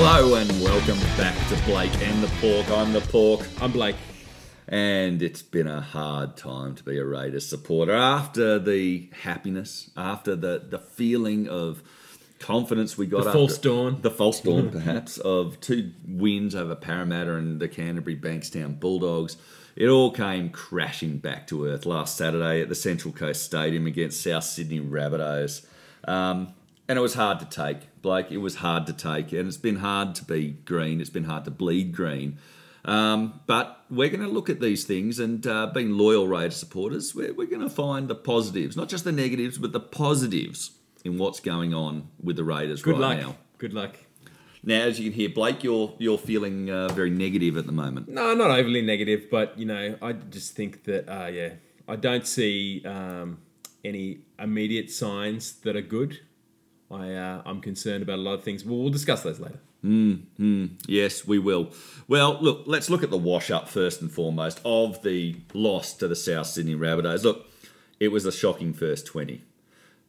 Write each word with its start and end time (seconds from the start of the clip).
Hello 0.00 0.36
and 0.36 0.48
welcome 0.62 1.00
back 1.16 1.34
to 1.48 1.60
Blake 1.64 1.92
and 2.00 2.22
the 2.22 2.28
Pork. 2.40 2.70
I'm 2.70 2.92
the 2.92 3.00
Pork, 3.00 3.44
I'm 3.60 3.72
Blake. 3.72 3.96
and 4.68 5.20
it's 5.20 5.42
been 5.42 5.66
a 5.66 5.80
hard 5.80 6.36
time 6.36 6.76
to 6.76 6.84
be 6.84 6.98
a 6.98 7.04
Raiders 7.04 7.48
supporter 7.48 7.96
after 7.96 8.60
the 8.60 9.10
happiness, 9.22 9.90
after 9.96 10.36
the 10.36 10.64
the 10.70 10.78
feeling 10.78 11.48
of 11.48 11.82
confidence 12.38 12.96
we 12.96 13.08
got. 13.08 13.26
After. 13.26 13.30
The 13.30 13.38
false 13.38 13.58
dawn. 13.58 13.98
the 14.02 14.10
false 14.12 14.40
dawn, 14.40 14.70
perhaps, 14.72 15.18
of 15.18 15.60
two 15.60 15.90
wins 16.06 16.54
over 16.54 16.76
Parramatta 16.76 17.34
and 17.34 17.58
the 17.58 17.66
Canterbury 17.66 18.16
Bankstown 18.16 18.78
Bulldogs. 18.78 19.36
It 19.74 19.88
all 19.88 20.12
came 20.12 20.50
crashing 20.50 21.18
back 21.18 21.48
to 21.48 21.66
earth 21.66 21.86
last 21.86 22.16
Saturday 22.16 22.62
at 22.62 22.68
the 22.68 22.76
Central 22.76 23.12
Coast 23.12 23.42
Stadium 23.42 23.88
against 23.88 24.22
South 24.22 24.44
Sydney 24.44 24.78
Rabbitohs. 24.78 25.66
Um, 26.06 26.54
and 26.86 26.96
it 26.96 27.02
was 27.02 27.14
hard 27.14 27.40
to 27.40 27.46
take, 27.46 27.87
Blake. 28.02 28.30
It 28.30 28.38
was 28.38 28.56
hard 28.56 28.86
to 28.86 28.92
take. 28.92 29.32
And 29.32 29.48
it's 29.48 29.56
been 29.56 29.76
hard 29.76 30.14
to 30.16 30.24
be 30.24 30.50
green. 30.50 31.00
It's 31.00 31.10
been 31.10 31.24
hard 31.24 31.44
to 31.44 31.50
bleed 31.50 31.92
green. 31.92 32.38
Um, 32.84 33.40
but 33.46 33.84
we're 33.90 34.08
going 34.08 34.22
to 34.22 34.28
look 34.28 34.48
at 34.48 34.60
these 34.60 34.84
things 34.84 35.18
and 35.18 35.46
uh, 35.46 35.66
being 35.66 35.90
loyal 35.90 36.26
Raiders 36.26 36.56
supporters, 36.56 37.14
we're, 37.14 37.34
we're 37.34 37.46
going 37.46 37.60
to 37.60 37.68
find 37.68 38.08
the 38.08 38.14
positives, 38.14 38.76
not 38.76 38.88
just 38.88 39.04
the 39.04 39.12
negatives, 39.12 39.58
but 39.58 39.72
the 39.72 39.80
positives 39.80 40.70
in 41.04 41.18
what's 41.18 41.40
going 41.40 41.74
on 41.74 42.08
with 42.22 42.36
the 42.36 42.44
Raiders 42.44 42.82
Good 42.82 42.98
right 42.98 43.00
luck. 43.00 43.18
now. 43.18 43.36
Good 43.58 43.74
luck. 43.74 43.96
Now, 44.62 44.82
as 44.82 44.98
you 44.98 45.10
can 45.10 45.12
hear, 45.12 45.28
Blake, 45.28 45.62
you're 45.62 45.94
you're 45.98 46.18
feeling 46.18 46.70
uh, 46.70 46.88
very 46.88 47.10
negative 47.10 47.56
at 47.56 47.66
the 47.66 47.72
moment. 47.72 48.08
No, 48.08 48.34
not 48.34 48.50
overly 48.50 48.82
negative, 48.82 49.26
but 49.30 49.58
you 49.58 49.66
know, 49.66 49.96
I 50.02 50.12
just 50.12 50.54
think 50.54 50.84
that 50.84 51.08
uh, 51.08 51.26
yeah, 51.26 51.50
I 51.86 51.96
don't 51.96 52.26
see 52.26 52.84
um, 52.84 53.38
any 53.84 54.20
immediate 54.38 54.90
signs 54.90 55.52
that 55.60 55.76
are 55.76 55.82
good. 55.82 56.20
I 56.90 57.12
uh, 57.12 57.42
I'm 57.44 57.60
concerned 57.60 58.02
about 58.02 58.18
a 58.18 58.22
lot 58.22 58.34
of 58.34 58.44
things. 58.44 58.64
Well, 58.64 58.78
we'll 58.78 58.90
discuss 58.90 59.22
those 59.22 59.40
later. 59.40 59.60
Yes, 60.86 61.26
we 61.26 61.38
will. 61.38 61.70
Well, 62.08 62.38
look, 62.40 62.64
let's 62.66 62.90
look 62.90 63.02
at 63.02 63.10
the 63.10 63.18
wash 63.18 63.50
up 63.50 63.68
first 63.68 64.00
and 64.00 64.10
foremost 64.10 64.60
of 64.64 65.02
the 65.02 65.36
loss 65.54 65.92
to 65.94 66.08
the 66.08 66.16
South 66.16 66.46
Sydney 66.46 66.74
Rabbitohs. 66.74 67.22
Look, 67.22 67.46
it 68.00 68.08
was 68.08 68.24
a 68.26 68.32
shocking 68.32 68.72
first 68.72 69.06
20. 69.06 69.42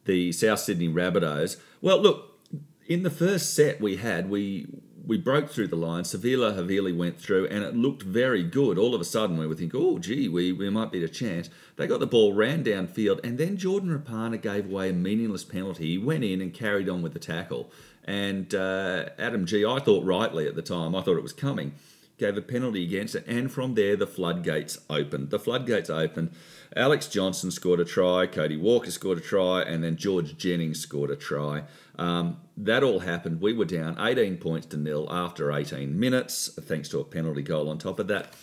The 0.06 0.32
South 0.32 0.58
Sydney 0.60 0.88
Rabbitohs, 0.88 1.56
well, 1.80 2.00
look, 2.00 2.38
in 2.86 3.02
the 3.02 3.10
first 3.10 3.54
set 3.54 3.80
we 3.80 3.96
had, 3.96 4.28
we 4.28 4.66
we 5.10 5.18
broke 5.18 5.50
through 5.50 5.66
the 5.66 5.74
line. 5.74 6.04
Siliva 6.04 6.56
Havili 6.56 6.96
went 6.96 7.20
through, 7.20 7.48
and 7.48 7.64
it 7.64 7.74
looked 7.74 8.04
very 8.04 8.44
good. 8.44 8.78
All 8.78 8.94
of 8.94 9.00
a 9.00 9.04
sudden, 9.04 9.38
we 9.38 9.46
would 9.48 9.58
think, 9.58 9.74
oh, 9.74 9.98
gee, 9.98 10.28
we, 10.28 10.52
we 10.52 10.70
might 10.70 10.92
be 10.92 11.02
a 11.02 11.08
chance. 11.08 11.50
They 11.74 11.88
got 11.88 11.98
the 11.98 12.06
ball, 12.06 12.32
ran 12.32 12.62
downfield, 12.62 13.18
and 13.24 13.36
then 13.36 13.56
Jordan 13.56 13.90
Rapana 13.90 14.40
gave 14.40 14.66
away 14.70 14.90
a 14.90 14.92
meaningless 14.92 15.42
penalty. 15.42 15.88
He 15.88 15.98
went 15.98 16.22
in 16.22 16.40
and 16.40 16.54
carried 16.54 16.88
on 16.88 17.02
with 17.02 17.12
the 17.12 17.18
tackle. 17.18 17.72
And 18.04 18.54
uh, 18.54 19.06
Adam 19.18 19.46
Gee, 19.46 19.66
I 19.66 19.80
thought 19.80 20.04
rightly 20.04 20.46
at 20.46 20.54
the 20.54 20.62
time, 20.62 20.94
I 20.94 21.02
thought 21.02 21.16
it 21.16 21.24
was 21.24 21.32
coming, 21.32 21.74
gave 22.16 22.36
a 22.36 22.40
penalty 22.40 22.84
against 22.84 23.16
it. 23.16 23.24
And 23.26 23.50
from 23.50 23.74
there, 23.74 23.96
the 23.96 24.06
floodgates 24.06 24.78
opened. 24.88 25.30
The 25.30 25.40
floodgates 25.40 25.90
opened. 25.90 26.30
Alex 26.76 27.08
Johnston 27.08 27.50
scored 27.50 27.80
a 27.80 27.84
try, 27.84 28.28
Cody 28.28 28.56
Walker 28.56 28.92
scored 28.92 29.18
a 29.18 29.20
try, 29.20 29.62
and 29.62 29.82
then 29.82 29.96
George 29.96 30.38
Jennings 30.38 30.78
scored 30.78 31.10
a 31.10 31.16
try. 31.16 31.64
Um, 31.98 32.36
that 32.64 32.82
all 32.82 33.00
happened. 33.00 33.40
We 33.40 33.52
were 33.52 33.64
down 33.64 33.96
18 33.98 34.36
points 34.36 34.66
to 34.68 34.76
nil 34.76 35.08
after 35.10 35.52
18 35.52 35.98
minutes, 35.98 36.50
thanks 36.60 36.88
to 36.90 37.00
a 37.00 37.04
penalty 37.04 37.42
goal 37.42 37.68
on 37.68 37.78
top 37.78 37.98
of 37.98 38.08
that. 38.08 38.34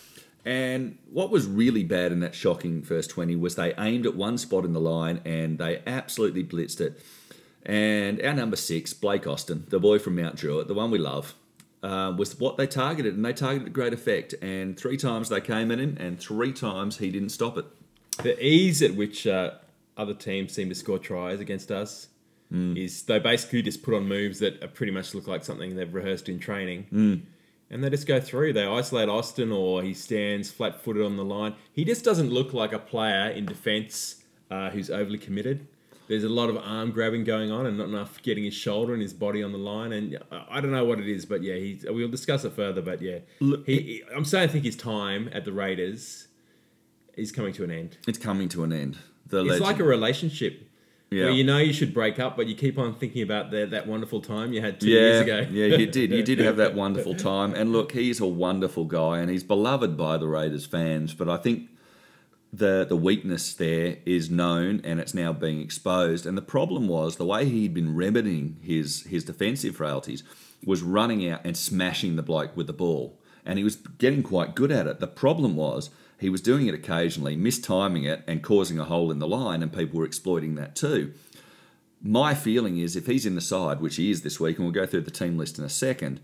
And 0.46 0.98
what 1.12 1.30
was 1.30 1.46
really 1.46 1.84
bad 1.84 2.12
in 2.12 2.22
that 2.22 2.34
shocking 2.34 2.82
first 2.82 3.10
20 3.10 3.36
was 3.36 3.56
they 3.56 3.74
aimed 3.78 4.06
at 4.06 4.16
one 4.16 4.38
spot 4.38 4.64
in 4.66 4.74
the 4.74 4.80
line 4.80 5.22
and 5.26 5.58
they 5.58 5.82
absolutely 5.86 6.44
blitzed 6.44 6.80
it. 6.80 7.02
And 7.66 8.22
our 8.22 8.34
number 8.34 8.56
six, 8.56 8.94
Blake 8.94 9.28
Austin, 9.28 9.66
the 9.70 9.80
boy 9.80 10.00
from 10.00 10.16
Mount 10.16 10.38
Druitt, 10.38 10.68
the 10.68 10.74
one 10.74 10.90
we 10.90 11.00
love, 11.00 11.36
uh, 11.84 12.14
was 12.18 12.40
what 12.40 12.56
they 12.56 12.66
targeted, 12.66 13.14
and 13.16 13.26
they 13.26 13.34
targeted 13.34 13.68
at 13.68 13.74
great 13.74 13.94
effect. 13.94 14.34
And 14.42 14.80
three 14.80 14.96
times 14.96 15.28
they 15.28 15.42
came 15.42 15.70
at 15.70 15.80
him, 15.80 15.98
and 16.00 16.18
three 16.18 16.54
times 16.54 16.98
he 16.98 17.12
didn't 17.12 17.30
stop 17.30 17.58
it. 17.58 17.66
The 18.24 18.42
ease 18.44 18.82
at 18.82 18.96
which 18.96 19.28
uh, 19.28 19.56
other 19.98 20.14
teams 20.14 20.54
seem 20.54 20.70
to 20.70 20.76
score 20.76 20.98
tries 20.98 21.42
against 21.42 21.72
us 21.72 22.08
Mm. 22.54 22.78
is 22.78 23.04
they 23.04 23.20
basically 23.20 23.62
just 23.62 23.84
put 23.84 23.94
on 23.94 24.08
moves 24.08 24.40
that 24.40 24.64
are 24.64 24.70
pretty 24.70 24.92
much 24.94 25.14
look 25.14 25.28
like 25.28 25.44
something 25.44 25.76
they've 25.76 25.94
rehearsed 25.94 26.30
in 26.30 26.40
training. 26.40 26.86
Mm. 26.94 27.22
And 27.70 27.84
they 27.84 27.90
just 27.90 28.08
go 28.08 28.22
through. 28.22 28.54
They 28.54 28.64
isolate 28.66 29.10
Austin 29.10 29.52
or 29.52 29.84
he 29.84 29.94
stands 29.94 30.50
flat 30.50 30.82
footed 30.82 31.06
on 31.06 31.18
the 31.18 31.26
line. 31.26 31.56
He 31.74 31.84
just 31.84 32.06
doesn't 32.06 32.30
look 32.32 32.54
like 32.54 32.72
a 32.72 32.80
player 32.80 33.30
in 33.32 33.46
defence 33.46 34.24
uh, 34.50 34.70
who's 34.70 34.90
overly 34.90 35.18
committed. 35.18 35.68
There's 36.08 36.24
a 36.24 36.30
lot 36.30 36.50
of 36.50 36.56
arm 36.56 36.92
grabbing 36.92 37.26
going 37.26 37.52
on 37.52 37.66
and 37.66 37.78
not 37.78 37.90
enough 37.90 38.22
getting 38.22 38.46
his 38.46 38.54
shoulder 38.54 38.94
and 38.94 39.02
his 39.02 39.12
body 39.12 39.44
on 39.44 39.52
the 39.52 39.58
line. 39.58 39.92
And 39.92 40.18
I 40.32 40.46
I 40.52 40.62
don't 40.62 40.72
know 40.72 40.86
what 40.86 41.02
it 41.02 41.10
is, 41.10 41.26
but 41.26 41.44
yeah, 41.44 41.56
he's, 41.56 41.84
we'll 41.86 42.08
discuss 42.08 42.46
it 42.46 42.54
further. 42.54 42.82
But 42.82 43.02
yeah, 43.02 43.20
Look, 43.42 43.66
he, 43.66 43.80
he- 43.82 44.04
I'm 44.16 44.24
starting 44.24 44.48
to 44.48 44.54
think 44.54 44.64
his 44.64 44.78
time 44.78 45.30
at 45.34 45.44
the 45.44 45.52
Raiders 45.52 46.28
is 47.18 47.34
coming 47.34 47.52
to 47.56 47.66
an 47.66 47.72
end. 47.72 47.98
It's 48.08 48.18
coming 48.18 48.48
to 48.50 48.64
an 48.64 48.72
end. 48.72 48.98
The 49.26 49.40
It's 49.42 49.48
legend. 49.50 49.66
like 49.66 49.80
a 49.80 49.84
relationship 49.84 50.67
yeah. 51.10 51.30
you 51.30 51.44
know 51.44 51.58
you 51.58 51.74
should 51.74 51.94
break 51.94 52.20
up, 52.20 52.36
but 52.36 52.48
you 52.48 52.56
keep 52.56 52.78
on 52.78 52.96
thinking 52.96 53.22
about 53.22 53.52
the, 53.52 53.66
that 53.68 53.88
wonderful 53.88 54.22
time 54.22 54.52
you 54.52 54.62
had 54.62 54.80
two 54.80 54.90
yeah, 54.90 55.00
years 55.00 55.22
ago. 55.22 55.48
yeah, 55.52 55.78
you 55.78 55.88
did. 55.88 56.12
You 56.12 56.24
did 56.24 56.40
have 56.40 56.58
that 56.58 56.76
wonderful 56.84 57.16
time. 57.16 57.54
And 57.54 57.72
look, 57.72 57.94
he's 57.94 58.20
a 58.20 58.26
wonderful 58.26 58.86
guy, 58.86 59.20
and 59.20 59.30
he's 59.30 59.44
beloved 59.44 59.96
by 59.96 60.18
the 60.18 60.28
Raiders 60.28 60.66
fans. 60.66 61.14
But 61.14 61.30
I 61.30 61.38
think 61.38 61.70
the 62.52 62.86
the 62.88 62.98
weakness 62.98 63.54
there 63.54 63.98
is 64.06 64.30
known, 64.30 64.82
and 64.84 65.00
it's 65.00 65.14
now 65.14 65.32
being 65.32 65.62
exposed. 65.62 66.26
And 66.26 66.38
the 66.38 66.42
problem 66.42 66.88
was 66.88 67.16
the 67.16 67.26
way 67.26 67.46
he'd 67.46 67.74
been 67.74 67.96
remedying 67.96 68.58
his 68.62 69.04
his 69.04 69.24
defensive 69.24 69.78
frailties 69.78 70.24
was 70.66 70.82
running 70.82 71.30
out 71.30 71.42
and 71.46 71.56
smashing 71.56 72.16
the 72.16 72.24
bloke 72.24 72.58
with 72.58 72.68
the 72.68 72.74
ball, 72.74 73.18
and 73.46 73.58
he 73.58 73.64
was 73.64 73.76
getting 73.76 74.24
quite 74.24 74.56
good 74.56 74.72
at 74.72 74.88
it. 74.88 75.00
The 75.00 75.08
problem 75.08 75.56
was. 75.56 75.90
He 76.20 76.30
was 76.30 76.42
doing 76.42 76.68
it 76.68 76.74
occasionally, 76.74 77.38
mistiming 77.38 78.06
it 78.06 78.24
and 78.28 78.42
causing 78.42 78.80
a 78.80 78.86
hole 78.86 79.12
in 79.12 79.20
the 79.20 79.28
line, 79.28 79.62
and 79.62 79.72
people 79.72 80.00
were 80.00 80.06
exploiting 80.06 80.56
that 80.56 80.76
too 80.76 81.14
my 82.02 82.34
feeling 82.36 82.78
is 82.78 82.96
if 82.96 83.08
he's 83.08 83.26
in 83.26 83.36
the 83.36 83.42
side, 83.42 83.82
which 83.82 83.96
he 83.96 84.12
is 84.12 84.22
this 84.22 84.40
week, 84.40 84.58
and 84.58 84.66
we'll 84.66 84.74
go 84.74 84.86
through 84.86 85.02
the 85.02 85.12
team 85.12 85.38
list 85.38 85.58
in 85.58 85.66
a 85.66 85.70
second, 85.70 86.20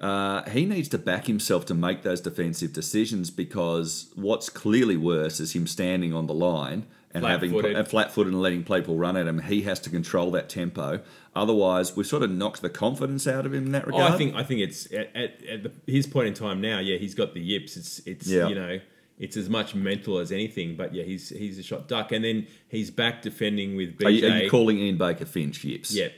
uh, 0.00 0.42
he 0.50 0.66
needs 0.66 0.88
to 0.88 0.98
back 0.98 1.26
himself 1.26 1.64
to 1.66 1.74
make 1.74 2.02
those 2.02 2.20
defensive 2.20 2.72
decisions 2.72 3.30
because 3.30 4.10
what's 4.16 4.48
clearly 4.50 4.96
worse 4.96 5.38
is 5.40 5.54
him 5.54 5.66
standing 5.66 6.12
on 6.12 6.26
the 6.26 6.34
line 6.34 6.84
and 7.12 7.24
having 7.24 7.52
Flat-footed. 7.52 7.76
and 7.76 7.88
flat-footed 7.88 8.32
and 8.32 8.42
letting 8.42 8.64
people 8.64 8.96
run 8.96 9.16
at 9.16 9.28
him. 9.28 9.38
He 9.38 9.62
has 9.62 9.78
to 9.80 9.90
control 9.90 10.32
that 10.32 10.48
tempo. 10.48 11.00
Otherwise, 11.36 11.94
we've 11.96 12.06
sort 12.08 12.24
of 12.24 12.30
knocked 12.32 12.60
the 12.60 12.68
confidence 12.68 13.28
out 13.28 13.46
of 13.46 13.54
him 13.54 13.66
in 13.66 13.72
that 13.72 13.84
Oh, 13.84 13.90
regard. 13.92 14.12
I 14.12 14.18
think 14.18 14.34
I 14.34 14.42
think 14.42 14.60
it's 14.62 14.92
at, 14.92 15.14
at, 15.14 15.44
at 15.46 15.62
the, 15.62 15.72
his 15.86 16.08
point 16.08 16.26
in 16.26 16.34
time 16.34 16.60
now. 16.60 16.80
Yeah, 16.80 16.96
he's 16.96 17.14
got 17.14 17.32
the 17.32 17.40
yips. 17.40 17.76
It's 17.76 18.00
it's 18.00 18.26
Yeah. 18.26 18.48
you 18.48 18.56
know 18.56 18.80
it's 19.18 19.36
as 19.36 19.48
much 19.48 19.74
mental 19.74 20.18
as 20.18 20.32
anything. 20.32 20.76
But 20.76 20.94
yeah, 20.94 21.04
he's 21.04 21.28
he's 21.30 21.58
a 21.58 21.62
shot 21.62 21.88
duck, 21.88 22.12
and 22.12 22.24
then 22.24 22.46
he's 22.68 22.90
back 22.90 23.22
defending 23.22 23.76
with 23.76 23.96
BJ. 23.98 24.06
Are 24.06 24.10
you, 24.10 24.28
are 24.28 24.38
you 24.44 24.50
calling 24.50 24.78
Ian 24.78 24.98
Baker 24.98 25.24
Finch 25.26 25.62
yips? 25.64 25.94
yeah. 25.94 26.08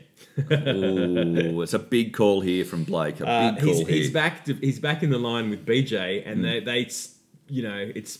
Ooh, 0.50 1.62
it's 1.62 1.74
a 1.74 1.78
big 1.78 2.12
call 2.14 2.40
here 2.40 2.64
from 2.64 2.84
Blake. 2.84 3.20
A 3.20 3.28
Uh, 3.28 3.50
big 3.52 3.60
call 3.64 3.68
he's, 3.74 3.86
here. 3.86 3.96
he's 3.96 4.10
back. 4.10 4.44
To, 4.46 4.54
he's 4.54 4.78
back 4.78 5.02
in 5.02 5.10
the 5.10 5.18
line 5.18 5.50
with 5.50 5.64
BJ, 5.66 6.22
and 6.26 6.38
Hmm. 6.38 6.42
they, 6.42 6.60
they, 6.60 6.88
you 7.48 7.62
know, 7.62 7.90
it's 7.94 8.18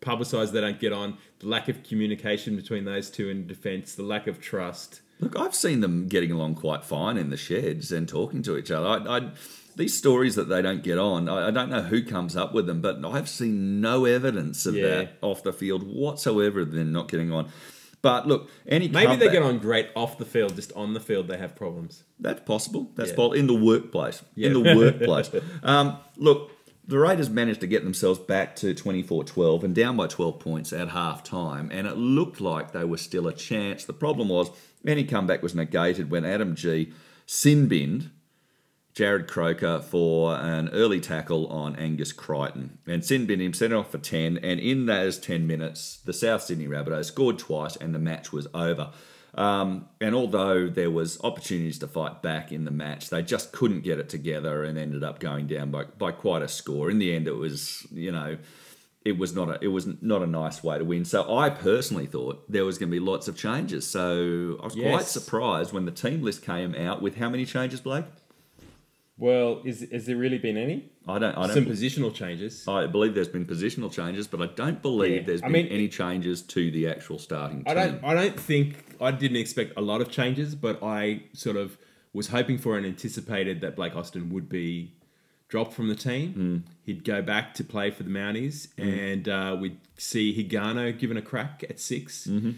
publicised 0.00 0.52
they 0.52 0.60
don't 0.60 0.80
get 0.80 0.92
on. 0.92 1.16
The 1.40 1.48
lack 1.48 1.68
of 1.68 1.82
communication 1.82 2.56
between 2.56 2.84
those 2.84 3.10
two 3.10 3.28
in 3.28 3.46
defence, 3.46 3.94
the 3.94 4.02
lack 4.02 4.26
of 4.26 4.40
trust. 4.40 5.00
Look, 5.20 5.38
I've 5.38 5.54
seen 5.54 5.80
them 5.80 6.08
getting 6.08 6.30
along 6.32 6.56
quite 6.56 6.84
fine 6.84 7.16
in 7.16 7.30
the 7.30 7.36
sheds 7.36 7.92
and 7.92 8.08
talking 8.08 8.42
to 8.42 8.56
each 8.56 8.70
other. 8.70 8.86
I, 8.86 9.16
I, 9.18 9.30
these 9.76 9.94
stories 9.96 10.34
that 10.36 10.48
they 10.48 10.62
don't 10.62 10.82
get 10.82 10.98
on, 10.98 11.28
I, 11.28 11.48
I 11.48 11.50
don't 11.50 11.70
know 11.70 11.82
who 11.82 12.02
comes 12.02 12.36
up 12.36 12.54
with 12.54 12.66
them, 12.66 12.80
but 12.80 13.04
I've 13.04 13.28
seen 13.28 13.80
no 13.80 14.04
evidence 14.04 14.66
of 14.66 14.74
Yeah. 14.74 14.88
that 14.88 15.18
off 15.20 15.42
the 15.42 15.52
field 15.52 15.82
whatsoever. 15.82 16.60
of 16.60 16.72
them 16.72 16.92
not 16.92 17.08
getting 17.08 17.32
on. 17.32 17.48
But 18.02 18.28
look, 18.28 18.50
any 18.68 18.88
Maybe 18.88 19.16
they 19.16 19.30
get 19.30 19.42
on 19.42 19.58
great 19.58 19.88
off 19.96 20.18
the 20.18 20.26
field, 20.26 20.56
just 20.56 20.72
on 20.74 20.92
the 20.92 21.00
field 21.00 21.26
they 21.26 21.38
have 21.38 21.56
problems. 21.56 22.04
That's 22.20 22.40
possible. 22.40 22.90
That's 22.96 23.10
Yeah. 23.10 23.16
possible 23.16 23.32
in 23.32 23.46
the 23.46 23.54
workplace. 23.54 24.22
In 24.36 24.52
the 24.52 24.60
workplace. 24.76 25.30
um, 25.62 25.96
look, 26.18 26.50
the 26.86 26.98
Raiders 26.98 27.30
managed 27.30 27.62
to 27.62 27.66
get 27.66 27.82
themselves 27.82 28.18
back 28.18 28.56
to 28.56 28.74
24-12 28.74 29.62
and 29.64 29.74
down 29.74 29.96
by 29.96 30.06
12 30.06 30.38
points 30.38 30.70
at 30.74 30.90
half 30.90 31.24
time, 31.24 31.70
and 31.72 31.86
it 31.86 31.96
looked 31.96 32.42
like 32.42 32.72
they 32.72 32.84
were 32.84 32.98
still 32.98 33.26
a 33.26 33.32
chance. 33.32 33.86
The 33.86 33.94
problem 33.94 34.28
was 34.28 34.50
any 34.86 35.04
comeback 35.04 35.42
was 35.42 35.54
negated 35.54 36.10
when 36.10 36.26
Adam 36.26 36.54
Gee 36.54 36.92
sin 37.24 37.68
binned 37.68 38.10
Jarrod 38.94 39.26
Croker 39.26 39.80
for 39.80 40.36
an 40.36 40.68
early 40.70 41.00
tackle 41.00 41.48
on 41.48 41.74
Angus 41.76 42.12
Crichton. 42.12 42.78
And 42.86 43.04
sin 43.04 43.26
binned 43.26 43.42
him, 43.42 43.52
sent 43.52 43.72
it 43.72 43.76
off 43.76 43.90
for 43.90 43.98
10, 43.98 44.38
and 44.38 44.60
in 44.60 44.86
those 44.86 45.18
10 45.18 45.46
minutes, 45.46 45.98
the 46.04 46.12
South 46.12 46.42
Sydney 46.42 46.68
Rabbitohs 46.68 47.06
scored 47.06 47.38
twice 47.38 47.74
and 47.76 47.94
the 47.94 47.98
match 47.98 48.32
was 48.32 48.46
over. 48.54 48.90
Um, 49.34 49.88
and 50.00 50.14
although 50.14 50.68
there 50.68 50.92
was 50.92 51.20
opportunities 51.24 51.80
to 51.80 51.88
fight 51.88 52.22
back 52.22 52.52
in 52.52 52.64
the 52.64 52.70
match, 52.70 53.10
they 53.10 53.22
just 53.22 53.50
couldn't 53.50 53.80
get 53.80 53.98
it 53.98 54.08
together 54.08 54.62
and 54.62 54.78
ended 54.78 55.02
up 55.02 55.18
going 55.18 55.48
down 55.48 55.72
by, 55.72 55.84
by 55.84 56.12
quite 56.12 56.42
a 56.42 56.48
score. 56.48 56.88
In 56.88 57.00
the 57.00 57.14
end, 57.14 57.26
it 57.26 57.36
was 57.36 57.84
you 57.90 58.12
know 58.12 58.38
it 59.04 59.18
was 59.18 59.34
not 59.34 59.48
a 59.48 59.58
it 59.60 59.68
was 59.68 59.88
not 60.00 60.22
a 60.22 60.26
nice 60.28 60.62
way 60.62 60.78
to 60.78 60.84
win. 60.84 61.04
So 61.04 61.36
I 61.36 61.50
personally 61.50 62.06
thought 62.06 62.50
there 62.50 62.64
was 62.64 62.78
going 62.78 62.90
to 62.90 62.94
be 62.94 63.04
lots 63.04 63.26
of 63.26 63.36
changes. 63.36 63.88
So 63.88 64.58
I 64.60 64.66
was 64.66 64.74
quite 64.76 65.06
surprised 65.06 65.72
when 65.72 65.84
the 65.84 65.90
team 65.90 66.22
list 66.22 66.42
came 66.42 66.74
out 66.76 67.02
with 67.02 67.16
how 67.16 67.28
many 67.28 67.44
changes, 67.44 67.80
Blake? 67.80 68.04
Well, 69.16 69.62
is 69.64 69.86
has 69.92 70.06
there 70.06 70.16
really 70.16 70.38
been 70.38 70.56
any? 70.56 70.90
I 71.06 71.18
don't. 71.20 71.36
I 71.38 71.46
Some 71.54 71.64
don't. 71.64 71.72
positional 71.72 72.12
changes. 72.12 72.66
I 72.66 72.86
believe 72.88 73.14
there's 73.14 73.28
been 73.28 73.46
positional 73.46 73.92
changes, 73.92 74.26
but 74.26 74.42
I 74.42 74.46
don't 74.46 74.82
believe 74.82 75.12
Yeah. 75.12 75.22
there's 75.26 75.42
I 75.42 75.46
been 75.46 75.52
mean- 75.52 75.66
any 75.68 75.88
changes 75.88 76.42
to 76.42 76.70
the 76.70 76.88
actual 76.88 77.18
starting 77.18 77.58
team. 77.58 77.64
I 77.68 77.74
don't. 77.74 78.02
I 78.04 78.14
don't 78.14 78.38
think 78.38 78.96
I 79.00 79.12
didn't 79.12 79.36
expect 79.36 79.74
a 79.76 79.80
lot 79.82 80.00
of 80.00 80.10
changes, 80.10 80.54
but 80.56 80.82
I 80.82 81.22
sort 81.32 81.56
of 81.56 81.78
was 82.12 82.28
hoping 82.28 82.58
for 82.58 82.76
and 82.76 82.84
anticipated 82.86 83.60
that 83.60 83.76
Blake 83.76 83.94
Austin 83.94 84.30
would 84.30 84.48
be 84.48 84.92
dropped 85.48 85.74
from 85.74 85.88
the 85.88 85.94
team. 85.94 86.32
Hmm. 86.32 86.56
He'd 86.84 87.04
go 87.04 87.22
back 87.22 87.54
to 87.54 87.64
play 87.64 87.90
for 87.92 88.02
the 88.02 88.10
Mounties, 88.10 88.68
and 88.78 89.28
uh, 89.28 89.56
we'd 89.60 89.78
see 89.96 90.34
Hingano 90.36 90.96
given 90.98 91.16
a 91.16 91.22
crack 91.22 91.62
at 91.68 91.78
6 91.78 92.26
Mm-hmm. 92.26 92.50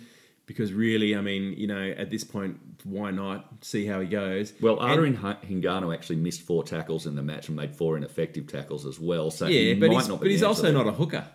Because 0.47 0.73
really, 0.73 1.17
I 1.17 1.21
mean, 1.21 1.55
you 1.57 1.67
know, 1.67 1.95
at 1.97 2.09
this 2.09 2.23
point, 2.23 2.59
why 2.85 3.11
not 3.11 3.49
see 3.63 3.85
how 3.85 4.01
he 4.01 4.07
goes? 4.07 4.53
Well, 4.61 4.79
Adrian 4.81 5.17
Hingano 5.17 5.93
actually 5.93 6.17
missed 6.17 6.43
four 6.43 6.63
tackles 6.63 7.07
in 7.07 7.17
the 7.17 7.23
match 7.23 7.49
and 7.49 7.57
made 7.57 7.75
four 7.75 7.97
ineffective 7.97 8.47
tackles 8.47 8.87
as 8.87 9.01
well. 9.01 9.33
So 9.33 9.49
yeah, 9.49 9.75
but 9.75 9.89
might 9.89 9.97
he's, 9.97 10.09
not 10.09 10.21
be 10.21 10.27
but 10.27 10.31
he's 10.31 10.45
also 10.45 10.71
not 10.71 10.87
a 10.87 10.93
hooker. 10.93 11.27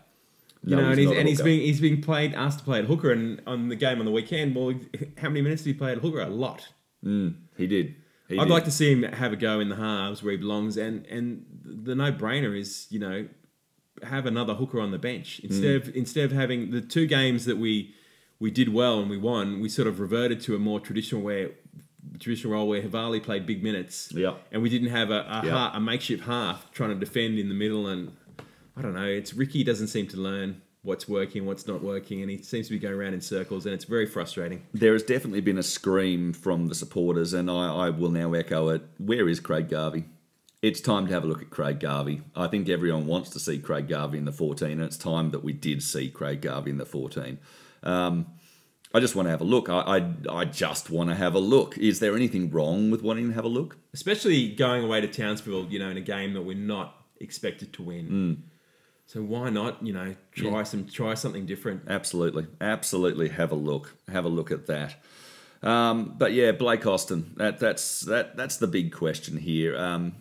You 0.63 0.75
No, 0.75 0.81
know, 0.81 0.96
he's 0.96 0.98
and 0.98 1.00
he's, 1.00 1.18
and 1.19 1.28
he's 1.28 1.42
being 1.42 1.62
he's 1.62 1.81
being 1.81 2.02
played 2.02 2.34
asked 2.36 2.60
to 2.60 2.66
play 2.66 2.80
at 2.80 2.86
hooker, 2.86 3.12
and 3.12 3.42
on 3.46 3.68
the 3.68 3.75
game 3.75 4.00
on 4.00 4.06
the 4.06 4.12
weekend, 4.12 4.56
well, 4.56 4.74
how 5.18 5.28
many 5.28 5.42
minutes 5.42 5.63
did 5.63 5.74
he 5.74 5.78
play 5.78 5.92
at 5.92 5.98
hooker? 5.98 6.22
A 6.22 6.28
lot. 6.28 6.69
Mm, 7.04 7.36
he 7.58 7.68
did. 7.68 7.96
He 8.30 8.38
I'd 8.38 8.46
did. 8.46 8.54
like 8.54 8.66
to 8.66 8.72
see 8.72 8.94
him 8.94 9.04
have 9.04 9.34
a 9.34 9.36
go 9.36 9.60
in 9.60 9.69
the 9.69 9.75
halves 9.75 10.24
where 10.24 10.31
he 10.31 10.38
belongs, 10.38 10.78
and 10.78 11.06
and 11.08 11.46
the 11.66 11.96
no 11.96 12.12
brainer 12.13 12.58
is 12.58 12.88
you 12.90 13.00
know 13.00 13.28
have 14.04 14.25
another 14.25 14.54
hooker 14.54 14.80
on 14.80 14.92
the 14.92 15.00
bench 15.00 15.40
instead 15.40 15.84
mm. 15.84 15.88
of 15.88 15.96
instead 15.96 16.25
of 16.25 16.31
having 16.31 16.72
the 16.72 16.81
two 16.81 17.08
games 17.08 17.46
that 17.46 17.58
we 17.58 17.94
we 18.41 18.49
did 18.51 18.73
well 18.73 18.99
and 18.99 19.09
we 19.09 19.17
won. 19.17 19.61
We 19.61 19.69
sort 19.69 19.88
of 19.88 19.99
reverted 19.99 20.41
to 20.41 20.55
a 20.55 20.59
more 20.59 20.79
traditional 20.81 21.21
where 21.21 21.51
traditional 22.19 22.53
role 22.53 22.67
where 22.67 22.81
Havili 22.81 23.21
played 23.23 23.45
big 23.45 23.63
minutes, 23.63 24.11
Yeah. 24.13 24.33
and 24.51 24.61
we 24.61 24.69
didn't 24.69 24.89
have 24.89 25.11
a 25.11 25.19
a, 25.21 25.41
Yeah. 25.45 25.51
ha- 25.51 25.71
a 25.75 25.79
makeshift 25.79 26.23
half 26.23 26.71
trying 26.71 26.89
to 26.89 26.95
defend 26.99 27.38
in 27.39 27.47
the 27.49 27.55
middle. 27.55 27.88
And 27.88 28.11
I 28.75 28.81
don't 28.81 28.93
know, 28.95 29.05
it's 29.05 29.33
Ricky 29.33 29.63
doesn't 29.63 29.88
seem 29.88 30.07
to 30.07 30.17
learn 30.17 30.61
what's 30.81 31.07
working, 31.07 31.45
what's 31.45 31.67
not 31.67 31.83
working, 31.83 32.21
and 32.21 32.31
he 32.31 32.41
seems 32.41 32.67
to 32.67 32.73
be 32.73 32.79
going 32.79 32.95
around 32.95 33.13
in 33.13 33.21
circles, 33.21 33.65
and 33.67 33.75
it's 33.75 33.85
very 33.85 34.07
frustrating. 34.07 34.63
There 34.73 34.93
has 34.93 35.03
definitely 35.03 35.41
been 35.41 35.59
a 35.59 35.63
scream 35.63 36.33
from 36.33 36.67
the 36.67 36.75
supporters, 36.75 37.33
and 37.33 37.49
I, 37.51 37.71
I 37.85 37.89
will 37.91 38.09
now 38.11 38.33
echo 38.33 38.69
it. 38.69 38.81
Where 38.97 39.29
is 39.29 39.39
Craig 39.39 39.69
Garvey? 39.69 40.05
It's 40.63 40.81
time 40.81 41.05
to 41.07 41.13
have 41.13 41.23
a 41.23 41.27
look 41.27 41.41
at 41.43 41.49
Craig 41.51 41.79
Garvey. 41.79 42.21
I 42.35 42.47
think 42.47 42.67
everyone 42.69 43.05
wants 43.05 43.29
to 43.31 43.39
see 43.39 43.59
Craig 43.59 43.88
Garvey 43.88 44.17
in 44.17 44.25
the 44.25 44.31
14, 44.31 44.71
and 44.71 44.81
it's 44.81 44.97
time 44.97 45.29
that 45.31 45.43
we 45.43 45.53
did 45.53 45.81
see 45.83 46.09
Craig 46.09 46.41
Garvey 46.41 46.71
in 46.71 46.77
the 46.77 46.85
14. 46.85 47.38
Um, 47.83 48.28
I 48.94 49.00
just 49.00 49.16
want 49.16 49.28
to 49.28 49.30
have 49.31 49.42
a 49.42 49.45
look. 49.45 49.69
I, 49.69 49.80
I, 49.80 50.13
I 50.30 50.45
just 50.45 50.89
want 50.89 51.10
to 51.10 51.16
have 51.16 51.33
a 51.33 51.39
look. 51.39 51.78
Is 51.78 52.00
there 52.00 52.16
anything 52.16 52.51
wrong 52.51 52.92
with 52.92 53.01
wanting 53.01 53.30
to 53.30 53.33
have 53.33 53.45
a 53.45 53.50
look? 53.50 53.78
especially 53.94 54.50
going 54.50 54.83
away 54.83 55.01
to 55.01 55.07
Townsville, 55.07 55.68
you 55.69 55.80
know, 55.80 55.89
in 55.89 55.98
a 55.98 56.01
game 56.01 56.33
that 56.33 56.42
we're 56.42 56.56
not 56.56 56.95
expected 57.19 57.74
to 57.74 57.83
win. 57.83 58.07
Hmm. 58.07 58.33
So 59.06 59.22
why 59.22 59.50
not, 59.50 59.86
you 59.86 59.92
know, 59.92 60.16
try 60.31 60.63
some 60.63 60.88
try 60.88 61.16
something 61.16 61.45
different? 61.45 61.83
Absolutely, 61.88 62.48
absolutely. 62.62 63.28
Have 63.30 63.51
a 63.51 63.56
look. 63.56 63.98
Have 64.07 64.24
a 64.24 64.30
look 64.30 64.51
at 64.51 64.68
that. 64.68 64.95
Um, 65.62 66.16
but 66.18 66.31
yeah, 66.31 66.54
Blake 66.54 66.86
Austin. 66.88 67.34
That 67.36 67.60
that's 67.60 68.01
that 68.01 68.38
that's 68.38 68.57
the 68.57 68.68
big 68.68 68.94
question 68.94 69.36
here. 69.36 69.77
Um, 69.77 70.16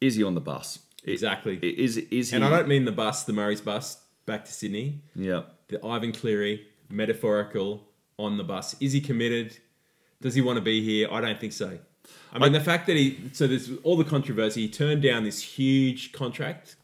is 0.00 0.16
he 0.16 0.24
on 0.24 0.34
the 0.34 0.42
bus? 0.42 0.80
Exactly. 1.04 1.56
Is 1.56 1.96
is 1.96 2.30
he? 2.30 2.36
And 2.36 2.44
I 2.44 2.50
don't 2.50 2.68
mean 2.68 2.84
the 2.84 2.92
bus, 2.92 3.24
the 3.24 3.32
Murray's 3.32 3.62
bus 3.62 3.98
back 4.26 4.44
to 4.44 4.52
Sydney. 4.52 5.00
Yeah. 5.14 5.42
The 5.68 5.84
Ivan 5.84 6.12
Cleary 6.12 6.66
metaphorical 6.88 7.82
on 8.18 8.36
the 8.36 8.44
bus. 8.44 8.76
Is 8.80 8.92
he 8.92 9.00
committed? 9.00 9.58
Does 10.20 10.34
he 10.34 10.40
want 10.40 10.56
to 10.56 10.62
be 10.62 10.82
here? 10.82 11.08
I 11.10 11.20
don't 11.20 11.40
think 11.40 11.52
so. 11.52 11.78
I 12.32 12.38
mean, 12.38 12.52
the 12.52 12.60
fact 12.60 12.86
that 12.86 12.96
he 12.96 13.30
so 13.32 13.46
there's 13.46 13.70
all 13.82 13.96
the 13.96 14.04
controversy. 14.04 14.62
He 14.62 14.68
turned 14.68 15.02
down 15.02 15.24
this 15.24 15.42
huge 15.42 16.12
contract, 16.12 16.76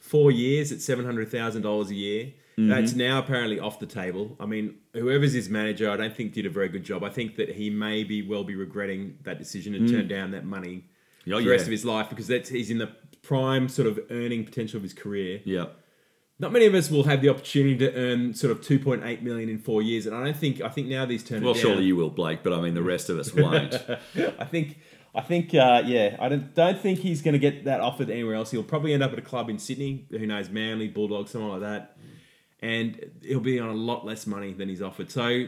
four 0.00 0.30
years 0.30 0.72
at 0.72 0.80
seven 0.80 1.04
hundred 1.04 1.30
thousand 1.30 1.62
dollars 1.62 1.90
a 1.90 1.94
year. 1.94 2.32
Mm-hmm. 2.58 2.70
That's 2.70 2.94
now 2.94 3.20
apparently 3.20 3.60
off 3.60 3.78
the 3.78 3.86
table. 3.86 4.36
I 4.40 4.46
mean, 4.46 4.74
whoever's 4.92 5.32
his 5.32 5.48
manager, 5.48 5.88
I 5.88 5.96
don't 5.96 6.16
think 6.16 6.32
did 6.32 6.44
a 6.44 6.50
very 6.50 6.68
good 6.68 6.82
job. 6.82 7.04
I 7.04 7.08
think 7.08 7.36
that 7.36 7.50
he 7.50 7.70
may 7.70 8.02
be 8.02 8.26
well 8.26 8.42
be 8.42 8.56
regretting 8.56 9.18
that 9.22 9.38
decision 9.38 9.74
to 9.74 9.78
mm. 9.78 9.90
turn 9.90 10.08
down 10.08 10.32
that 10.32 10.44
money 10.44 10.84
Oh, 11.32 11.36
for 11.36 11.42
the 11.42 11.46
yeah. 11.46 11.52
rest 11.52 11.64
of 11.66 11.72
his 11.72 11.84
life 11.84 12.08
because 12.08 12.26
that's 12.26 12.48
he's 12.48 12.70
in 12.70 12.78
the 12.78 12.90
prime 13.22 13.68
sort 13.68 13.88
of 13.88 14.00
earning 14.10 14.44
potential 14.44 14.76
of 14.76 14.82
his 14.82 14.94
career. 14.94 15.40
Yeah. 15.44 15.66
Not 16.40 16.52
many 16.52 16.66
of 16.66 16.74
us 16.74 16.88
will 16.88 17.04
have 17.04 17.20
the 17.20 17.30
opportunity 17.30 17.76
to 17.78 17.92
earn 17.94 18.32
sort 18.32 18.52
of 18.52 18.60
2.8 18.60 19.22
million 19.22 19.48
in 19.48 19.58
four 19.58 19.82
years, 19.82 20.06
and 20.06 20.14
I 20.14 20.22
don't 20.22 20.36
think 20.36 20.60
I 20.60 20.68
think 20.68 20.86
now 20.86 21.04
these 21.04 21.24
turn. 21.24 21.42
Well, 21.42 21.54
surely 21.54 21.84
you 21.84 21.96
will, 21.96 22.10
Blake. 22.10 22.44
But 22.44 22.52
I 22.52 22.60
mean, 22.60 22.74
the 22.74 22.82
rest 22.82 23.10
of 23.10 23.18
us 23.18 23.34
won't. 23.34 23.74
I 24.38 24.44
think 24.44 24.78
I 25.14 25.20
think 25.20 25.52
uh, 25.52 25.82
yeah, 25.84 26.16
I 26.20 26.28
don't, 26.28 26.54
don't 26.54 26.80
think 26.80 27.00
he's 27.00 27.22
going 27.22 27.32
to 27.32 27.40
get 27.40 27.64
that 27.64 27.80
offered 27.80 28.08
anywhere 28.08 28.36
else. 28.36 28.52
He'll 28.52 28.62
probably 28.62 28.92
end 28.92 29.02
up 29.02 29.12
at 29.12 29.18
a 29.18 29.22
club 29.22 29.50
in 29.50 29.58
Sydney. 29.58 30.06
Who 30.10 30.26
knows, 30.26 30.48
Manly, 30.48 30.86
Bulldogs, 30.86 31.32
something 31.32 31.48
like 31.48 31.60
that, 31.62 31.96
and 32.60 33.10
he'll 33.22 33.40
be 33.40 33.58
on 33.58 33.70
a 33.70 33.74
lot 33.74 34.06
less 34.06 34.26
money 34.26 34.52
than 34.52 34.68
he's 34.68 34.80
offered. 34.80 35.10
So 35.10 35.46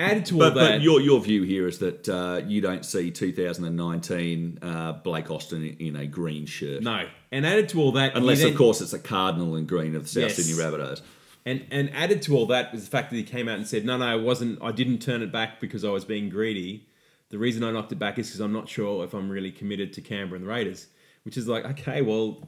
added 0.00 0.26
to 0.26 0.34
all 0.34 0.40
but 0.40 0.54
that, 0.54 0.70
but 0.72 0.80
your 0.80 1.00
your 1.00 1.20
view 1.20 1.42
here 1.42 1.68
is 1.68 1.78
that 1.78 2.08
uh, 2.08 2.40
you 2.46 2.60
don't 2.60 2.84
see 2.84 3.10
2019 3.10 4.58
uh, 4.60 4.92
Blake 4.92 5.30
Austin 5.30 5.62
in, 5.62 5.88
in 5.88 5.96
a 5.96 6.06
green 6.06 6.46
shirt, 6.46 6.82
no, 6.82 7.06
and 7.34 7.44
added 7.46 7.68
to 7.70 7.80
all 7.80 7.92
that, 7.92 8.12
unless 8.16 8.40
then- 8.40 8.50
of 8.52 8.56
course 8.56 8.80
it's 8.80 8.92
a 8.92 8.98
cardinal 8.98 9.54
and 9.56 9.66
green 9.68 9.94
of 9.94 10.02
the 10.04 10.08
South 10.08 10.22
Yes. 10.22 10.36
Sydney 10.36 10.52
Rabbitohs. 10.62 11.02
And 11.46 11.66
and 11.70 11.90
added 11.92 12.22
to 12.22 12.36
all 12.36 12.46
that 12.46 12.72
was 12.72 12.84
the 12.84 12.90
fact 12.90 13.10
that 13.10 13.16
he 13.16 13.22
came 13.22 13.48
out 13.48 13.58
and 13.58 13.66
said, 13.68 13.84
"No, 13.84 13.98
no, 13.98 14.06
I 14.06 14.16
wasn't. 14.16 14.58
I 14.62 14.72
didn't 14.72 15.00
turn 15.02 15.20
it 15.20 15.30
back 15.30 15.60
because 15.60 15.84
I 15.84 15.90
was 15.90 16.04
being 16.06 16.30
greedy. 16.30 16.86
The 17.28 17.38
reason 17.38 17.62
I 17.62 17.70
knocked 17.70 17.92
it 17.92 17.98
back 17.98 18.18
is 18.18 18.28
because 18.28 18.40
I'm 18.40 18.52
not 18.52 18.68
sure 18.68 19.04
if 19.04 19.12
I'm 19.12 19.28
really 19.28 19.50
committed 19.52 19.92
to 19.94 20.00
Canberra 20.00 20.38
and 20.38 20.46
the 20.46 20.50
Raiders." 20.50 20.86
Which 21.24 21.36
is 21.38 21.48
like, 21.48 21.64
okay, 21.64 22.02
well, 22.02 22.46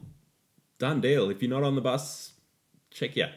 done 0.79 1.01
deal. 1.01 1.29
If 1.31 1.41
you're 1.41 1.49
not 1.49 1.63
on 1.63 1.73
the 1.75 1.81
bus, 1.81 2.33
check 2.91 3.15
ya. 3.15 3.27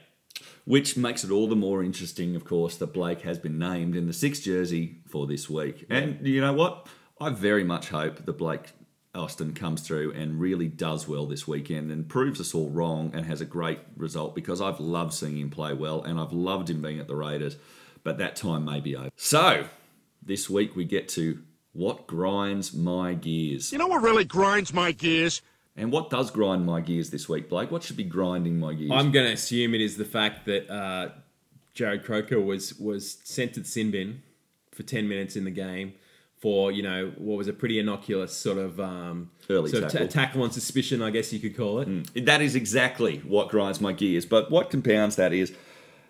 Which 0.66 0.96
makes 0.98 1.24
it 1.24 1.30
all 1.30 1.48
the 1.48 1.56
more 1.56 1.82
interesting, 1.82 2.36
of 2.36 2.44
course, 2.44 2.76
that 2.76 2.92
Blake 2.92 3.22
has 3.22 3.38
been 3.38 3.58
named 3.58 3.96
in 3.96 4.06
the 4.06 4.12
sixth 4.12 4.42
jersey 4.44 4.98
for 5.08 5.26
this 5.26 5.48
week. 5.48 5.86
And 5.88 6.26
you 6.26 6.40
know 6.42 6.52
what? 6.52 6.86
I 7.20 7.30
very 7.30 7.64
much 7.64 7.88
hope 7.88 8.24
that 8.26 8.32
Blake 8.34 8.72
Austin 9.14 9.54
comes 9.54 9.82
through 9.82 10.12
and 10.12 10.40
really 10.40 10.68
does 10.68 11.08
well 11.08 11.26
this 11.26 11.46
weekend 11.46 11.90
and 11.90 12.08
proves 12.08 12.40
us 12.40 12.54
all 12.54 12.70
wrong 12.70 13.10
and 13.12 13.26
has 13.26 13.40
a 13.40 13.44
great 13.44 13.80
result 13.96 14.34
because 14.34 14.60
I've 14.60 14.78
loved 14.78 15.12
seeing 15.14 15.36
him 15.36 15.50
play 15.50 15.74
well 15.74 16.02
and 16.02 16.18
I've 16.20 16.32
loved 16.32 16.70
him 16.70 16.80
being 16.80 17.00
at 17.00 17.08
the 17.08 17.16
Raiders. 17.16 17.56
But 18.04 18.18
that 18.18 18.36
time 18.36 18.64
may 18.64 18.80
be 18.80 18.96
over. 18.96 19.10
So, 19.16 19.66
this 20.22 20.48
week 20.48 20.76
we 20.76 20.84
get 20.84 21.08
to 21.10 21.42
what 21.72 22.06
grinds 22.06 22.72
my 22.72 23.14
gears. 23.14 23.72
You 23.72 23.78
know 23.78 23.88
what 23.88 24.02
really 24.02 24.24
grinds 24.24 24.72
my 24.72 24.92
gears? 24.92 25.42
And 25.76 25.92
what 25.92 26.10
does 26.10 26.30
grind 26.30 26.64
my 26.66 26.80
gears 26.80 27.10
this 27.10 27.28
week, 27.28 27.48
Blake? 27.48 27.70
What 27.70 27.82
should 27.82 27.96
be 27.96 28.04
grinding 28.04 28.58
my 28.58 28.74
gears? 28.74 28.90
I'm 28.92 29.12
going 29.12 29.26
to 29.26 29.32
assume 29.32 29.74
it 29.74 29.80
is 29.80 29.96
the 29.96 30.04
fact 30.04 30.46
that 30.46 30.70
uh, 30.70 31.10
Jarrod 31.74 32.04
Croker 32.04 32.40
was 32.40 32.78
was 32.78 33.18
sent 33.24 33.54
to 33.54 33.60
the 33.60 33.66
sin 33.66 33.90
bin 33.90 34.22
for 34.72 34.82
10 34.82 35.08
minutes 35.08 35.36
in 35.36 35.44
the 35.44 35.50
game 35.50 35.94
for 36.40 36.72
you 36.72 36.82
know 36.82 37.12
what 37.18 37.36
was 37.36 37.48
a 37.48 37.52
pretty 37.52 37.78
innocuous 37.78 38.34
sort 38.34 38.58
of 38.58 38.80
um, 38.80 39.30
Early 39.48 39.70
sort 39.70 39.84
of 39.84 39.92
tackle. 39.92 40.08
ta- 40.08 40.12
tackle 40.12 40.42
on 40.42 40.50
suspicion, 40.50 41.02
I 41.02 41.10
guess 41.10 41.32
you 41.32 41.38
could 41.38 41.56
call 41.56 41.80
it. 41.80 42.24
That 42.26 42.40
is 42.40 42.54
exactly 42.54 43.18
what 43.18 43.48
grinds 43.50 43.80
my 43.80 43.92
gears. 43.92 44.24
But 44.26 44.50
what 44.50 44.70
compounds 44.70 45.16
that 45.16 45.32
is, 45.32 45.52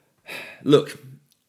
look, 0.63 0.99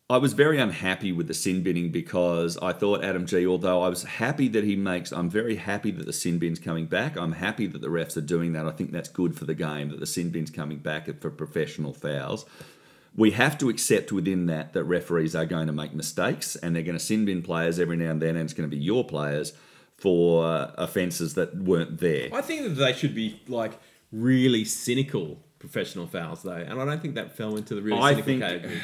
I 0.10 0.18
was 0.18 0.34
very 0.34 0.60
unhappy 0.60 1.14
with 1.14 1.28
the 1.30 1.34
sin 1.34 1.64
binning 1.64 1.90
because 1.92 2.58
I 2.58 2.74
thought 2.74 3.02
Adam 3.02 3.26
Gee, 3.26 3.48
although 3.48 3.82
I 3.82 3.88
was 3.88 4.04
happy 4.04 4.50
that 4.50 4.66
he 4.66 4.76
makes, 4.76 5.14
I'm 5.14 5.30
very 5.30 5.56
happy 5.56 5.90
that 5.92 6.06
the 6.06 6.12
sin 6.12 6.38
bin's 6.38 6.60
coming 6.60 6.86
back. 6.86 7.16
I'm 7.16 7.32
happy 7.32 7.66
that 7.68 7.80
the 7.80 7.88
refs 7.88 8.18
are 8.18 8.22
doing 8.22 8.52
that. 8.54 8.66
I 8.66 8.72
think 8.72 8.92
that's 8.92 9.08
good 9.08 9.38
for 9.38 9.46
the 9.46 9.54
game 9.54 9.88
that 9.90 10.02
the 10.02 10.06
sin 10.06 10.30
bin's 10.30 10.52
coming 10.52 10.80
back 10.80 11.08
for 11.22 11.30
professional 11.30 11.94
fouls. 11.94 12.46
We 13.16 13.32
have 13.32 13.58
to 13.58 13.70
accept 13.70 14.12
within 14.12 14.46
that 14.46 14.74
that 14.74 14.84
referees 14.86 15.36
are 15.36 15.46
going 15.46 15.68
to 15.68 15.74
make 15.74 15.94
mistakes 15.94 16.56
and 16.56 16.76
they're 16.76 16.84
going 16.84 16.98
to 16.98 17.04
sin 17.04 17.26
bin 17.26 17.42
players 17.42 17.80
every 17.80 17.98
now 17.98 18.12
and 18.12 18.22
then, 18.22 18.36
and 18.36 18.46
it's 18.46 18.54
going 18.54 18.70
to 18.70 18.76
be 18.76 18.82
your 18.82 19.04
players 19.04 19.54
for 19.98 20.46
uh, 20.46 20.72
offences 20.78 21.34
that 21.36 21.56
weren't 21.56 22.00
there. 22.00 22.30
I 22.34 22.42
think 22.42 22.64
that 22.64 22.70
they 22.70 22.94
should 22.94 23.14
be 23.14 23.42
like 23.48 23.80
really 24.12 24.66
cynical 24.66 25.38
professional 25.60 26.08
fouls 26.08 26.42
though, 26.42 26.54
and 26.54 26.82
I 26.82 26.86
don't 26.86 27.02
think 27.02 27.16
that 27.16 27.38
fell 27.38 27.56
into 27.56 27.76
the 27.76 27.82
really 27.82 28.00
I 28.00 28.12
cynical 28.12 28.26
think 28.26 28.42
category. 28.42 28.82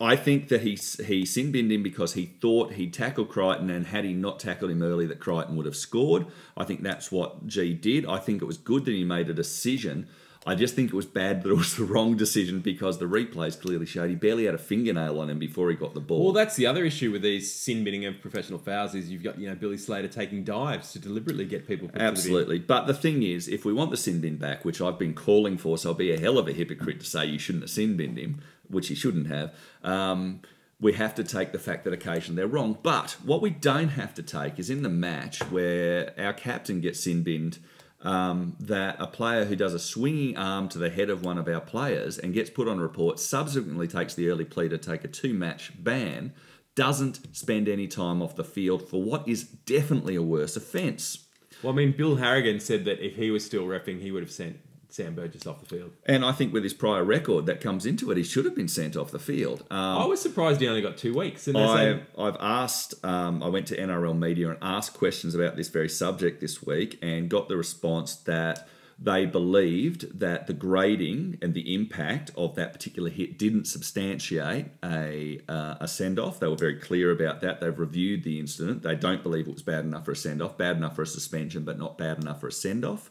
I 0.00 0.14
think 0.14 0.48
that 0.48 0.60
he 0.60 0.78
he 1.04 1.24
sin 1.24 1.50
binned 1.50 1.72
him 1.72 1.82
because 1.82 2.12
he 2.12 2.26
thought 2.26 2.74
he'd 2.74 2.92
tackled 2.92 3.30
Crichton, 3.30 3.70
and 3.70 3.86
had 3.86 4.04
he 4.04 4.12
not 4.12 4.38
tackled 4.38 4.70
him 4.70 4.82
early, 4.82 5.06
that 5.06 5.18
Crichton 5.18 5.56
would 5.56 5.66
have 5.66 5.74
scored. 5.74 6.26
I 6.56 6.64
think 6.64 6.82
that's 6.82 7.10
what 7.10 7.46
Gee 7.46 7.74
did. 7.74 8.06
I 8.06 8.18
think 8.18 8.42
it 8.42 8.44
was 8.44 8.58
good 8.58 8.84
that 8.84 8.92
he 8.92 9.04
made 9.04 9.28
a 9.30 9.34
decision. 9.34 10.06
I 10.48 10.54
just 10.54 10.74
think 10.74 10.88
it 10.88 10.96
was 10.96 11.04
bad 11.04 11.42
that 11.42 11.50
it 11.50 11.54
was 11.54 11.76
the 11.76 11.84
wrong 11.84 12.16
decision 12.16 12.60
because 12.60 12.96
the 12.96 13.04
replays 13.04 13.60
clearly 13.60 13.84
showed 13.84 14.08
he 14.08 14.16
barely 14.16 14.46
had 14.46 14.54
a 14.54 14.58
fingernail 14.58 15.20
on 15.20 15.28
him 15.28 15.38
before 15.38 15.68
he 15.68 15.76
got 15.76 15.92
the 15.92 16.00
ball. 16.00 16.24
Well, 16.24 16.32
that's 16.32 16.56
the 16.56 16.66
other 16.66 16.86
issue 16.86 17.12
with 17.12 17.20
these 17.20 17.54
sin 17.54 17.84
binning 17.84 18.06
of 18.06 18.22
professional 18.22 18.58
fouls 18.58 18.94
is 18.94 19.10
you've 19.10 19.22
got 19.22 19.38
you 19.38 19.46
know 19.46 19.54
Billy 19.54 19.76
Slater 19.76 20.08
taking 20.08 20.44
dives 20.44 20.92
to 20.92 20.98
deliberately 20.98 21.44
get 21.44 21.68
people 21.68 21.88
to 21.88 21.94
the. 21.94 22.00
Absolutely. 22.00 22.58
But 22.58 22.86
the 22.86 22.94
thing 22.94 23.22
is, 23.22 23.46
if 23.46 23.66
we 23.66 23.74
want 23.74 23.90
the 23.90 23.98
sin 23.98 24.22
bin 24.22 24.38
back, 24.38 24.64
which 24.64 24.80
I've 24.80 24.98
been 24.98 25.12
calling 25.12 25.58
for, 25.58 25.76
so 25.76 25.90
I'll 25.90 25.94
be 25.94 26.12
a 26.12 26.18
hell 26.18 26.38
of 26.38 26.48
a 26.48 26.52
hypocrite 26.52 27.00
to 27.00 27.06
say 27.06 27.26
you 27.26 27.38
shouldn't 27.38 27.64
have 27.64 27.70
sin 27.70 27.98
binned 27.98 28.18
him, 28.18 28.40
which 28.68 28.88
he 28.88 28.94
shouldn't 28.94 29.26
have. 29.26 29.54
Um, 29.84 30.40
we 30.80 30.94
have 30.94 31.14
to 31.16 31.24
take 31.24 31.52
the 31.52 31.58
fact 31.58 31.84
that 31.84 31.92
occasionally 31.92 32.36
they're 32.36 32.46
wrong. 32.46 32.78
But 32.82 33.18
what 33.22 33.42
we 33.42 33.50
don't 33.50 33.90
have 33.90 34.14
to 34.14 34.22
take 34.22 34.58
is 34.58 34.70
in 34.70 34.82
the 34.82 34.88
match 34.88 35.40
where 35.50 36.14
our 36.18 36.32
captain 36.32 36.80
gets 36.80 37.00
sin 37.00 37.22
binned. 37.22 37.58
Um, 38.00 38.54
that 38.60 38.94
a 39.00 39.08
player 39.08 39.44
who 39.44 39.56
does 39.56 39.74
a 39.74 39.78
swinging 39.80 40.36
arm 40.36 40.68
to 40.68 40.78
the 40.78 40.88
head 40.88 41.10
of 41.10 41.24
one 41.24 41.36
of 41.36 41.48
our 41.48 41.60
players 41.60 42.16
and 42.16 42.32
gets 42.32 42.48
put 42.48 42.68
on 42.68 42.78
report 42.78 43.18
subsequently 43.18 43.88
takes 43.88 44.14
the 44.14 44.28
early 44.28 44.44
plea 44.44 44.68
to 44.68 44.78
take 44.78 45.02
a 45.02 45.08
two 45.08 45.34
match 45.34 45.72
ban 45.82 46.32
doesn't 46.76 47.34
spend 47.36 47.68
any 47.68 47.88
time 47.88 48.22
off 48.22 48.36
the 48.36 48.44
field 48.44 48.88
for 48.88 49.02
what 49.02 49.26
is 49.26 49.42
definitely 49.42 50.14
a 50.14 50.22
worse 50.22 50.54
offence. 50.54 51.26
Well, 51.60 51.72
I 51.72 51.76
mean, 51.76 51.90
Bill 51.90 52.14
Harrigan 52.14 52.60
said 52.60 52.84
that 52.84 53.04
if 53.04 53.16
he 53.16 53.32
was 53.32 53.44
still 53.44 53.64
repping, 53.64 54.00
he 54.00 54.12
would 54.12 54.22
have 54.22 54.30
sent 54.30 54.60
Sam 54.88 55.14
Burgess 55.14 55.46
off 55.46 55.60
the 55.60 55.66
field. 55.66 55.92
And 56.06 56.24
I 56.24 56.32
think 56.32 56.52
with 56.52 56.64
his 56.64 56.74
prior 56.74 57.04
record 57.04 57.46
that 57.46 57.60
comes 57.60 57.84
into 57.84 58.10
it, 58.10 58.16
he 58.16 58.22
should 58.22 58.44
have 58.44 58.54
been 58.54 58.68
sent 58.68 58.96
off 58.96 59.10
the 59.10 59.18
field. 59.18 59.64
Um, 59.70 59.78
I 59.78 60.06
was 60.06 60.20
surprised 60.20 60.60
he 60.60 60.68
only 60.68 60.80
got 60.80 60.96
two 60.96 61.14
weeks. 61.14 61.46
And 61.46 61.58
I, 61.58 61.76
saying, 61.76 62.00
I've 62.18 62.36
asked, 62.40 63.04
um, 63.04 63.42
I 63.42 63.48
went 63.48 63.66
to 63.68 63.76
NRL 63.76 64.18
media 64.18 64.48
and 64.48 64.58
asked 64.62 64.94
questions 64.94 65.34
about 65.34 65.56
this 65.56 65.68
very 65.68 65.88
subject 65.88 66.40
this 66.40 66.62
week 66.62 66.98
and 67.02 67.28
got 67.28 67.48
the 67.48 67.56
response 67.56 68.16
that 68.16 68.66
they 69.00 69.26
believed 69.26 70.18
that 70.18 70.48
the 70.48 70.52
grading 70.52 71.38
and 71.40 71.54
the 71.54 71.72
impact 71.72 72.32
of 72.36 72.56
that 72.56 72.72
particular 72.72 73.10
hit 73.10 73.38
didn't 73.38 73.66
substantiate 73.66 74.66
a, 74.84 75.40
uh, 75.48 75.76
a 75.80 75.86
send 75.86 76.18
off. 76.18 76.40
They 76.40 76.48
were 76.48 76.56
very 76.56 76.76
clear 76.76 77.12
about 77.12 77.40
that. 77.42 77.60
They've 77.60 77.78
reviewed 77.78 78.24
the 78.24 78.40
incident. 78.40 78.82
They 78.82 78.96
don't 78.96 79.22
believe 79.22 79.46
it 79.46 79.52
was 79.52 79.62
bad 79.62 79.84
enough 79.84 80.04
for 80.04 80.12
a 80.12 80.16
send 80.16 80.42
off, 80.42 80.58
bad 80.58 80.76
enough 80.76 80.96
for 80.96 81.02
a 81.02 81.06
suspension, 81.06 81.62
but 81.62 81.78
not 81.78 81.96
bad 81.96 82.18
enough 82.18 82.40
for 82.40 82.48
a 82.48 82.52
send 82.52 82.84
off. 82.84 83.10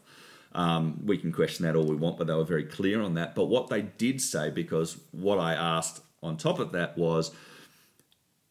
Um, 0.52 1.00
we 1.04 1.18
can 1.18 1.32
question 1.32 1.64
that 1.64 1.76
all 1.76 1.84
we 1.84 1.96
want, 1.96 2.18
but 2.18 2.26
they 2.26 2.34
were 2.34 2.44
very 2.44 2.64
clear 2.64 3.00
on 3.02 3.14
that. 3.14 3.34
But 3.34 3.44
what 3.44 3.68
they 3.68 3.82
did 3.82 4.20
say, 4.20 4.50
because 4.50 4.98
what 5.12 5.38
I 5.38 5.54
asked 5.54 6.02
on 6.22 6.36
top 6.36 6.58
of 6.58 6.72
that 6.72 6.96
was, 6.96 7.32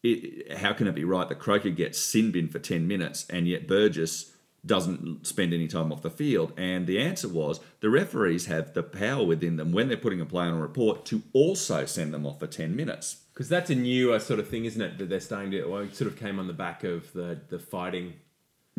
it, 0.02 0.56
how 0.58 0.72
can 0.72 0.86
it 0.86 0.94
be 0.94 1.04
right 1.04 1.28
that 1.28 1.38
Croker 1.38 1.70
gets 1.70 1.98
sin 1.98 2.30
bin 2.30 2.48
for 2.48 2.58
10 2.58 2.86
minutes 2.86 3.26
and 3.28 3.48
yet 3.48 3.66
Burgess 3.66 4.32
doesn't 4.64 5.26
spend 5.26 5.52
any 5.52 5.66
time 5.66 5.92
off 5.92 6.02
the 6.02 6.10
field? 6.10 6.52
And 6.56 6.86
the 6.86 7.00
answer 7.00 7.28
was 7.28 7.60
the 7.80 7.90
referees 7.90 8.46
have 8.46 8.74
the 8.74 8.82
power 8.82 9.24
within 9.24 9.56
them 9.56 9.72
when 9.72 9.88
they're 9.88 9.96
putting 9.96 10.20
a 10.20 10.26
player 10.26 10.50
on 10.50 10.58
a 10.58 10.60
report 10.60 11.04
to 11.06 11.22
also 11.32 11.84
send 11.84 12.14
them 12.14 12.26
off 12.26 12.38
for 12.38 12.46
10 12.46 12.76
minutes. 12.76 13.16
because 13.34 13.48
that's 13.48 13.70
a 13.70 13.74
newer 13.74 14.18
sort 14.18 14.40
of 14.40 14.48
thing, 14.48 14.64
isn't 14.64 14.82
it? 14.82 14.98
That 14.98 15.08
they're 15.08 15.20
starting 15.20 15.52
to, 15.52 15.64
well, 15.64 15.82
it 15.82 15.94
sort 15.94 16.10
of 16.10 16.18
came 16.18 16.38
on 16.40 16.48
the 16.48 16.52
back 16.52 16.82
of 16.84 17.12
the, 17.12 17.40
the 17.48 17.58
fighting 17.58 18.14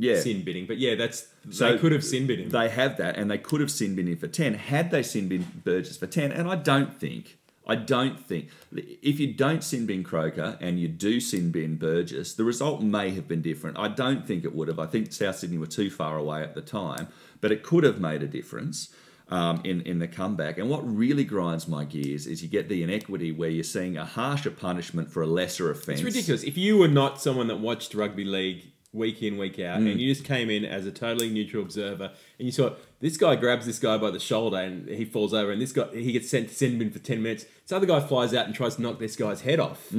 Yeah. 0.02 0.20
sin 0.20 0.44
bidding. 0.44 0.66
But 0.66 0.78
yeah, 0.78 0.96
that's, 0.96 1.28
So 1.50 1.72
they 1.72 1.78
could 1.78 1.92
have 1.92 2.04
sin 2.04 2.28
him. 2.30 2.50
They 2.50 2.70
have 2.70 2.98
that, 2.98 3.18
and 3.18 3.30
they 3.30 3.38
could 3.38 3.62
have 3.62 3.72
sin 3.72 3.96
bin 3.96 4.08
him 4.08 4.18
for 4.18 4.28
ten. 4.28 4.54
Had 4.54 4.92
they 4.92 5.04
sin 5.04 5.28
bin 5.28 5.46
Burgess 5.64 5.98
for 5.98 6.08
ten, 6.08 6.32
and 6.32 6.48
I 6.48 6.56
don't 6.56 7.00
think, 7.00 7.38
I 7.68 7.76
don't 7.76 8.20
think, 8.20 8.50
if 8.72 9.20
you 9.20 9.34
don't 9.34 9.64
sin 9.64 9.86
bin 9.86 10.04
Croker 10.04 10.58
and 10.60 10.80
you 10.80 10.88
do 10.88 11.20
sin 11.20 11.52
bin 11.52 11.76
Burgess, 11.76 12.34
the 12.34 12.44
result 12.44 12.82
may 12.82 13.12
have 13.12 13.28
been 13.28 13.42
different. 13.42 13.78
I 13.78 13.88
don't 13.88 14.26
think 14.26 14.44
it 14.44 14.56
would 14.56 14.68
have. 14.68 14.80
I 14.80 14.86
think 14.86 15.12
South 15.12 15.38
Sydney 15.38 15.58
were 15.58 15.68
too 15.68 15.90
far 15.90 16.18
away 16.18 16.42
at 16.42 16.56
the 16.56 16.62
time, 16.62 17.08
but 17.42 17.52
it 17.52 17.64
could 17.64 17.84
have 17.84 18.00
made 18.00 18.24
a 18.24 18.28
difference. 18.28 18.94
Um, 19.32 19.62
in, 19.64 19.82
in 19.82 20.00
the 20.00 20.08
comeback. 20.08 20.58
And 20.58 20.72
what 20.72 20.82
really 20.84 21.24
grinds 21.24 21.68
my 21.68 21.86
gears 21.86 22.26
is 22.26 22.42
you 22.42 22.50
get 22.50 22.68
the 22.68 22.82
inequity 22.82 23.32
where 23.32 23.52
you're 23.52 23.64
seeing 23.64 23.96
a 23.96 24.04
harsher 24.04 24.50
punishment 24.50 25.12
for 25.12 25.22
a 25.22 25.28
lesser 25.28 25.70
offence. 25.70 26.00
It's 26.00 26.04
ridiculous. 26.04 26.42
If 26.42 26.58
you 26.58 26.80
were 26.80 26.88
not 26.88 27.22
someone 27.22 27.46
that 27.50 27.60
watched 27.60 27.94
rugby 27.94 28.26
league 28.26 28.72
week 28.92 29.22
in, 29.22 29.38
week 29.38 29.60
out, 29.60 29.80
Mm. 29.80 29.92
and 29.92 30.02
you 30.02 30.12
just 30.14 30.26
came 30.26 30.50
in 30.50 30.66
as 30.66 30.86
a 30.86 30.92
totally 30.92 31.30
neutral 31.30 31.62
observer, 31.64 32.12
and 32.40 32.46
you 32.46 32.52
saw 32.52 32.72
this 33.00 33.18
guy 33.18 33.36
grabs 33.36 33.66
this 33.66 33.80
guy 33.80 33.98
by 33.98 34.10
the 34.12 34.20
shoulder 34.20 34.58
and 34.58 34.90
he 34.90 35.06
falls 35.06 35.34
over, 35.34 35.52
and 35.52 35.62
this 35.62 35.72
guy 35.72 35.86
he 35.94 36.12
gets 36.12 36.30
sent 36.30 36.50
to 36.50 36.56
send 36.56 36.74
him 36.74 36.82
in 36.82 36.92
for 36.92 37.00
ten 37.00 37.22
minutes. 37.22 37.44
This 37.64 37.72
other 37.72 37.86
guy 37.86 38.00
flies 38.00 38.34
out 38.34 38.46
and 38.48 38.56
tries 38.56 38.76
to 38.78 38.82
knock 38.82 38.98
this 39.00 39.16
guy's 39.16 39.42
head 39.42 39.60
off. 39.60 39.92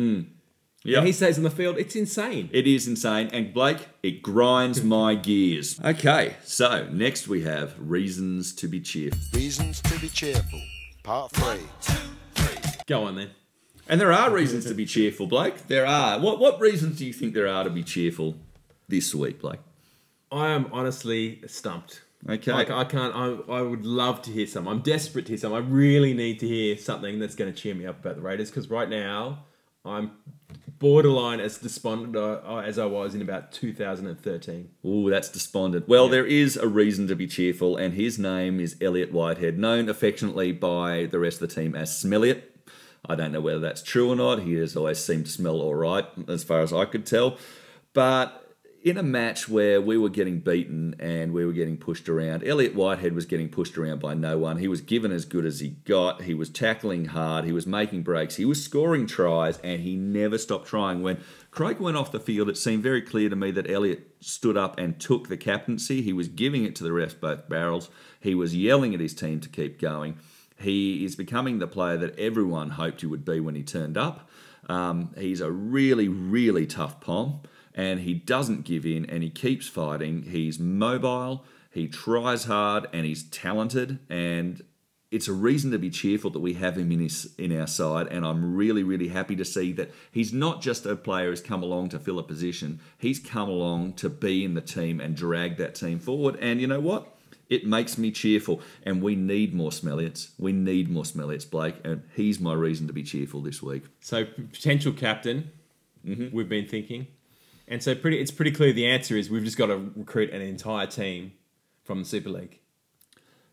Yep. 0.83 0.97
And 0.97 1.07
he 1.07 1.13
stays 1.13 1.37
on 1.37 1.45
the 1.45 1.51
field. 1.51 1.77
It's 1.77 1.95
insane. 1.95 2.49
It 2.55 2.67
is 2.67 2.89
insane. 2.89 3.29
And 3.35 3.53
Blake, 3.53 3.87
it 4.03 4.23
grinds 4.23 4.83
my 4.97 5.15
gears. 5.15 5.79
Okay, 5.85 6.37
so 6.43 6.89
next 6.91 7.29
we 7.29 7.43
have 7.43 7.75
reasons 7.79 8.55
to 8.55 8.67
be 8.67 8.81
cheerful. 8.81 9.19
Reasons 9.35 9.83
to 9.83 9.99
be 10.01 10.09
cheerful. 10.09 10.63
Part 11.03 11.33
3. 11.33 11.59
Go 12.87 13.05
on 13.05 13.17
then. 13.17 13.31
And 13.89 14.01
there 14.01 14.13
are 14.13 14.31
reasons 14.31 14.65
to 14.67 14.75
be 14.75 14.87
cheerful, 14.87 15.27
Blake. 15.27 15.67
There 15.69 15.87
are. 15.87 16.19
What 16.19 16.39
what 16.41 16.61
reasons 16.61 16.97
do 16.99 17.05
you 17.05 17.13
think 17.13 17.35
there 17.35 17.49
are 17.49 17.65
to 17.65 17.71
be 17.71 17.83
cheerful 17.83 18.37
this 18.91 19.15
week, 19.15 19.41
Blake? 19.41 19.61
I 20.31 20.49
am 20.49 20.69
honestly 20.73 21.43
stumped. 21.47 22.03
Okay. 22.29 22.53
Like 22.53 22.71
I 22.71 22.85
can't. 22.85 23.15
I, 23.15 23.55
I 23.55 23.63
would 23.63 23.87
love 23.87 24.21
to 24.23 24.31
hear 24.31 24.47
some. 24.47 24.69
I'm 24.69 24.81
desperate 24.81 25.27
to 25.27 25.31
hear 25.31 25.39
some. 25.39 25.55
I 25.55 25.59
really 25.59 26.13
need 26.13 26.39
to 26.41 26.49
hear 26.49 26.77
something 26.77 27.19
that's 27.19 27.35
going 27.35 27.53
to 27.53 27.59
cheer 27.59 27.75
me 27.75 27.87
up 27.87 28.01
about 28.01 28.17
the 28.17 28.23
Raiders 28.23 28.51
because 28.51 28.69
right 28.69 28.89
now 28.89 29.45
I'm 29.85 30.13
borderline 30.79 31.41
as 31.41 31.59
despondent 31.59 32.17
uh, 32.17 32.59
as 32.59 32.79
I 32.79 32.85
was 32.85 33.15
in 33.15 33.23
about 33.23 33.53
2013. 33.53 34.69
Ooh, 34.85 35.09
that's 35.09 35.31
despondent. 35.31 35.89
Well, 35.89 36.09
there 36.09 36.27
is 36.27 36.57
a 36.57 36.69
reason 36.69 37.09
to 37.09 37.17
be 37.17 37.27
cheerful, 37.27 37.77
and 37.77 37.95
his 37.95 38.19
name 38.19 38.61
is 38.61 38.77
Elliott 38.81 39.13
Whitehead, 39.13 39.59
known 39.59 39.89
affectionately 39.89 40.53
by 40.53 41.07
the 41.07 41.19
rest 41.19 41.41
of 41.41 41.49
the 41.49 41.55
team 41.55 41.75
as 41.75 41.91
Smelliot. 41.91 42.43
I 43.07 43.15
don't 43.15 43.33
know 43.33 43.41
whether 43.41 43.61
that's 43.61 43.83
true 43.83 44.11
or 44.11 44.17
not. 44.17 44.41
He 44.43 44.55
has 44.55 44.77
always 44.77 44.99
seemed 44.99 45.25
to 45.25 45.31
smell 45.31 45.61
all 45.63 45.75
right, 45.75 46.07
as 46.29 46.45
far 46.45 46.61
as 46.61 46.73
I 46.73 46.85
could 46.85 47.07
tell. 47.07 47.39
But 47.95 48.40
in 48.83 48.97
a 48.97 49.03
match 49.03 49.47
where 49.47 49.81
we 49.81 49.99
were 49.99 50.09
getting 50.09 50.39
beaten 50.39 50.95
and 50.99 51.33
we 51.33 51.45
were 51.45 51.53
getting 51.53 51.77
pushed 51.77 52.09
around, 52.09 52.43
Elliott 52.45 52.75
Whitehead 52.75 53.13
was 53.13 53.27
getting 53.27 53.51
pushed 53.51 53.77
around 53.77 54.01
by 54.01 54.15
no 54.15 54.39
one. 54.39 54.57
He 54.57 54.69
was 54.69 54.81
given 54.81 55.13
as 55.13 55.27
good 55.27 55.45
as 55.45 55.61
he 55.61 55.69
got. 55.69 56.23
He 56.23 56.33
was 56.33 56.49
tackling 56.49 57.07
hard. 57.07 57.45
He 57.45 57.53
was 57.53 57.67
making 57.67 58.05
breaks. 58.05 58.37
He 58.37 58.47
was 58.47 58.65
scoring 58.65 59.07
tries, 59.07 59.59
and 59.59 59.83
he 59.83 59.97
never 59.97 60.39
stopped 60.39 60.67
trying. 60.67 61.03
When 61.03 61.21
Craig 61.51 61.79
went 61.79 61.99
off 61.99 62.11
the 62.11 62.21
field, 62.21 62.49
it 62.49 62.57
seemed 62.57 62.83
very 62.83 63.03
clear 63.03 63.29
to 63.29 63.37
me 63.37 63.51
that 63.51 63.71
Elliott 63.71 64.17
stood 64.21 64.57
up 64.57 64.79
and 64.79 64.99
took 64.99 65.29
the 65.29 65.37
captaincy. 65.37 66.01
He 66.01 66.15
was 66.15 66.29
giving 66.29 66.65
it 66.65 66.75
to 66.77 66.85
the 66.85 66.93
rest 66.93 67.21
both 67.21 67.49
barrels. 67.49 67.91
He 68.19 68.35
was 68.35 68.57
yelling 68.57 68.95
at 68.95 69.01
his 69.01 69.15
team 69.15 69.41
to 69.41 69.49
keep 69.49 69.79
going. 69.79 70.19
He 70.59 71.05
is 71.05 71.17
becoming 71.17 71.59
the 71.59 71.67
player 71.67 71.99
that 71.99 72.19
everyone 72.19 72.71
hoped 72.71 73.03
he 73.03 73.07
would 73.07 73.25
be 73.25 73.41
when 73.41 73.55
he 73.55 73.63
turned 73.63 73.99
up. 73.99 74.29
Um, 74.69 75.15
he's 75.19 75.41
a 75.41 75.51
really, 75.51 76.09
really 76.09 76.67
tough 76.67 77.01
pom, 77.01 77.41
and 77.81 78.01
he 78.01 78.13
doesn't 78.13 78.65
give 78.65 78.85
in 78.85 79.07
and 79.07 79.23
he 79.23 79.31
keeps 79.31 79.67
fighting. 79.67 80.25
He's 80.25 80.59
mobile, 80.59 81.45
he 81.71 81.89
tries 81.89 82.45
hard, 82.45 82.87
and 82.93 83.07
he's 83.07 83.23
talented. 83.31 83.99
And 84.11 84.63
it's 85.11 85.29
a 85.29 85.33
reason 85.33 85.71
to 85.71 85.79
be 85.79 85.89
cheerful 85.89 86.31
that 86.33 86.41
we 86.41 86.53
have 86.55 86.77
him 86.77 86.93
in 86.93 87.01
his 87.01 87.33
in 87.39 87.59
our 87.59 87.67
side. 87.67 88.07
And 88.09 88.27
I'm 88.27 88.55
really, 88.55 88.83
really 88.83 89.09
happy 89.09 89.35
to 89.37 89.47
see 89.47 89.73
that 89.73 89.91
he's 90.13 90.31
not 90.31 90.61
just 90.61 90.85
a 90.85 90.95
player 90.95 91.31
who's 91.31 91.41
come 91.41 91.63
along 91.63 91.89
to 91.91 91.99
fill 91.99 92.19
a 92.19 92.23
position. 92.23 92.81
He's 92.99 93.19
come 93.19 93.49
along 93.49 93.95
to 93.95 94.11
be 94.11 94.45
in 94.45 94.53
the 94.53 94.61
team 94.61 95.01
and 95.01 95.17
drag 95.17 95.57
that 95.57 95.75
team 95.75 95.99
forward. 96.01 96.37
And 96.39 96.61
you 96.61 96.67
know 96.67 96.81
what? 96.81 97.17
It 97.49 97.67
makes 97.67 97.97
me 97.97 98.11
cheerful, 98.11 98.61
and 98.85 99.03
we 99.03 99.17
need 99.17 99.55
more 99.55 99.73
Smelliots. 99.73 100.33
We 100.39 100.53
need 100.53 100.91
more 100.91 101.05
Smelliots, 101.05 101.47
Blake, 101.47 101.77
and 101.83 102.03
he's 102.15 102.39
my 102.39 102.53
reason 102.53 102.87
to 102.89 102.93
be 102.93 103.03
cheerful 103.03 103.41
this 103.41 103.63
week. 103.63 103.85
So 104.01 104.27
potential 104.27 104.93
captain, 104.93 105.51
Mm-hmm. 106.07 106.35
we've 106.35 106.49
been 106.49 106.67
thinking, 106.67 107.07
and 107.71 107.83
so 107.83 107.95
pretty. 107.95 108.21
It's 108.21 108.33
pretty 108.33 108.51
clear 108.51 108.73
the 108.73 108.87
answer 108.87 109.17
is 109.17 109.31
we've 109.31 109.45
just 109.45 109.57
got 109.57 109.67
to 109.67 109.93
recruit 109.97 110.31
an 110.31 110.43
entire 110.43 110.87
team 110.87 111.33
from 111.85 112.01
the 112.01 112.05
Super 112.05 112.29
League. 112.29 112.59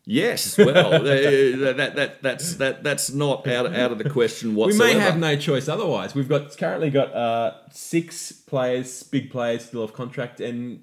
Yes, 0.04 0.56
well, 0.56 0.94
uh, 0.94 0.98
that, 1.00 1.92
that 1.96 2.22
that's 2.22 2.56
that 2.56 2.82
that's 2.82 3.10
not 3.10 3.46
out 3.46 3.74
out 3.74 3.92
of 3.92 3.98
the 3.98 4.08
question 4.10 4.54
whatsoever. 4.54 4.88
We 4.88 4.94
may 4.94 5.00
have 5.00 5.18
no 5.18 5.36
choice 5.36 5.68
otherwise. 5.68 6.14
We've 6.14 6.28
got 6.28 6.56
currently 6.56 6.90
got 6.90 7.14
uh, 7.14 7.52
six 7.70 8.32
players, 8.32 9.02
big 9.04 9.30
players, 9.30 9.66
still 9.66 9.82
off 9.84 9.92
contract, 9.92 10.40
and 10.40 10.82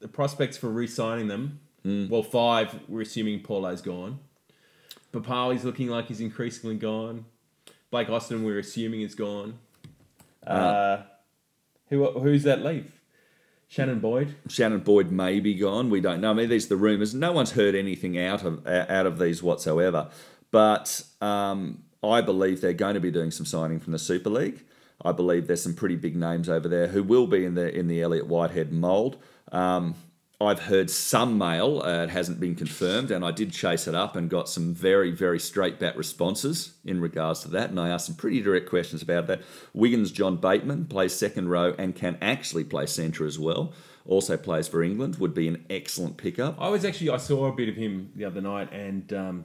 the 0.00 0.08
prospects 0.08 0.56
for 0.56 0.68
re-signing 0.68 1.28
them. 1.28 1.60
Mm. 1.84 2.08
Well, 2.08 2.22
five. 2.22 2.74
We're 2.88 3.02
assuming 3.02 3.40
Paulo's 3.40 3.82
gone. 3.82 4.18
Papalii's 5.12 5.64
looking 5.64 5.88
like 5.88 6.06
he's 6.06 6.20
increasingly 6.20 6.76
gone. 6.76 7.24
Blake 7.90 8.10
Austin, 8.10 8.44
we're 8.44 8.58
assuming 8.58 9.02
is 9.02 9.14
gone. 9.14 9.58
Uh, 10.46 11.02
who 11.90 12.10
who's 12.20 12.42
that 12.44 12.64
leave? 12.64 12.92
Shannon 13.68 14.00
Boyd. 14.00 14.34
Shannon 14.48 14.80
Boyd 14.80 15.10
may 15.10 15.40
be 15.40 15.54
gone. 15.54 15.90
We 15.90 16.00
don't 16.00 16.22
know. 16.22 16.30
I 16.30 16.34
mean, 16.34 16.48
these 16.48 16.66
are 16.66 16.70
the 16.70 16.76
rumours. 16.76 17.14
No 17.14 17.32
one's 17.32 17.52
heard 17.52 17.74
anything 17.74 18.18
out 18.18 18.42
of 18.44 18.66
out 18.66 19.06
of 19.06 19.18
these 19.18 19.42
whatsoever. 19.42 20.08
But 20.50 21.02
um, 21.20 21.82
I 22.02 22.22
believe 22.22 22.60
they're 22.60 22.72
going 22.72 22.94
to 22.94 23.00
be 23.00 23.10
doing 23.10 23.30
some 23.30 23.44
signing 23.44 23.80
from 23.80 23.92
the 23.92 23.98
Super 23.98 24.30
League. 24.30 24.64
I 25.04 25.12
believe 25.12 25.46
there's 25.46 25.62
some 25.62 25.74
pretty 25.74 25.96
big 25.96 26.16
names 26.16 26.48
over 26.48 26.66
there 26.68 26.88
who 26.88 27.02
will 27.02 27.26
be 27.26 27.44
in 27.44 27.54
the 27.54 27.72
in 27.74 27.88
the 27.88 28.00
Elliott 28.00 28.26
Whitehead 28.26 28.72
mould. 28.72 29.18
Um, 29.52 29.94
I've 30.40 30.60
heard 30.60 30.88
some 30.88 31.36
mail. 31.36 31.82
Uh, 31.84 32.04
it 32.04 32.10
hasn't 32.10 32.38
been 32.38 32.54
confirmed, 32.54 33.10
and 33.10 33.24
I 33.24 33.32
did 33.32 33.52
chase 33.52 33.88
it 33.88 33.94
up 33.96 34.14
and 34.14 34.30
got 34.30 34.48
some 34.48 34.72
very, 34.72 35.10
very 35.10 35.40
straight 35.40 35.80
bat 35.80 35.96
responses 35.96 36.74
in 36.84 37.00
regards 37.00 37.40
to 37.40 37.48
that. 37.48 37.70
And 37.70 37.80
I 37.80 37.88
asked 37.88 38.06
some 38.06 38.14
pretty 38.14 38.40
direct 38.40 38.68
questions 38.68 39.02
about 39.02 39.26
that. 39.26 39.42
Wigan's 39.74 40.12
John 40.12 40.36
Bateman 40.36 40.84
plays 40.84 41.12
second 41.12 41.48
row 41.48 41.74
and 41.76 41.96
can 41.96 42.18
actually 42.22 42.62
play 42.62 42.86
centre 42.86 43.26
as 43.26 43.36
well. 43.36 43.72
Also 44.06 44.36
plays 44.36 44.68
for 44.68 44.80
England. 44.80 45.16
Would 45.16 45.34
be 45.34 45.48
an 45.48 45.64
excellent 45.68 46.16
pickup. 46.16 46.56
I 46.60 46.68
was 46.68 46.84
actually 46.84 47.10
I 47.10 47.16
saw 47.16 47.46
a 47.46 47.52
bit 47.52 47.68
of 47.68 47.74
him 47.74 48.12
the 48.14 48.24
other 48.24 48.40
night, 48.40 48.72
and 48.72 49.12
um, 49.12 49.44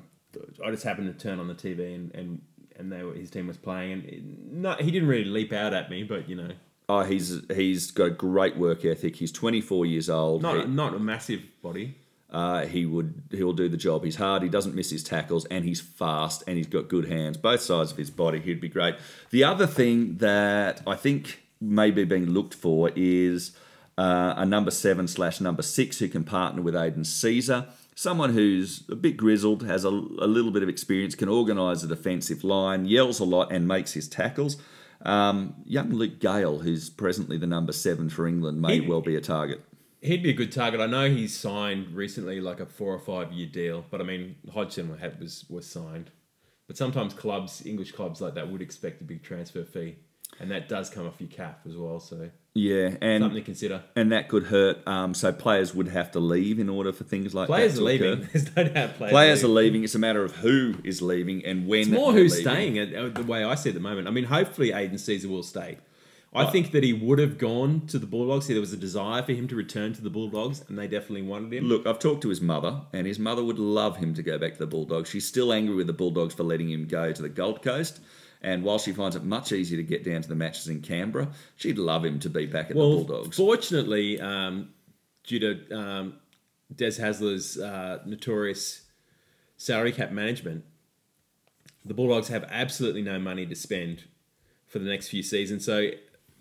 I 0.64 0.70
just 0.70 0.84
happened 0.84 1.12
to 1.12 1.28
turn 1.28 1.40
on 1.40 1.48
the 1.48 1.56
TV, 1.56 1.96
and, 1.96 2.14
and 2.14 2.42
and 2.78 2.92
they 2.92 3.04
were, 3.04 3.14
his 3.14 3.32
team 3.32 3.48
was 3.48 3.58
playing, 3.58 3.92
and 3.92 4.80
he 4.80 4.92
didn't 4.92 5.08
really 5.08 5.26
leap 5.26 5.54
out 5.54 5.74
at 5.74 5.90
me, 5.90 6.04
but 6.04 6.30
you 6.30 6.36
know, 6.36 6.52
Oh, 6.90 7.02
he's 7.04 7.42
he's 7.54 7.92
got 7.92 8.06
a 8.06 8.10
great 8.12 8.58
work 8.58 8.84
ethic. 8.86 9.16
He's 9.16 9.32
24 9.32 9.86
years 9.86 10.10
old. 10.10 10.42
not 10.42 10.58
He- 10.58 10.64
a, 10.64 10.68
not 10.68 10.94
a 10.94 11.00
massive 11.00 11.42
body. 11.62 11.96
uh, 12.30 12.66
he 12.66 12.86
would 12.86 13.14
he'll 13.32 13.54
do 13.54 13.70
the 13.70 13.78
job. 13.78 14.04
He's 14.04 14.16
hard. 14.18 14.44
He 14.44 14.50
doesn't 14.50 14.76
miss 14.76 14.90
his 14.90 15.04
tackles, 15.04 15.46
and 15.46 15.64
he's 15.66 15.80
fast, 15.82 16.44
and 16.48 16.58
he's 16.58 16.68
got 16.68 16.90
good 16.90 17.06
hands. 17.08 17.38
Both 17.38 17.62
sides 17.62 17.92
of 17.92 17.98
his 17.98 18.10
body, 18.10 18.40
he'd 18.40 18.60
be 18.62 18.70
great. 18.70 18.96
The 19.30 19.44
other 19.44 19.68
thing 19.68 20.18
that 20.18 20.82
I 20.88 20.96
think 20.96 21.42
may 21.62 21.92
be 21.92 22.04
being 22.04 22.32
looked 22.32 22.54
for 22.56 22.92
is 22.96 23.52
uh, 23.98 24.34
a 24.36 24.46
number 24.46 24.72
seven 24.72 25.08
slash 25.08 25.40
number 25.40 25.62
six 25.62 26.00
who 26.00 26.08
can 26.10 26.24
partner 26.24 26.62
with 26.62 26.76
Aidan 26.76 27.04
Sezer. 27.04 27.68
Someone 27.96 28.34
who's 28.34 28.84
a 28.90 28.96
bit 28.96 29.16
grizzled, 29.16 29.62
has 29.64 29.86
a, 29.86 29.90
a 29.90 30.28
little 30.28 30.50
bit 30.52 30.64
of 30.64 30.68
experience, 30.70 31.14
can 31.16 31.30
organise 31.30 31.84
a 31.84 31.88
defensive 31.88 32.44
line, 32.44 32.86
yells 32.86 33.20
a 33.20 33.24
lot, 33.24 33.52
and 33.52 33.68
makes 33.68 33.94
his 33.94 34.08
tackles. 34.10 34.58
Um, 35.04 35.56
young 35.66 35.90
Luke 35.90 36.20
Gale, 36.20 36.60
who's 36.60 36.90
presently 36.90 37.38
the 37.38 37.48
number 37.48 37.74
seven 37.74 38.10
for 38.10 38.26
England, 38.28 38.62
may 38.62 38.80
He- 38.80 38.88
well 38.88 39.02
be 39.02 39.16
a 39.16 39.22
target. 39.22 39.62
He'd 40.02 40.24
be 40.24 40.32
a 40.32 40.34
good 40.34 40.52
target. 40.52 40.82
I 40.82 40.86
know 40.86 41.10
he's 41.10 41.34
signed 41.34 41.92
recently, 41.96 42.42
like 42.42 42.60
a 42.60 42.66
four 42.66 42.94
or 42.94 43.00
five 43.00 43.32
year 43.32 43.48
deal. 43.48 43.86
But 43.90 44.02
I 44.02 44.04
mean, 44.04 44.36
Hodgson 44.54 44.98
had, 44.98 45.20
was 45.20 45.46
was 45.50 45.66
signed. 45.66 46.12
But 46.68 46.78
sometimes 46.78 47.14
clubs, 47.14 47.66
English 47.66 47.92
clubs 47.94 48.20
like 48.20 48.36
that, 48.36 48.50
would 48.52 48.62
expect 48.62 49.02
a 49.02 49.06
big 49.06 49.24
transfer 49.24 49.64
fee, 49.64 49.96
and 50.40 50.50
that 50.52 50.68
does 50.68 50.90
come 50.90 51.06
off 51.08 51.20
your 51.22 51.30
cap 51.30 51.62
as 51.66 51.78
well. 51.78 52.00
So 52.00 52.30
Yeah, 52.56 52.96
and 53.02 53.24
something 53.24 53.40
to 53.42 53.46
consider. 53.46 53.84
and 53.96 54.12
that 54.12 54.30
could 54.30 54.44
hurt. 54.46 54.88
Um, 54.88 55.16
so 55.16 55.34
players 55.34 55.74
would 55.74 55.88
have 55.88 56.12
to 56.12 56.20
leave 56.20 56.60
in 56.60 56.70
order 56.70 56.92
for 56.94 57.04
things 57.04 57.34
like 57.34 57.48
Players 57.48 57.76
that 57.76 57.82
are 57.84 57.88
to 57.90 57.96
occur. 57.96 58.10
leaving. 58.12 58.30
There's 58.34 58.56
no 58.56 58.64
doubt 58.66 58.94
players, 58.98 59.12
Players 59.12 59.44
are 59.44 59.48
leaving. 59.48 59.64
leaving. 59.64 59.84
It's 59.86 59.96
a 59.96 60.00
matter 60.00 60.24
of 60.24 60.36
who 60.36 60.76
is 60.84 61.02
leaving 61.02 61.44
and 61.46 61.68
when. 61.68 61.82
It's 61.82 61.90
more 61.90 62.14
who's 62.14 62.38
leaving. 62.46 62.76
staying. 62.76 62.96
uh, 62.96 63.10
The 63.10 63.24
way 63.24 63.44
I 63.44 63.56
see 63.56 63.70
it 63.70 63.72
at 63.72 63.76
the 63.76 63.82
moment. 63.82 64.08
I 64.08 64.12
mean, 64.12 64.26
hopefully 64.26 64.72
Aidan 64.72 64.98
Sezer 64.98 65.26
will 65.26 65.42
stay. 65.44 65.80
I 66.36 66.46
think 66.46 66.72
that 66.72 66.84
he 66.84 66.94
would 66.94 67.20
have 67.20 67.38
gone 67.38 67.86
to 67.88 68.00
the 68.00 68.08
Bulldogs. 68.08 68.48
There 68.48 68.60
was 68.60 68.74
a 68.74 68.78
desire 68.78 69.22
for 69.22 69.34
him 69.34 69.48
to 69.50 69.56
return 69.56 69.94
to 69.94 70.02
the 70.02 70.10
Bulldogs, 70.10 70.64
and 70.68 70.80
they 70.80 70.88
definitely 70.88 71.22
wanted 71.22 71.54
him. 71.54 71.66
Look, 71.66 71.86
I've 71.86 72.00
talked 72.00 72.22
to 72.24 72.30
his 72.30 72.42
mother, 72.42 72.82
and 72.92 73.06
his 73.06 73.20
mother 73.20 73.44
would 73.44 73.60
love 73.60 73.98
him 73.98 74.16
to 74.16 74.24
go 74.24 74.40
back 74.40 74.54
to 74.54 74.58
the 74.60 74.66
Bulldogs. 74.66 75.12
She's 75.12 75.28
still 75.28 75.54
angry 75.54 75.76
with 75.76 75.86
the 75.86 75.94
Bulldogs 75.94 76.34
for 76.34 76.42
letting 76.42 76.72
him 76.72 76.88
go 76.88 77.12
to 77.12 77.22
the 77.22 77.30
Gold 77.30 77.62
Coast. 77.62 78.00
And 78.44 78.62
while 78.64 78.78
she 78.78 78.92
finds 78.92 79.16
it 79.16 79.24
much 79.24 79.54
easier 79.54 79.78
to 79.78 79.84
get 79.84 80.04
down 80.04 80.22
to 80.22 80.28
the 80.28 80.36
matches 80.36 80.68
in 80.68 80.82
Canberra, 80.82 81.30
she'd 81.56 81.78
love 81.78 82.04
him 82.04 82.20
to 82.20 82.30
be 82.30 82.46
back 82.46 82.70
at 82.70 82.76
well, 82.76 82.90
the 83.00 83.06
Bulldogs. 83.06 83.38
fortunately, 83.38 84.20
um, 84.20 84.70
due 85.24 85.40
to 85.40 85.76
um, 85.76 86.16
Des 86.76 86.92
Hasler's 86.92 87.58
uh, 87.58 88.00
notorious 88.06 88.82
salary 89.56 89.94
cap 89.94 90.12
management, 90.12 90.66
the 91.86 91.94
Bulldogs 91.94 92.28
have 92.28 92.44
absolutely 92.50 93.02
no 93.02 93.18
money 93.18 93.46
to 93.46 93.56
spend 93.56 94.04
for 94.68 94.80
the 94.80 94.90
next 94.90 95.08
few 95.08 95.24
seasons. 95.24 95.66
So 95.66 95.92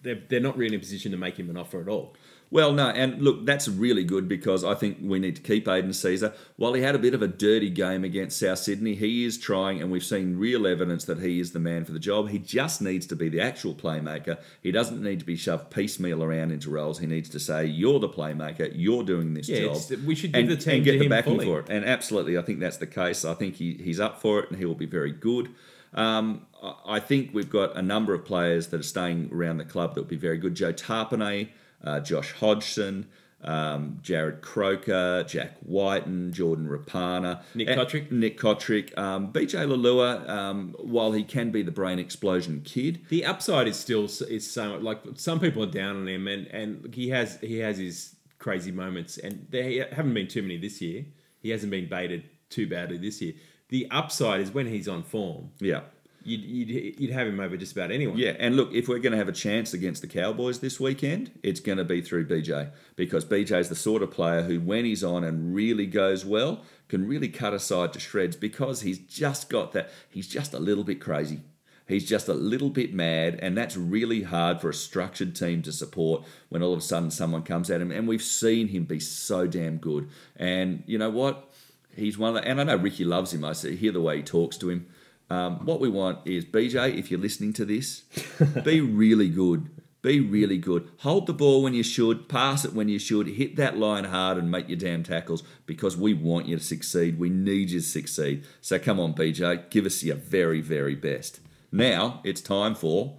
they're, 0.02 0.20
they're 0.28 0.40
not 0.40 0.56
really 0.56 0.74
in 0.74 0.80
a 0.80 0.82
position 0.82 1.12
to 1.12 1.18
make 1.18 1.38
him 1.38 1.50
an 1.50 1.56
offer 1.56 1.80
at 1.80 1.88
all. 1.88 2.16
Well, 2.52 2.74
no, 2.74 2.90
and 2.90 3.22
look, 3.22 3.46
that's 3.46 3.66
really 3.66 4.04
good 4.04 4.28
because 4.28 4.62
I 4.62 4.74
think 4.74 4.98
we 5.00 5.18
need 5.18 5.36
to 5.36 5.40
keep 5.42 5.66
Aidan 5.66 5.92
Sezer. 5.92 6.34
While 6.56 6.74
he 6.74 6.82
had 6.82 6.94
a 6.94 6.98
bit 6.98 7.14
of 7.14 7.22
a 7.22 7.26
dirty 7.26 7.70
game 7.70 8.04
against 8.04 8.38
South 8.38 8.58
Sydney, 8.58 8.94
he 8.94 9.24
is 9.24 9.38
trying, 9.38 9.80
and 9.80 9.90
we've 9.90 10.04
seen 10.04 10.36
real 10.36 10.66
evidence 10.66 11.06
that 11.06 11.18
he 11.20 11.40
is 11.40 11.52
the 11.52 11.58
man 11.58 11.86
for 11.86 11.92
the 11.92 11.98
job. 11.98 12.28
He 12.28 12.38
just 12.38 12.82
needs 12.82 13.06
to 13.06 13.16
be 13.16 13.30
the 13.30 13.40
actual 13.40 13.74
playmaker. 13.74 14.38
He 14.62 14.70
doesn't 14.70 15.02
need 15.02 15.18
to 15.20 15.24
be 15.24 15.34
shoved 15.34 15.70
piecemeal 15.70 16.22
around 16.22 16.50
into 16.50 16.68
roles. 16.68 16.98
He 16.98 17.06
needs 17.06 17.30
to 17.30 17.40
say, 17.40 17.64
"You're 17.64 18.00
the 18.00 18.08
playmaker. 18.10 18.70
You're 18.74 19.02
doing 19.02 19.32
this 19.32 19.48
Yeah, 19.48 19.72
job." 19.72 20.04
we 20.04 20.14
should 20.14 20.32
give 20.34 20.40
and, 20.42 20.50
the 20.50 20.56
team 20.56 20.74
and 20.74 20.84
get 20.84 20.98
the 20.98 21.08
backing 21.08 21.32
fully. 21.36 21.46
for 21.46 21.60
it. 21.60 21.66
And 21.70 21.86
absolutely, 21.86 22.36
I 22.36 22.42
think 22.42 22.60
that's 22.60 22.76
the 22.76 22.86
case. 22.86 23.24
I 23.24 23.32
think 23.32 23.54
he, 23.56 23.80
he's 23.82 23.98
up 23.98 24.20
for 24.20 24.40
it, 24.40 24.50
and 24.50 24.58
he 24.58 24.66
will 24.66 24.74
be 24.74 24.84
very 24.84 25.12
good. 25.12 25.48
Um, 25.94 26.42
I- 26.62 26.74
I 26.96 27.00
think 27.00 27.30
we've 27.32 27.48
got 27.50 27.76
a 27.78 27.82
number 27.82 28.12
of 28.12 28.26
players 28.26 28.66
that 28.68 28.80
are 28.80 28.82
staying 28.82 29.30
around 29.32 29.56
the 29.56 29.64
club 29.64 29.94
that 29.94 30.02
will 30.02 30.08
be 30.08 30.16
very 30.16 30.36
good. 30.36 30.54
Joe 30.54 30.74
Tapine, 30.74 31.48
uh, 31.84 32.00
Josh 32.00 32.32
Hodgson, 32.32 33.06
um, 33.42 33.98
Jarrod 34.02 34.40
Croker, 34.40 35.24
Jack 35.26 35.56
Wighton, 35.64 36.32
Jordan 36.32 36.68
Rapana, 36.68 37.42
Nick 37.54 37.68
Cotric. 37.68 38.10
Nick 38.12 38.38
Cotric, 38.38 38.96
um, 38.96 39.32
BJ 39.32 39.66
Leilua. 39.66 40.28
Um, 40.28 40.74
while 40.78 41.12
he 41.12 41.24
can 41.24 41.50
be 41.50 41.62
the 41.62 41.72
brain 41.72 41.98
explosion 41.98 42.62
kid, 42.64 43.00
The 43.08 43.24
upside 43.24 43.66
is 43.66 43.78
still 43.78 44.04
is 44.04 44.48
so 44.50 44.78
like 44.78 45.00
some 45.16 45.40
people 45.40 45.62
are 45.64 45.70
down 45.70 45.96
on 45.96 46.08
him, 46.08 46.28
and 46.28 46.46
and 46.48 46.94
he 46.94 47.08
has 47.08 47.38
he 47.40 47.58
has 47.58 47.78
his 47.78 48.14
crazy 48.38 48.70
moments, 48.72 49.18
and 49.18 49.46
there 49.50 49.88
haven't 49.92 50.14
been 50.14 50.28
too 50.28 50.42
many 50.42 50.56
this 50.58 50.80
year. 50.80 51.04
He 51.40 51.50
hasn't 51.50 51.70
been 51.72 51.88
baited 51.88 52.24
too 52.48 52.68
badly 52.68 52.98
this 52.98 53.20
year. 53.20 53.32
The 53.70 53.88
upside 53.90 54.40
is 54.40 54.50
when 54.52 54.66
he's 54.66 54.86
on 54.86 55.02
form. 55.02 55.50
yeah. 55.58 55.80
You'd, 56.24 56.40
you'd, 56.42 57.00
you'd 57.00 57.10
have 57.10 57.26
him 57.26 57.40
over 57.40 57.56
just 57.56 57.72
about 57.72 57.90
anyone. 57.90 58.16
Yeah, 58.16 58.34
and 58.38 58.56
look, 58.56 58.72
if 58.72 58.88
we're 58.88 58.98
going 58.98 59.12
to 59.12 59.18
have 59.18 59.28
a 59.28 59.32
chance 59.32 59.74
against 59.74 60.02
the 60.02 60.08
Cowboys 60.08 60.60
this 60.60 60.78
weekend, 60.78 61.30
it's 61.42 61.60
going 61.60 61.78
to 61.78 61.84
be 61.84 62.00
through 62.00 62.26
BJ 62.26 62.70
because 62.96 63.24
BJ 63.24 63.58
is 63.60 63.68
the 63.68 63.74
sort 63.74 64.02
of 64.02 64.10
player 64.10 64.42
who, 64.42 64.60
when 64.60 64.84
he's 64.84 65.04
on 65.04 65.24
and 65.24 65.54
really 65.54 65.86
goes 65.86 66.24
well, 66.24 66.62
can 66.88 67.06
really 67.06 67.28
cut 67.28 67.54
aside 67.54 67.92
to 67.92 68.00
shreds 68.00 68.36
because 68.36 68.82
he's 68.82 68.98
just 68.98 69.48
got 69.48 69.72
that. 69.72 69.90
He's 70.10 70.28
just 70.28 70.54
a 70.54 70.58
little 70.58 70.84
bit 70.84 71.00
crazy. 71.00 71.40
He's 71.88 72.08
just 72.08 72.28
a 72.28 72.34
little 72.34 72.70
bit 72.70 72.94
mad, 72.94 73.38
and 73.42 73.56
that's 73.56 73.76
really 73.76 74.22
hard 74.22 74.60
for 74.60 74.70
a 74.70 74.74
structured 74.74 75.34
team 75.34 75.62
to 75.62 75.72
support 75.72 76.24
when 76.48 76.62
all 76.62 76.72
of 76.72 76.78
a 76.78 76.82
sudden 76.82 77.10
someone 77.10 77.42
comes 77.42 77.70
at 77.70 77.80
him. 77.80 77.90
And 77.90 78.06
we've 78.06 78.22
seen 78.22 78.68
him 78.68 78.84
be 78.84 79.00
so 79.00 79.46
damn 79.46 79.78
good. 79.78 80.08
And 80.36 80.84
you 80.86 80.98
know 80.98 81.10
what? 81.10 81.50
He's 81.94 82.16
one 82.16 82.36
of 82.36 82.42
the, 82.42 82.48
and 82.48 82.60
I 82.60 82.64
know 82.64 82.76
Ricky 82.76 83.04
loves 83.04 83.34
him. 83.34 83.44
I 83.44 83.52
see, 83.52 83.76
hear 83.76 83.92
the 83.92 84.00
way 84.00 84.18
he 84.18 84.22
talks 84.22 84.56
to 84.58 84.70
him. 84.70 84.86
Um, 85.32 85.64
what 85.64 85.80
we 85.80 85.88
want 85.88 86.18
is 86.26 86.44
BJ, 86.44 86.98
if 86.98 87.10
you're 87.10 87.18
listening 87.18 87.54
to 87.54 87.64
this, 87.64 88.00
be 88.64 88.82
really 88.82 89.30
good. 89.30 89.70
Be 90.02 90.20
really 90.20 90.58
good. 90.58 90.90
Hold 90.98 91.26
the 91.26 91.32
ball 91.32 91.62
when 91.62 91.72
you 91.72 91.82
should, 91.82 92.28
pass 92.28 92.66
it 92.66 92.74
when 92.74 92.90
you 92.90 92.98
should, 92.98 93.28
hit 93.28 93.56
that 93.56 93.78
line 93.78 94.04
hard 94.04 94.36
and 94.36 94.50
make 94.50 94.68
your 94.68 94.76
damn 94.76 95.02
tackles 95.02 95.42
because 95.64 95.96
we 95.96 96.12
want 96.12 96.48
you 96.48 96.58
to 96.58 96.62
succeed. 96.62 97.18
We 97.18 97.30
need 97.30 97.70
you 97.70 97.80
to 97.80 97.86
succeed. 97.86 98.44
So 98.60 98.78
come 98.78 99.00
on, 99.00 99.14
BJ, 99.14 99.70
give 99.70 99.86
us 99.86 100.02
your 100.02 100.16
very, 100.16 100.60
very 100.60 100.96
best. 100.96 101.40
Now 101.70 102.20
it's 102.24 102.42
time 102.42 102.74
for 102.74 103.16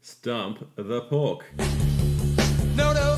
Stump 0.00 0.68
the 0.74 1.02
pork. 1.02 1.44
No, 2.74 2.92
no, 2.92 2.92
no, 2.92 3.11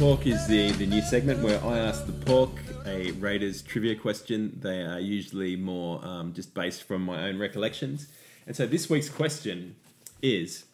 pork 0.00 0.26
is 0.26 0.46
the 0.46 0.70
the 0.72 0.86
new 0.86 1.02
segment 1.02 1.42
where 1.42 1.62
I 1.62 1.76
ask 1.76 2.06
the 2.06 2.12
pork 2.12 2.48
a 2.86 3.10
Raiders 3.10 3.60
trivia 3.60 3.94
question. 3.94 4.58
They 4.58 4.80
are 4.80 4.98
usually 4.98 5.56
more 5.56 6.02
um, 6.02 6.32
just 6.32 6.54
based 6.54 6.84
from 6.84 7.02
my 7.02 7.24
own 7.24 7.38
recollections. 7.38 8.08
And 8.46 8.56
so 8.56 8.66
this 8.66 8.88
week's 8.88 9.10
question 9.10 9.76
is: 10.22 10.64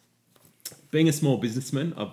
Being 0.92 1.08
a 1.08 1.12
small 1.12 1.38
businessman, 1.38 1.92
I've 1.96 2.12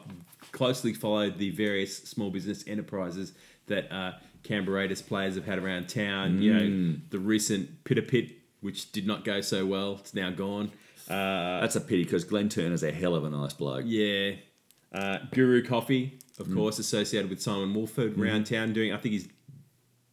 closely 0.54 0.92
followed 0.92 1.38
the 1.38 1.52
various 1.52 1.96
small 1.96 2.32
business 2.32 2.64
enterprises 2.66 3.34
that 3.68 3.92
uh, 3.92 4.14
Canberra 4.42 4.78
Raiders 4.78 5.04
players 5.04 5.36
have 5.36 5.46
had 5.46 5.60
around 5.60 5.90
town. 5.90 6.42
You 6.42 6.54
know, 6.56 6.96
the 7.12 7.20
recent 7.20 7.84
Pita 7.84 8.02
Pit, 8.02 8.32
which 8.62 8.92
did 8.92 9.06
not 9.06 9.24
go 9.24 9.40
so 9.42 9.68
well, 9.68 9.98
it's 10.00 10.16
now 10.16 10.32
gone. 10.32 10.72
Uh, 11.08 11.62
that's 11.62 11.76
a 11.76 11.82
pity 11.82 12.06
because 12.06 12.24
Glenn 12.24 12.50
Turner's 12.50 12.82
a 12.82 12.92
hell 12.92 13.14
of 13.14 13.24
a 13.24 13.30
nice 13.30 13.54
bloke. 13.54 13.84
yeah. 13.86 14.32
Uh, 14.92 15.18
Guru 15.32 15.64
Coffee, 15.64 16.20
of 16.40 16.52
course, 16.54 16.80
associated 16.80 17.30
with 17.30 17.42
Simon 17.42 17.74
Woolford 17.74 18.18
round 18.18 18.48
town 18.48 18.74
doing, 18.74 18.92
I 18.92 18.98
think 18.98 19.14
he's 19.14 19.28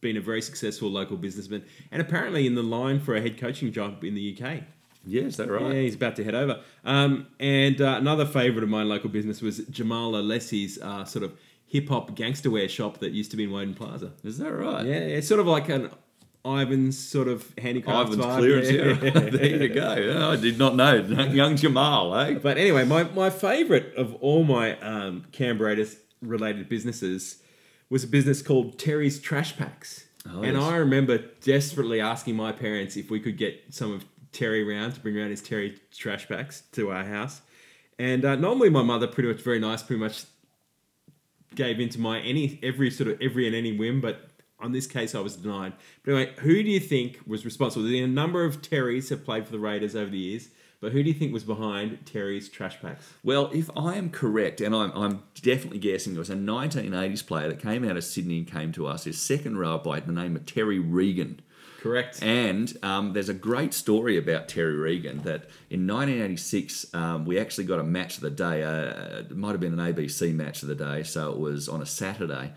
been 0.01 0.17
a 0.17 0.21
very 0.21 0.41
successful 0.41 0.89
local 0.89 1.15
businessman 1.15 1.63
and 1.91 2.01
apparently 2.01 2.47
in 2.47 2.55
the 2.55 2.63
line 2.63 2.99
for 2.99 3.15
a 3.15 3.21
head 3.21 3.37
coaching 3.37 3.71
job 3.71 4.03
in 4.03 4.15
the 4.15 4.37
UK. 4.37 4.63
Yeah, 5.05 5.23
is 5.23 5.37
that 5.37 5.49
right? 5.49 5.73
Yeah, 5.73 5.81
he's 5.81 5.95
about 5.95 6.15
to 6.17 6.23
head 6.23 6.35
over. 6.35 6.59
Um, 6.85 7.27
and 7.39 7.81
uh, 7.81 7.95
another 7.97 8.25
favourite 8.25 8.63
of 8.63 8.69
mine, 8.69 8.87
local 8.87 9.09
business, 9.09 9.41
was 9.41 9.59
Jamal 9.69 10.11
Alessi's 10.11 10.79
uh, 10.79 11.05
sort 11.05 11.23
of 11.23 11.33
hip 11.65 11.89
hop 11.89 12.13
gangster 12.13 12.51
wear 12.51 12.69
shop 12.69 12.99
that 12.99 13.11
used 13.11 13.31
to 13.31 13.37
be 13.37 13.45
in 13.45 13.51
Woden 13.51 13.73
Plaza. 13.73 14.11
Is 14.23 14.37
that 14.37 14.51
right? 14.51 14.85
Yeah, 14.85 14.93
it's 14.93 15.27
sort 15.27 15.39
of 15.39 15.47
like 15.47 15.69
an 15.69 15.89
Ivan's 16.45 16.99
sort 16.99 17.27
of 17.27 17.51
handicrafts 17.57 18.13
Ivan's 18.13 18.25
vibe. 18.25 18.37
clearance. 18.37 18.69
Yeah. 18.69 18.83
Yeah. 19.01 19.29
there 19.29 19.63
you 19.63 19.69
go. 19.69 19.95
Yeah, 19.95 20.27
I 20.27 20.35
did 20.35 20.59
not 20.59 20.75
know. 20.75 20.95
Young 20.95 21.55
Jamal, 21.55 22.15
eh? 22.17 22.35
But 22.35 22.57
anyway, 22.57 22.85
my, 22.85 23.03
my 23.03 23.29
favourite 23.29 23.95
of 23.95 24.15
all 24.15 24.43
my 24.43 24.77
um, 24.81 25.25
related 26.21 26.69
businesses 26.69 27.41
was 27.89 28.03
a 28.03 28.07
business 28.07 28.41
called 28.41 28.79
Terry's 28.79 29.19
Trash 29.19 29.57
Packs. 29.57 30.05
Oh, 30.29 30.41
and 30.41 30.55
yes. 30.55 30.63
I 30.63 30.75
remember 30.77 31.17
desperately 31.41 31.99
asking 31.99 32.35
my 32.35 32.51
parents 32.51 32.95
if 32.95 33.09
we 33.09 33.19
could 33.19 33.37
get 33.37 33.61
some 33.69 33.91
of 33.91 34.05
Terry 34.31 34.63
round 34.63 34.95
to 34.95 35.01
bring 35.01 35.17
around 35.17 35.31
his 35.31 35.41
Terry 35.41 35.77
Trash 35.91 36.27
Packs 36.27 36.61
to 36.73 36.91
our 36.91 37.03
house. 37.03 37.41
And 37.99 38.23
uh, 38.23 38.35
normally 38.35 38.69
my 38.69 38.83
mother, 38.83 39.07
pretty 39.07 39.29
much 39.29 39.41
very 39.41 39.59
nice, 39.59 39.83
pretty 39.83 39.99
much 39.99 40.25
gave 41.55 41.79
into 41.79 41.99
my 41.99 42.19
any 42.21 42.59
every 42.63 42.89
sort 42.89 43.09
of 43.09 43.21
every 43.21 43.45
and 43.45 43.55
any 43.55 43.77
whim, 43.77 43.99
but 43.99 44.29
on 44.59 44.71
this 44.71 44.87
case 44.87 45.15
I 45.15 45.19
was 45.19 45.35
denied. 45.35 45.73
But 46.03 46.13
anyway, 46.13 46.33
who 46.39 46.63
do 46.63 46.69
you 46.69 46.79
think 46.79 47.19
was 47.27 47.43
responsible? 47.43 47.85
There 47.85 48.03
a 48.03 48.07
number 48.07 48.45
of 48.45 48.61
Terrys 48.61 49.09
have 49.09 49.25
played 49.25 49.45
for 49.45 49.51
the 49.51 49.59
Raiders 49.59 49.95
over 49.95 50.09
the 50.09 50.17
years, 50.17 50.49
But 50.81 50.93
who 50.93 51.03
do 51.03 51.09
you 51.09 51.13
think 51.13 51.31
was 51.31 51.43
behind 51.43 52.05
Terry's 52.07 52.49
trash 52.49 52.81
packs? 52.81 53.07
Well, 53.23 53.51
if 53.53 53.69
I 53.77 53.95
am 53.95 54.09
correct, 54.09 54.59
and 54.61 54.75
I'm, 54.75 54.91
I'm 54.93 55.23
definitely 55.39 55.77
guessing, 55.77 56.15
it 56.15 56.19
was 56.19 56.31
a 56.31 56.35
1980s 56.35 57.25
player 57.25 57.49
that 57.49 57.61
came 57.61 57.87
out 57.87 57.97
of 57.97 58.03
Sydney 58.03 58.39
and 58.39 58.51
came 58.51 58.71
to 58.73 58.87
us, 58.87 59.03
his 59.03 59.21
second 59.21 59.59
row 59.59 59.77
by 59.77 59.99
the 59.99 60.11
name 60.11 60.35
of 60.35 60.47
Terry 60.47 60.79
Regan. 60.79 61.39
Correct. 61.81 62.21
And 62.23 62.75
um, 62.81 63.13
there's 63.13 63.29
a 63.29 63.33
great 63.33 63.75
story 63.75 64.17
about 64.17 64.47
Terry 64.47 64.75
Regan 64.75 65.19
that 65.19 65.49
in 65.69 65.85
1986 65.85 66.93
um, 66.95 67.25
we 67.25 67.39
actually 67.39 67.65
got 67.65 67.79
a 67.79 67.83
match 67.83 68.17
of 68.17 68.21
the 68.21 68.31
day. 68.31 68.63
Uh, 68.63 69.19
it 69.19 69.37
might 69.37 69.51
have 69.51 69.59
been 69.59 69.79
an 69.79 69.93
ABC 69.93 70.33
match 70.33 70.63
of 70.63 70.67
the 70.67 70.75
day, 70.75 71.03
so 71.03 71.31
it 71.31 71.39
was 71.39 71.69
on 71.69 71.81
a 71.81 71.85
Saturday. 71.85 72.53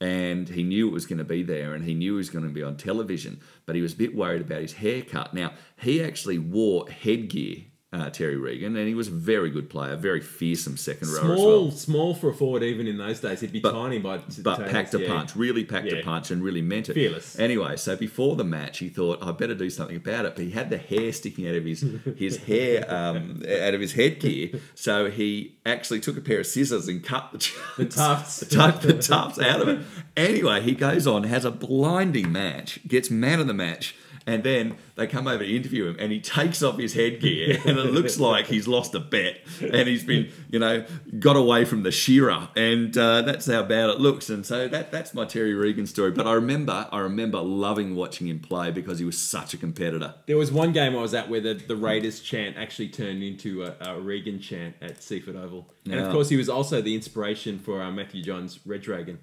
And 0.00 0.48
he 0.48 0.62
knew 0.62 0.86
it 0.88 0.92
was 0.92 1.06
going 1.06 1.18
to 1.18 1.24
be 1.24 1.42
there, 1.42 1.74
and 1.74 1.84
he 1.84 1.94
knew 1.94 2.12
he 2.12 2.18
was 2.18 2.30
going 2.30 2.44
to 2.44 2.50
be 2.50 2.62
on 2.62 2.76
television, 2.76 3.40
but 3.66 3.74
he 3.74 3.82
was 3.82 3.94
a 3.94 3.96
bit 3.96 4.14
worried 4.14 4.42
about 4.42 4.62
his 4.62 4.74
haircut. 4.74 5.34
Now 5.34 5.52
he 5.76 6.02
actually 6.02 6.38
wore 6.38 6.88
headgear, 6.88 7.64
uh, 7.90 8.10
Terry 8.10 8.36
Regan, 8.36 8.76
and 8.76 8.86
he 8.86 8.94
was 8.94 9.08
a 9.08 9.12
very 9.12 9.48
good 9.50 9.70
player, 9.70 9.96
very 9.96 10.20
fearsome 10.20 10.76
second 10.76 11.08
rower 11.08 11.32
as 11.32 11.38
small, 11.38 11.62
well. 11.62 11.70
small 11.70 12.14
for 12.14 12.28
a 12.28 12.34
forward 12.34 12.62
even 12.62 12.86
in 12.86 12.98
those 12.98 13.18
days. 13.20 13.40
He'd 13.40 13.50
be 13.50 13.60
But- 13.60 13.72
tiny 13.72 13.98
by 13.98 14.20
But 14.42 14.68
packed 14.68 14.92
a 14.92 15.00
yeah. 15.00 15.08
punch, 15.08 15.34
really 15.34 15.64
packed 15.64 15.90
a 15.90 16.02
punch, 16.02 16.30
and 16.30 16.42
really 16.44 16.60
meant 16.60 16.90
it. 16.90 16.94
Fearless. 16.94 17.38
Anyway, 17.38 17.76
so 17.76 17.96
before 17.96 18.36
the 18.36 18.44
match, 18.44 18.78
he 18.80 18.90
thought, 18.90 19.20
"I 19.22 19.32
better 19.32 19.54
do 19.54 19.70
something 19.70 19.96
about 19.96 20.26
it." 20.26 20.34
But 20.36 20.44
he 20.44 20.50
had 20.50 20.68
the 20.68 20.76
hair 20.76 21.12
sticking 21.14 21.48
out 21.48 21.54
of 21.54 21.64
his 21.64 21.82
his 22.16 22.36
hair 22.48 22.84
um, 22.92 23.42
out 23.62 23.72
of 23.72 23.80
his 23.80 23.92
headgear, 23.92 24.50
so 24.74 25.10
he 25.10 25.56
actually 25.64 26.00
took 26.00 26.18
a 26.18 26.20
pair 26.20 26.40
of 26.40 26.46
scissors 26.46 26.88
and 26.88 27.02
cut 27.02 27.30
the, 27.32 27.50
the 27.78 27.84
tufts. 27.86 28.44
cut 28.54 28.82
the 28.82 28.92
tufts 28.94 29.38
out 29.38 29.62
of 29.62 29.68
it. 29.68 29.78
Anyway, 30.14 30.60
he 30.60 30.72
goes 30.72 31.06
on, 31.06 31.24
has 31.24 31.46
a 31.46 31.50
blinding 31.50 32.30
match, 32.30 32.80
gets 32.86 33.10
man 33.10 33.40
of 33.40 33.46
the 33.46 33.54
match. 33.54 33.94
And 34.28 34.44
then 34.44 34.76
they 34.94 35.06
come 35.06 35.26
over 35.26 35.42
to 35.42 35.56
interview 35.56 35.86
him, 35.86 35.96
and 35.98 36.12
he 36.12 36.20
takes 36.20 36.62
off 36.62 36.76
his 36.78 36.92
headgear, 36.92 37.58
and 37.64 37.78
it 37.78 37.92
looks 37.92 38.20
like 38.28 38.46
he's 38.46 38.68
lost 38.68 38.94
a 38.94 39.00
bet, 39.00 39.38
and 39.60 39.88
he's 39.88 40.04
been, 40.04 40.30
you 40.50 40.58
know, 40.58 40.84
got 41.18 41.34
away 41.36 41.64
from 41.64 41.82
the 41.82 41.90
shearer, 41.90 42.48
and 42.54 42.96
uh, 42.98 43.22
that's 43.22 43.46
how 43.46 43.62
bad 43.62 43.88
it 43.88 44.00
looks. 44.00 44.28
And 44.28 44.44
so 44.44 44.68
that 44.68 44.92
that's 44.92 45.14
my 45.14 45.24
Terry 45.24 45.54
Regan 45.54 45.86
story. 45.86 46.10
But 46.10 46.26
I 46.26 46.34
remember, 46.34 46.86
I 46.92 46.98
remember 46.98 47.40
loving 47.40 47.94
watching 47.94 48.28
him 48.28 48.38
play 48.38 48.70
because 48.70 48.98
he 48.98 49.04
was 49.06 49.16
such 49.18 49.54
a 49.54 49.56
competitor. 49.56 50.14
There 50.26 50.36
was 50.36 50.52
one 50.52 50.72
game 50.72 50.94
I 50.94 51.00
was 51.00 51.14
at 51.14 51.30
where 51.30 51.40
the, 51.40 51.54
the 51.54 51.76
Raiders 51.76 52.20
chant 52.20 52.56
actually 52.58 52.88
turned 52.90 53.22
into 53.22 53.62
a, 53.64 53.74
a 53.80 53.98
Regan 53.98 54.40
chant 54.40 54.74
at 54.82 54.98
Seiffert 55.00 55.36
Oval. 55.42 55.70
And 55.86 55.94
Yeah. 55.94 56.00
of 56.06 56.12
course, 56.12 56.28
he 56.28 56.36
was 56.36 56.50
also 56.50 56.82
the 56.82 56.94
inspiration 56.94 57.58
for 57.58 57.80
uh, 57.80 57.90
Matthew 57.90 58.22
Johns' 58.22 58.60
Red 58.66 58.82
Dragon. 58.82 59.20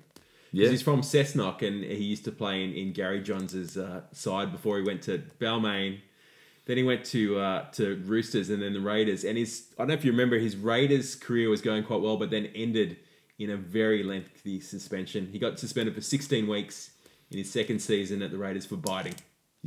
Yeah. 0.56 0.70
He's 0.70 0.82
from 0.82 1.02
Cessnock 1.02 1.62
and 1.68 1.84
he 1.84 2.06
used 2.06 2.24
to 2.24 2.32
play 2.32 2.64
in, 2.64 2.74
in 2.74 2.94
Gary 2.94 3.22
Johns' 3.22 3.76
uh, 3.76 4.04
side 4.14 4.54
before 4.54 4.78
he 4.78 4.84
went 4.84 5.02
to 5.02 5.22
Balmain. 5.38 6.00
Then 6.66 6.78
he 6.78 6.84
went 6.84 7.04
to 7.08 7.38
uh, 7.40 7.70
to 7.72 8.02
Roosters 8.06 8.50
and 8.50 8.62
then 8.62 8.72
the 8.72 8.80
Raiders. 8.80 9.26
And 9.26 9.38
his 9.38 9.68
I 9.78 9.82
don't 9.82 9.90
know 9.90 9.94
if 9.96 10.06
you 10.06 10.12
remember 10.12 10.40
his 10.40 10.56
Raiders 10.56 11.14
career 11.16 11.50
was 11.50 11.62
going 11.62 11.84
quite 11.84 12.00
well, 12.00 12.16
but 12.16 12.30
then 12.30 12.46
ended 12.56 12.96
in 13.38 13.50
a 13.50 13.58
very 13.58 14.02
lengthy 14.02 14.62
suspension. 14.62 15.28
He 15.30 15.40
got 15.40 15.60
suspended 15.60 15.94
for 15.94 16.00
16 16.00 16.48
weeks 16.48 16.92
in 17.32 17.38
his 17.38 17.52
second 17.52 17.80
season 17.80 18.22
at 18.22 18.32
the 18.32 18.38
Raiders 18.38 18.66
for 18.66 18.78
biting. 18.78 19.16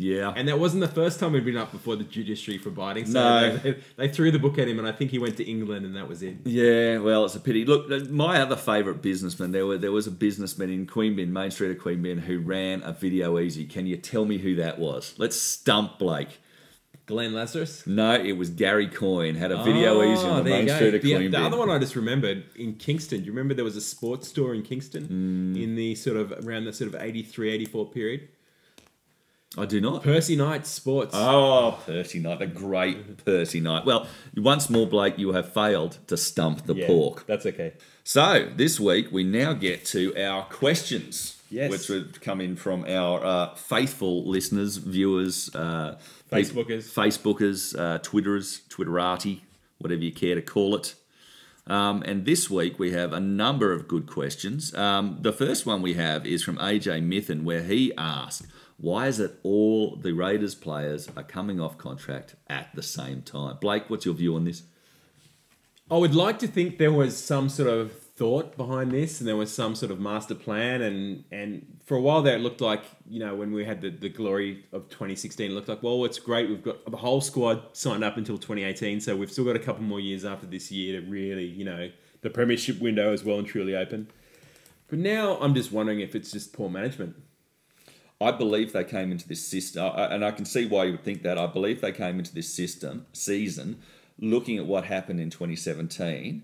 Yeah, 0.01 0.33
And 0.37 0.47
that 0.47 0.61
wasn't 0.61 0.81
the 0.83 0.89
first 0.89 1.19
time 1.19 1.35
he'd 1.35 1.45
been 1.45 1.57
up 1.57 1.73
before 1.73 1.97
the 1.97 2.05
judiciary 2.05 2.57
for 2.59 2.71
biting. 2.71 3.05
So 3.07 3.13
No. 3.15 3.57
they, 3.57 3.77
they 3.97 4.09
threw 4.09 4.31
the 4.31 4.39
book 4.39 4.57
at 4.57 4.69
him, 4.69 4.79
and 4.79 4.87
I 4.87 4.93
think 4.93 5.11
he 5.11 5.19
went 5.19 5.37
to 5.39 5.45
England, 5.45 5.85
and 5.85 5.97
that 5.97 6.09
was 6.09 6.23
it. 6.23 6.37
Yeah, 6.45 6.99
well, 6.99 7.25
it's 7.25 7.35
a 7.35 7.41
pity. 7.41 7.65
Look, 7.65 7.91
uh, 7.91 8.05
my 8.09 8.41
other 8.41 8.55
favourite 8.57 9.03
businessman, 9.03 9.51
there 9.51 9.67
were 9.67 9.77
there 9.77 9.91
was 9.91 10.07
a 10.07 10.13
businessman 10.13 10.71
in 10.71 10.87
Queanbeyan, 10.87 11.31
Main 11.31 11.51
Street 11.51 11.73
of 11.77 11.79
Queanbeyan, 11.79 12.21
who 12.21 12.39
ran 12.39 12.83
a 12.85 12.93
video 12.93 13.39
easy. 13.41 13.65
Can 13.65 13.87
you 13.89 13.97
tell 13.97 14.25
me 14.25 14.39
who 14.39 14.55
that 14.57 14.79
was? 14.79 15.15
Let's 15.19 15.41
stump 15.41 15.99
Blake. 15.99 16.39
Glenn 17.07 17.33
Lazarus. 17.33 17.87
No, 17.87 18.15
it 18.15 18.33
was 18.33 18.51
Gary 18.51 18.87
Coyne. 18.87 19.35
Had 19.35 19.51
a 19.51 19.65
video 19.65 20.03
easy 20.03 20.27
on 20.27 20.45
the 20.45 20.51
Main. 20.51 20.69
Street 20.69 20.95
of 20.95 21.01
The, 21.03 21.29
the 21.29 21.39
other 21.41 21.57
one 21.57 21.71
I 21.71 21.79
just 21.79 21.97
remembered 21.97 22.45
in 22.55 22.75
Kingston. 22.75 23.21
Do 23.21 23.25
you 23.25 23.33
remember 23.33 23.55
there 23.55 23.65
was 23.65 23.77
a 23.77 23.81
sports 23.81 24.29
store 24.29 24.55
in 24.55 24.63
Kingston 24.63 25.05
Mm. 25.57 25.63
in 25.63 25.75
the 25.75 25.95
sort 25.95 26.19
of 26.19 26.33
around 26.47 26.67
the 26.67 26.73
sort 26.75 26.95
of 26.95 27.01
83, 27.01 27.51
84 27.51 27.91
period? 27.91 28.29
I 29.57 29.65
do 29.65 29.81
not. 29.81 30.03
Percy 30.03 30.37
Knight 30.37 30.67
Sports. 30.67 31.13
Oh, 31.15 31.79
Percy 31.87 32.19
Knight, 32.21 32.39
the 32.41 32.47
great 32.47 33.25
Percy 33.25 33.61
Knight. 33.61 33.87
Well, 33.87 34.07
once 34.37 34.69
more, 34.69 34.87
Blake, 34.87 35.19
you 35.19 35.33
have 35.33 35.53
failed 35.53 35.99
to 36.09 36.17
stump 36.17 36.67
the 36.67 36.75
Yeah, 36.75 36.87
pork. 36.87 37.25
That's 37.27 37.47
okay. 37.47 37.73
So 38.05 38.49
this 38.55 38.79
week 38.79 39.11
we 39.11 39.25
now 39.25 39.55
get 39.55 39.85
to 39.87 40.15
our 40.23 40.45
questions, 40.45 41.41
Yes. 41.51 41.71
which 41.71 41.87
have 41.89 42.21
come 42.21 42.41
in 42.43 42.57
from 42.57 42.85
our 42.85 43.25
uh, 43.25 43.55
faithful 43.55 44.29
listeners, 44.29 44.77
viewers, 44.77 45.53
uh, 45.55 45.97
Facebookers. 46.31 46.93
Facebookers, 46.93 47.79
uh, 47.79 47.99
Twitterers, 48.01 48.61
Twitterati, 48.69 49.41
whatever 49.79 50.03
you 50.03 50.13
care 50.13 50.35
to 50.35 50.43
call 50.43 50.75
it. 50.77 50.95
Um, 51.67 52.03
and 52.07 52.25
this 52.27 52.49
week 52.51 52.79
we 52.79 52.93
have 52.93 53.13
a 53.15 53.21
number 53.21 53.73
of 53.73 53.89
good 53.89 54.07
questions. 54.07 54.75
Um, 54.75 55.19
the 55.23 55.33
first 55.33 55.65
one 55.67 55.81
we 55.83 55.95
have 55.95 56.27
is 56.27 56.43
from 56.45 56.59
AJ 56.59 57.03
Mithen, 57.03 57.45
where 57.45 57.63
he 57.63 57.93
asked, 57.97 58.47
"Why 58.79 59.07
is 59.07 59.21
it 59.21 59.39
all 59.43 59.97
the 59.97 60.13
Raiders 60.13 60.55
players 60.55 61.09
are 61.17 61.23
coming 61.23 61.61
off 61.61 61.77
contract 61.77 62.37
at 62.49 62.75
the 62.75 62.83
same 62.83 63.23
time?" 63.23 63.59
Blake, 63.61 63.91
what's 63.91 64.07
your 64.07 64.15
view 64.15 64.35
on 64.35 64.45
this? 64.45 64.63
I 65.91 65.97
would 65.97 66.15
like 66.15 66.39
to 66.41 66.47
think 66.47 66.79
there 66.79 66.93
was 66.93 67.17
some 67.17 67.49
sort 67.49 67.69
of 67.69 67.93
thought 67.93 68.57
behind 68.57 68.91
this, 68.91 69.21
and 69.21 69.29
there 69.29 69.37
was 69.37 69.53
some 69.53 69.75
sort 69.75 69.93
of 69.93 70.01
master 70.01 70.35
plan. 70.35 70.83
And 70.83 71.25
and 71.31 71.79
for 71.85 71.97
a 71.97 72.01
while 72.01 72.21
there, 72.21 72.37
it 72.37 72.41
looked 72.41 72.61
like 72.61 72.83
you 73.09 73.21
know 73.21 73.35
when 73.35 73.53
we 73.53 73.65
had 73.65 73.81
the, 73.81 73.91
the 73.91 74.09
glory 74.09 74.65
of 74.73 74.89
2016, 74.91 75.51
it 75.51 75.55
looked 75.55 75.69
like 75.69 75.83
well, 75.83 76.05
it's 76.05 76.19
great. 76.19 76.49
We've 76.49 76.63
got 76.63 76.85
the 76.91 76.97
whole 76.97 77.21
squad 77.21 77.63
signed 77.73 78.05
up 78.05 78.17
until 78.17 78.37
2018, 78.37 79.01
so 79.01 79.17
we've 79.17 79.31
still 79.31 79.45
got 79.45 79.57
a 79.57 79.61
couple 79.61 79.83
more 79.83 80.01
years 80.01 80.25
after 80.25 80.47
this 80.47 80.71
year 80.71 81.01
to 81.01 81.07
really 81.07 81.47
you 81.47 81.65
know 81.65 81.91
the 82.21 82.29
premiership 82.29 82.81
window 82.81 83.13
is 83.13 83.25
well 83.25 83.39
and 83.39 83.47
truly 83.47 83.75
open. 83.75 84.09
But 84.89 84.99
now 84.99 85.39
I'm 85.41 85.55
just 85.55 85.71
wondering 85.73 86.01
if 86.01 86.15
it's 86.15 86.33
just 86.33 86.53
poor 86.53 86.69
management. 86.69 87.17
I 88.21 88.33
believe 88.33 88.73
they 88.73 88.85
came 88.85 89.13
into 89.13 89.29
this 89.29 89.47
system, 89.47 89.85
uh, 89.85 90.09
and 90.11 90.25
I 90.25 90.33
can 90.33 90.45
see 90.45 90.67
why 90.67 90.85
you 90.85 90.93
would 90.93 91.05
think 91.05 91.23
that. 91.23 91.39
I 91.39 91.47
believe 91.47 91.81
they 91.81 91.93
came 91.93 92.19
into 92.19 92.35
this 92.35 92.53
system 92.53 93.07
season 93.13 93.79
looking 94.19 94.59
at 94.59 94.67
what 94.67 94.85
happened 94.85 95.21
in 95.21 95.31
2017, 95.31 96.43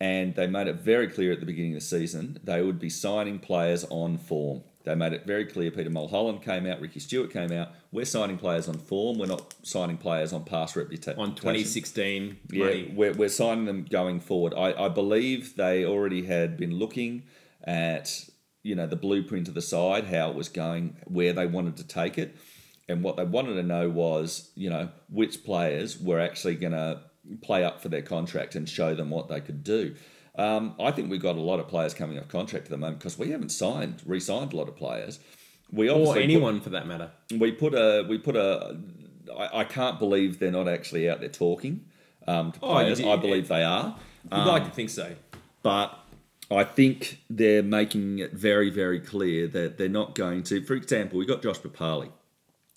and 0.00 0.34
they 0.34 0.46
made 0.48 0.66
it 0.66 0.76
very 0.76 1.06
clear 1.06 1.30
at 1.32 1.38
the 1.40 1.46
beginning 1.46 1.74
of 1.74 1.80
the 1.80 1.86
season 1.86 2.40
they 2.42 2.60
would 2.62 2.80
be 2.80 2.90
signing 2.90 3.38
players 3.38 3.84
on 3.90 4.18
form. 4.18 4.62
They 4.84 4.96
made 4.96 5.12
it 5.12 5.24
very 5.24 5.44
clear. 5.44 5.70
Peter 5.70 5.90
Mulholland 5.90 6.42
came 6.42 6.66
out, 6.66 6.80
Ricky 6.80 6.98
Stuart 6.98 7.32
came 7.32 7.52
out. 7.52 7.68
We're 7.92 8.04
signing 8.04 8.36
players 8.36 8.68
on 8.68 8.74
form. 8.78 9.16
We're 9.18 9.26
not 9.26 9.54
signing 9.62 9.96
players 9.96 10.32
on 10.32 10.42
past 10.42 10.74
reputation. 10.74 11.20
On 11.20 11.36
2016 11.36 12.36
Yeah, 12.50 12.64
money. 12.64 12.92
we're, 12.92 13.12
we're 13.12 13.28
signing 13.28 13.66
them 13.66 13.84
going 13.88 14.18
forward. 14.18 14.54
I, 14.54 14.86
I 14.86 14.88
believe 14.88 15.54
they 15.54 15.84
already 15.84 16.24
had 16.24 16.56
been 16.56 16.80
looking 16.80 17.22
at 17.62 18.24
you 18.62 18.74
know 18.74 18.86
the 18.86 18.96
blueprint 18.96 19.48
of 19.48 19.54
the 19.54 19.62
side, 19.62 20.04
how 20.06 20.30
it 20.30 20.36
was 20.36 20.48
going, 20.48 20.96
where 21.06 21.32
they 21.32 21.46
wanted 21.46 21.76
to 21.78 21.84
take 21.86 22.18
it, 22.18 22.36
and 22.88 23.02
what 23.02 23.16
they 23.16 23.24
wanted 23.24 23.54
to 23.54 23.62
know 23.62 23.88
was 23.88 24.50
you 24.54 24.70
know 24.70 24.88
which 25.10 25.44
players 25.44 25.98
were 26.00 26.20
actually 26.20 26.54
going 26.56 26.72
to 26.72 27.00
play 27.42 27.64
up 27.64 27.80
for 27.80 27.88
their 27.88 28.02
contract 28.02 28.54
and 28.54 28.68
show 28.68 28.94
them 28.94 29.10
what 29.10 29.28
they 29.28 29.40
could 29.40 29.62
do. 29.64 29.94
Um, 30.36 30.74
I 30.80 30.90
think 30.92 31.10
we've 31.10 31.22
got 31.22 31.36
a 31.36 31.40
lot 31.40 31.60
of 31.60 31.68
players 31.68 31.92
coming 31.94 32.18
off 32.18 32.28
contract 32.28 32.64
at 32.64 32.70
the 32.70 32.78
moment 32.78 32.98
because 32.98 33.18
we 33.18 33.30
haven't 33.30 33.50
signed, 33.50 34.02
re-signed 34.06 34.52
a 34.54 34.56
lot 34.56 34.66
of 34.68 34.74
players. 34.76 35.20
We 35.70 35.88
or 35.88 35.92
obviously 35.92 36.14
put- 36.14 36.22
anyone 36.24 36.60
for 36.60 36.70
that 36.70 36.86
matter. 36.86 37.10
we 37.38 37.52
put 37.52 37.74
a 37.74 38.04
we 38.08 38.18
put 38.18 38.36
a 38.36 38.78
I, 39.36 39.60
I 39.60 39.64
can't 39.64 39.98
believe 39.98 40.38
they're 40.38 40.50
not 40.50 40.68
actually 40.68 41.08
out 41.08 41.20
there 41.20 41.28
talking 41.28 41.84
um, 42.26 42.52
to 42.52 42.58
Oh, 42.62 42.72
players. 42.72 43.00
you- 43.00 43.08
I 43.10 43.16
believe 43.16 43.48
they 43.48 43.62
are, 43.62 43.96
You'd 44.30 44.44
like 44.44 44.64
to 44.64 44.70
think 44.70 44.90
so. 44.90 45.14
but 45.62 45.98
I 46.56 46.64
think 46.64 47.20
they're 47.30 47.62
making 47.62 48.18
it 48.18 48.32
very 48.32 48.70
very 48.70 49.00
clear 49.00 49.46
that 49.48 49.78
they're 49.78 49.88
not 49.88 50.14
going 50.14 50.42
to. 50.44 50.62
For 50.62 50.74
example, 50.74 51.18
we 51.18 51.26
got 51.26 51.42
Josh 51.42 51.58
Papalii, 51.58 52.10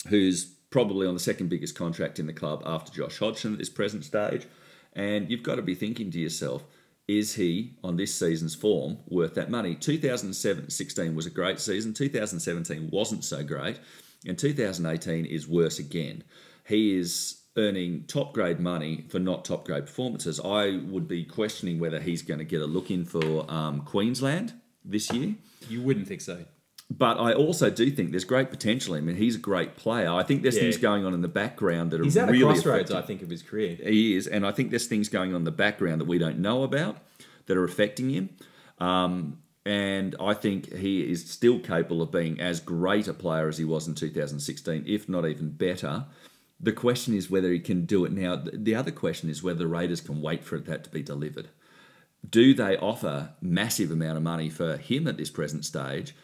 who's 0.08 0.44
probably 0.70 1.06
on 1.06 1.14
the 1.14 1.20
second 1.20 1.48
biggest 1.48 1.74
contract 1.74 2.18
in 2.18 2.26
the 2.26 2.32
club 2.32 2.62
after 2.66 2.92
Josh 2.92 3.18
Hodgson 3.18 3.52
at 3.52 3.58
this 3.58 3.70
present 3.70 4.04
stage, 4.04 4.46
and 4.92 5.30
you've 5.30 5.42
got 5.42 5.56
to 5.56 5.62
be 5.62 5.74
thinking 5.74 6.10
to 6.10 6.18
yourself. 6.18 6.64
Is 7.08 7.36
he 7.36 7.76
on 7.84 7.96
this 7.96 8.12
season's 8.12 8.56
form 8.56 8.98
worth 9.06 9.34
that 9.34 9.48
money? 9.48 9.76
2016 9.76 11.14
was 11.14 11.26
a 11.26 11.30
great 11.30 11.60
season. 11.60 11.94
2017 11.94 12.90
wasn't 12.90 13.24
so 13.24 13.44
great. 13.44 13.78
And 14.26 14.36
2018 14.36 15.24
is 15.24 15.46
worse 15.46 15.78
again. 15.78 16.24
He 16.66 16.96
is 16.98 17.42
earning 17.56 18.04
top 18.06 18.32
grade 18.34 18.60
money 18.60 19.04
for 19.08 19.18
not 19.18 19.44
top 19.44 19.64
grade 19.64 19.86
performances. 19.86 20.38
I 20.44 20.76
would 20.88 21.08
be 21.08 21.24
questioning 21.24 21.78
whether 21.78 22.00
he's 22.00 22.22
going 22.22 22.38
to 22.38 22.44
get 22.44 22.60
a 22.60 22.66
look 22.66 22.90
in 22.90 23.04
for 23.04 23.50
um, 23.50 23.80
Queensland 23.82 24.52
this 24.84 25.12
year. 25.12 25.34
You 25.68 25.82
wouldn't 25.82 26.06
think 26.06 26.20
so. 26.20 26.44
But 26.88 27.18
I 27.18 27.32
also 27.32 27.68
do 27.70 27.90
think 27.90 28.12
there's 28.12 28.24
great 28.24 28.50
potential. 28.50 28.94
in 28.94 29.02
him. 29.02 29.08
I 29.08 29.12
mean, 29.12 29.16
he's 29.20 29.34
a 29.34 29.40
great 29.40 29.76
player. 29.76 30.08
I 30.10 30.22
think 30.22 30.42
there's 30.42 30.54
Yeah. 30.54 30.62
things 30.62 30.76
going 30.76 31.04
on 31.04 31.14
in 31.14 31.20
the 31.22 31.28
background 31.28 31.90
that 31.90 32.00
are 32.00 32.04
He's 32.04 32.16
at 32.16 32.28
really 32.28 32.42
a 32.42 32.44
crossroads, 32.44 32.90
affecting- 32.90 32.96
I 32.96 33.02
think, 33.02 33.22
of 33.22 33.30
his 33.30 33.42
career. 33.42 33.76
he 33.82 34.14
is, 34.14 34.26
and 34.28 34.46
I 34.46 34.52
think 34.52 34.70
there's 34.70 34.86
things 34.86 35.08
going 35.08 35.30
on 35.30 35.36
in 35.38 35.44
the 35.44 35.50
background 35.50 36.00
that 36.00 36.04
we 36.06 36.18
don't 36.18 36.38
know 36.38 36.62
about 36.62 36.98
that 37.46 37.56
are 37.56 37.64
affecting 37.64 38.10
him. 38.10 38.28
Um, 38.78 39.38
and 39.64 40.14
I 40.20 40.34
think 40.34 40.72
he 40.76 41.10
is 41.10 41.28
still 41.28 41.58
capable 41.58 42.00
of 42.02 42.12
being 42.12 42.38
as 42.40 42.60
great 42.60 43.08
a 43.08 43.14
player 43.14 43.48
as 43.48 43.58
he 43.58 43.64
was 43.64 43.88
in 43.88 43.94
2016, 43.96 44.84
if 44.86 45.08
not 45.08 45.26
even 45.26 45.50
better. 45.50 46.04
The 46.58 46.72
question 46.72 47.14
is 47.14 47.30
whether 47.30 47.50
he 47.52 47.60
can 47.60 47.84
do 47.84 48.04
it 48.04 48.12
now. 48.12 48.42
The 48.52 48.74
other 48.74 48.90
question 48.90 49.28
is 49.28 49.42
whether 49.42 49.58
the 49.58 49.66
Raiders 49.66 50.00
can 50.00 50.22
wait 50.22 50.44
for 50.44 50.58
that 50.58 50.84
to 50.84 50.90
be 50.90 51.02
delivered. 51.02 51.48
Do 52.28 52.54
they 52.54 52.76
offer 52.76 53.34
massive 53.40 53.90
amount 53.90 54.16
of 54.16 54.22
money 54.22 54.48
for 54.48 54.76
him 54.76 55.06
at 55.06 55.16
this 55.16 55.30
present 55.30 55.64
stage 55.64 56.14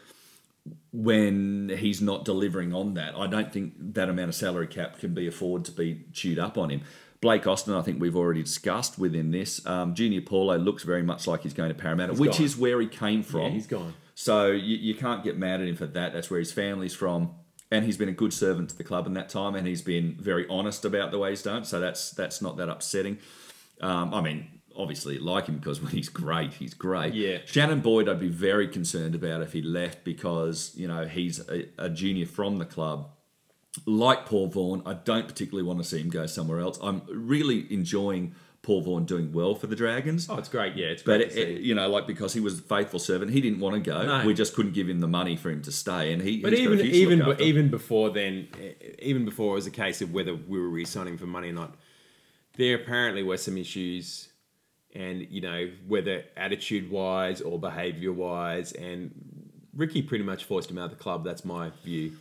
when 0.91 1.69
he's 1.77 2.01
not 2.01 2.25
delivering 2.25 2.73
on 2.73 2.95
that? 2.95 3.15
I 3.15 3.27
don't 3.27 3.53
think 3.53 3.73
that 3.93 4.09
amount 4.09 4.29
of 4.29 4.35
salary 4.35 4.67
cap 4.67 4.99
can 4.99 5.13
be 5.13 5.27
afforded 5.27 5.65
to 5.65 5.71
be 5.71 6.05
chewed 6.11 6.39
up 6.39 6.57
on 6.57 6.71
him. 6.71 6.81
Blake 7.21 7.47
Austin, 7.47 7.73
I 7.73 7.81
think 7.81 8.01
we've 8.01 8.17
already 8.17 8.43
discussed 8.43 8.99
within 8.99 9.31
this. 9.31 9.65
Um, 9.65 9.95
Junior 9.95 10.19
Paulo 10.19 10.57
looks 10.57 10.83
very 10.83 11.03
much 11.03 11.25
like 11.25 11.43
he's 11.43 11.53
going 11.53 11.69
to 11.69 11.75
Parramatta, 11.75 12.15
which 12.15 12.33
gone. 12.33 12.45
is 12.45 12.57
where 12.57 12.81
he 12.81 12.87
came 12.87 13.23
from. 13.23 13.43
Yeah, 13.43 13.49
he's 13.49 13.67
gone. 13.67 13.93
So 14.13 14.47
you, 14.47 14.75
you 14.75 14.93
can't 14.93 15.23
get 15.23 15.37
mad 15.37 15.61
at 15.61 15.67
him 15.69 15.77
for 15.77 15.85
that. 15.85 16.11
That's 16.11 16.29
where 16.29 16.39
his 16.39 16.51
family's 16.51 16.93
from, 16.93 17.33
and 17.73 17.85
he's 17.85 17.97
been 17.97 18.09
a 18.09 18.13
good 18.13 18.31
servant 18.31 18.69
to 18.69 18.77
the 18.77 18.83
club 18.83 19.07
in 19.07 19.15
that 19.15 19.29
time, 19.29 19.55
and 19.55 19.65
he's 19.65 19.81
been 19.81 20.15
very 20.19 20.47
honest 20.47 20.85
about 20.85 21.09
the 21.09 21.17
way 21.17 21.31
he's 21.31 21.41
done. 21.41 21.65
So 21.65 21.79
that's 21.79 22.11
that's 22.11 22.41
not 22.41 22.55
that 22.57 22.69
upsetting. 22.69 23.17
Um, 23.81 24.13
I 24.13 24.21
mean, 24.21 24.47
obviously 24.75 25.17
like 25.17 25.47
him 25.47 25.57
because 25.57 25.81
when 25.81 25.91
he's 25.91 26.07
great, 26.07 26.53
he's 26.53 26.75
great. 26.75 27.15
Yeah. 27.15 27.39
Shannon 27.45 27.81
Boyd, 27.81 28.07
I'd 28.07 28.19
be 28.19 28.29
very 28.29 28.67
concerned 28.67 29.15
about 29.15 29.41
if 29.41 29.53
he 29.53 29.63
left 29.63 30.03
because 30.03 30.71
you 30.75 30.87
know 30.87 31.05
he's 31.05 31.47
a, 31.49 31.67
a 31.79 31.89
junior 31.89 32.27
from 32.27 32.59
the 32.59 32.65
club. 32.65 33.09
Like 33.87 34.27
Paul 34.27 34.47
Vaughan, 34.47 34.83
I 34.85 34.93
don't 34.93 35.27
particularly 35.27 35.67
want 35.67 35.79
to 35.79 35.83
see 35.83 35.99
him 35.99 36.09
go 36.09 36.27
somewhere 36.27 36.59
else. 36.59 36.77
I'm 36.81 37.01
really 37.09 37.65
enjoying 37.73 38.35
Paul 38.63 38.81
Vaughan 38.81 39.03
doing 39.03 39.33
well 39.33 39.55
for 39.55 39.67
the 39.67 39.75
Dragons. 39.75 40.27
Oh, 40.29 40.37
it's 40.37 40.47
great. 40.47 40.75
Yeah, 40.77 40.87
it's 40.87 41.03
But 41.03 41.17
great 41.17 41.37
it, 41.37 41.61
you 41.61 41.75
know, 41.75 41.89
like 41.89 42.07
because 42.07 42.33
he 42.33 42.39
was 42.39 42.59
a 42.59 42.61
faithful 42.61 42.97
servant, 42.97 43.31
he 43.31 43.41
didn't 43.41 43.59
want 43.59 43.75
to 43.75 43.81
go. 43.81 44.05
No. 44.05 44.25
We 44.25 44.33
just 44.33 44.55
couldn't 44.55 44.71
give 44.73 44.87
him 44.89 45.01
the 45.01 45.07
money 45.07 45.35
for 45.35 45.51
him 45.51 45.61
to 45.63 45.71
stay, 45.71 46.13
and 46.13 46.21
he. 46.21 46.39
But 46.41 46.53
he's 46.53 46.65
got 46.67 46.79
a 46.79 46.83
even 46.83 46.95
even 47.19 47.21
after. 47.21 47.43
even 47.43 47.69
before 47.69 48.09
then, 48.09 48.47
eh, 48.61 48.71
even 48.99 49.25
before 49.25 49.51
it 49.51 49.55
was 49.55 49.67
a 49.67 49.71
case 49.71 50.01
of 50.01 50.13
whether 50.13 50.33
we 50.33 50.59
were 50.59 50.69
re-signing 50.69 51.17
for 51.17 51.25
money 51.25 51.49
or 51.49 51.53
not, 51.53 51.75
there 52.55 52.75
apparently 52.75 53.21
were 53.21 53.35
some 53.35 53.57
issues, 53.57 54.29
and 54.95 55.27
you 55.29 55.41
know 55.41 55.69
whether 55.85 56.23
attitude 56.37 56.89
wise 56.89 57.41
or 57.41 57.59
behaviour 57.59 58.13
wise, 58.13 58.71
and 58.71 59.11
Ricky 59.75 60.01
pretty 60.01 60.23
much 60.23 60.45
forced 60.45 60.71
him 60.71 60.77
out 60.77 60.85
of 60.85 60.91
the 60.91 61.03
club. 61.03 61.25
That's 61.25 61.43
my 61.43 61.71
view. 61.83 62.13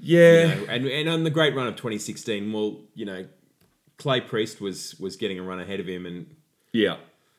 yeah, 0.00 0.46
You 0.56 0.66
know, 0.66 0.66
and 0.68 0.86
and 0.86 1.08
on 1.08 1.22
the 1.22 1.30
great 1.30 1.54
run 1.54 1.68
of 1.68 1.76
2016, 1.76 2.52
well, 2.52 2.80
you 2.96 3.04
know, 3.04 3.24
Clay 4.00 4.20
Priest 4.20 4.60
was 4.60 4.98
was 4.98 5.16
getting 5.16 5.38
a 5.38 5.42
run 5.42 5.60
ahead 5.60 5.78
of 5.78 5.86
him, 5.86 6.06
and 6.06 6.26
yeah, 6.72 6.96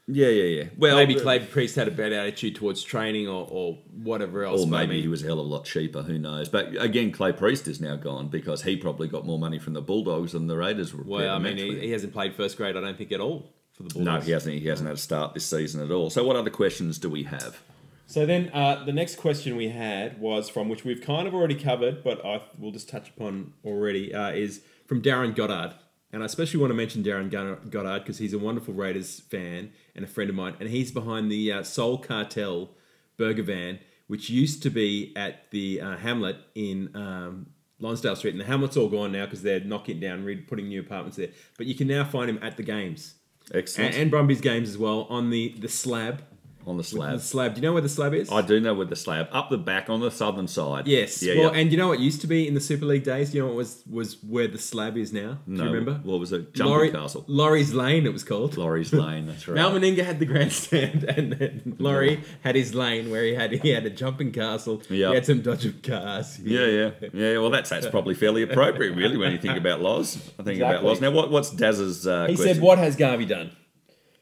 yeah, 0.07 0.27
yeah, 0.27 0.61
yeah. 0.61 0.69
Well, 0.77 0.95
maybe 0.95 1.15
Clay 1.15 1.39
Priest 1.39 1.75
had 1.75 1.87
a 1.87 1.91
bad 1.91 2.13
attitude 2.13 2.55
towards 2.55 2.83
training 2.83 3.27
or, 3.27 3.47
or 3.49 3.79
whatever 4.03 4.43
else. 4.43 4.61
Or 4.61 4.67
but 4.67 4.75
I 4.75 4.79
maybe 4.81 4.93
mean- 4.93 5.01
he 5.03 5.07
was 5.07 5.23
a 5.23 5.25
hell 5.25 5.39
of 5.39 5.45
a 5.45 5.49
lot 5.49 5.65
cheaper. 5.65 6.03
Who 6.03 6.19
knows? 6.19 6.49
But 6.49 6.79
again, 6.79 7.11
Clay 7.11 7.31
Priest 7.31 7.67
is 7.67 7.81
now 7.81 7.95
gone 7.95 8.27
because 8.27 8.61
he 8.61 8.77
probably 8.77 9.07
got 9.07 9.25
more 9.25 9.39
money 9.39 9.57
from 9.57 9.73
the 9.73 9.81
Bulldogs 9.81 10.33
than 10.33 10.45
the 10.47 10.55
Raiders 10.57 10.93
were. 10.93 11.03
prepared 11.03 11.21
Well, 11.25 11.35
I 11.35 11.39
mean, 11.39 11.57
he, 11.57 11.79
he 11.79 11.91
hasn't 11.91 12.13
played 12.13 12.35
first 12.35 12.57
grade, 12.57 12.77
I 12.77 12.81
don't 12.81 12.97
think, 12.97 13.11
at 13.11 13.19
all 13.19 13.51
for 13.73 13.81
the 13.83 13.89
Bulldogs. 13.89 14.21
no, 14.23 14.25
he 14.25 14.31
hasn't. 14.31 14.59
He 14.59 14.67
hasn't 14.67 14.87
had 14.87 14.97
a 14.97 14.99
start 14.99 15.33
this 15.33 15.45
season 15.45 15.83
at 15.83 15.91
all. 15.91 16.11
So, 16.11 16.23
what 16.23 16.35
other 16.35 16.51
questions 16.51 16.99
do 16.99 17.09
we 17.09 17.23
have? 17.23 17.59
So 18.05 18.25
then, 18.25 18.51
uh, 18.53 18.83
the 18.83 18.91
next 18.91 19.15
question 19.15 19.55
we 19.55 19.69
had 19.69 20.19
was 20.19 20.49
from 20.49 20.67
which 20.67 20.83
we've 20.83 21.01
kind 21.01 21.27
of 21.29 21.33
already 21.33 21.55
covered, 21.55 22.03
but 22.03 22.23
I 22.25 22.41
will 22.59 22.71
just 22.71 22.89
touch 22.89 23.09
upon 23.09 23.53
already 23.63 24.13
uh, 24.13 24.31
is 24.31 24.61
from 24.85 25.01
Darren 25.01 25.33
Goddard, 25.33 25.75
and 26.11 26.21
I 26.23 26.25
especially 26.25 26.59
want 26.59 26.71
to 26.71 26.75
mention 26.75 27.03
Darren 27.03 27.29
Goddard 27.69 27.99
because 27.99 28.17
he's 28.17 28.33
a 28.33 28.39
wonderful 28.39 28.73
Raiders 28.73 29.19
fan 29.21 29.71
and 29.95 30.05
a 30.05 30.07
friend 30.07 30.29
of 30.29 30.35
mine, 30.35 30.55
and 30.59 30.69
he's 30.69 30.91
behind 30.91 31.31
the 31.31 31.51
uh, 31.51 31.63
Soul 31.63 31.97
Cartel 31.97 32.71
Burger 33.17 33.43
Van, 33.43 33.79
which 34.07 34.29
used 34.29 34.61
to 34.63 34.69
be 34.69 35.13
at 35.15 35.49
the 35.51 35.81
uh, 35.81 35.97
Hamlet 35.97 36.37
in. 36.55 36.95
Um, 36.95 37.47
Lonsdale 37.83 38.15
Street, 38.15 38.35
and 38.35 38.39
the 38.39 38.45
Hamlet's 38.45 38.77
all 38.77 38.89
gone 38.89 39.11
now 39.11 39.25
because 39.25 39.41
they're 39.41 39.59
knocking 39.59 39.97
it 39.97 40.01
down, 40.01 40.23
re- 40.23 40.35
putting 40.35 40.67
new 40.67 40.79
apartments 40.81 41.17
there. 41.17 41.29
But 41.57 41.65
you 41.65 41.73
can 41.73 41.87
now 41.87 42.03
find 42.03 42.29
him 42.29 42.37
at 42.39 42.55
the 42.55 42.61
games, 42.61 43.15
Excellent. 43.51 43.93
and, 43.95 44.03
and 44.03 44.11
Brumbies 44.11 44.39
games 44.39 44.69
as 44.69 44.77
well 44.77 45.07
on 45.09 45.31
the 45.31 45.55
the 45.57 45.67
slab. 45.67 46.21
On 46.65 46.77
the 46.77 46.83
slab. 46.83 47.13
The 47.13 47.19
slab. 47.19 47.41
slab. 47.41 47.55
Do 47.55 47.61
you 47.61 47.67
know 47.67 47.73
where 47.73 47.81
the 47.81 47.89
slab 47.89 48.13
is? 48.13 48.31
I 48.31 48.41
do 48.41 48.59
know 48.59 48.73
where 48.73 48.85
the 48.85 48.95
slab 48.95 49.27
up 49.31 49.49
the 49.49 49.57
back 49.57 49.89
on 49.89 49.99
the 49.99 50.11
southern 50.11 50.47
side. 50.47 50.87
Yes. 50.87 51.21
Yeah. 51.21 51.35
well, 51.35 51.53
yeah. 51.53 51.59
and 51.59 51.71
you 51.71 51.77
know 51.77 51.87
what 51.87 51.99
used 51.99 52.21
to 52.21 52.27
be 52.27 52.47
in 52.47 52.53
the 52.53 52.61
Super 52.61 52.85
League 52.85 53.03
days? 53.03 53.33
You 53.33 53.41
know 53.41 53.47
what 53.47 53.55
was 53.55 53.83
was 53.89 54.17
where 54.23 54.47
the 54.47 54.57
slab 54.57 54.97
is 54.97 55.11
now? 55.13 55.39
Do 55.45 55.53
no, 55.53 55.63
you 55.65 55.69
remember? 55.71 55.99
What 56.03 56.19
was 56.19 56.31
it? 56.31 56.53
Jumping 56.53 56.71
Laurie, 56.71 56.91
Castle. 56.91 57.25
Laurie's 57.27 57.73
Lane, 57.73 58.05
it 58.05 58.13
was 58.13 58.23
called. 58.23 58.57
Laurie's 58.57 58.93
Lane. 58.93 59.27
That's 59.27 59.47
right. 59.47 59.55
Mal 59.55 59.71
Meninga 59.71 60.05
had 60.05 60.19
the 60.19 60.25
grandstand, 60.25 61.03
and 61.17 61.33
then 61.33 61.75
Laurie 61.79 62.23
had 62.41 62.55
his 62.55 62.73
lane 62.73 63.09
where 63.09 63.23
he 63.23 63.33
had 63.33 63.51
he 63.51 63.69
had 63.69 63.85
a 63.85 63.89
jumping 63.89 64.31
castle. 64.31 64.81
Yep. 64.89 65.09
He 65.09 65.15
had 65.15 65.25
some 65.25 65.41
dodgy 65.41 65.73
cars. 65.73 66.39
Yeah, 66.39 66.65
yeah, 66.65 66.91
yeah. 67.13 67.37
Well, 67.37 67.49
that's 67.49 67.69
that's 67.69 67.87
probably 67.87 68.13
fairly 68.13 68.43
appropriate, 68.43 68.95
really, 68.95 69.17
when 69.17 69.31
you 69.31 69.37
think 69.37 69.57
about 69.57 69.81
Loz. 69.81 70.15
I 70.39 70.43
think 70.43 70.57
about 70.57 70.71
Exactly. 70.71 70.89
Loz. 70.89 71.01
Now, 71.01 71.11
what 71.11 71.31
what's 71.31 71.49
Daz's 71.49 72.07
uh, 72.07 72.27
He 72.27 72.35
question? 72.35 72.55
said, 72.55 72.63
"What 72.63 72.77
has 72.77 72.95
Garvey 72.95 73.25
done?" 73.25 73.51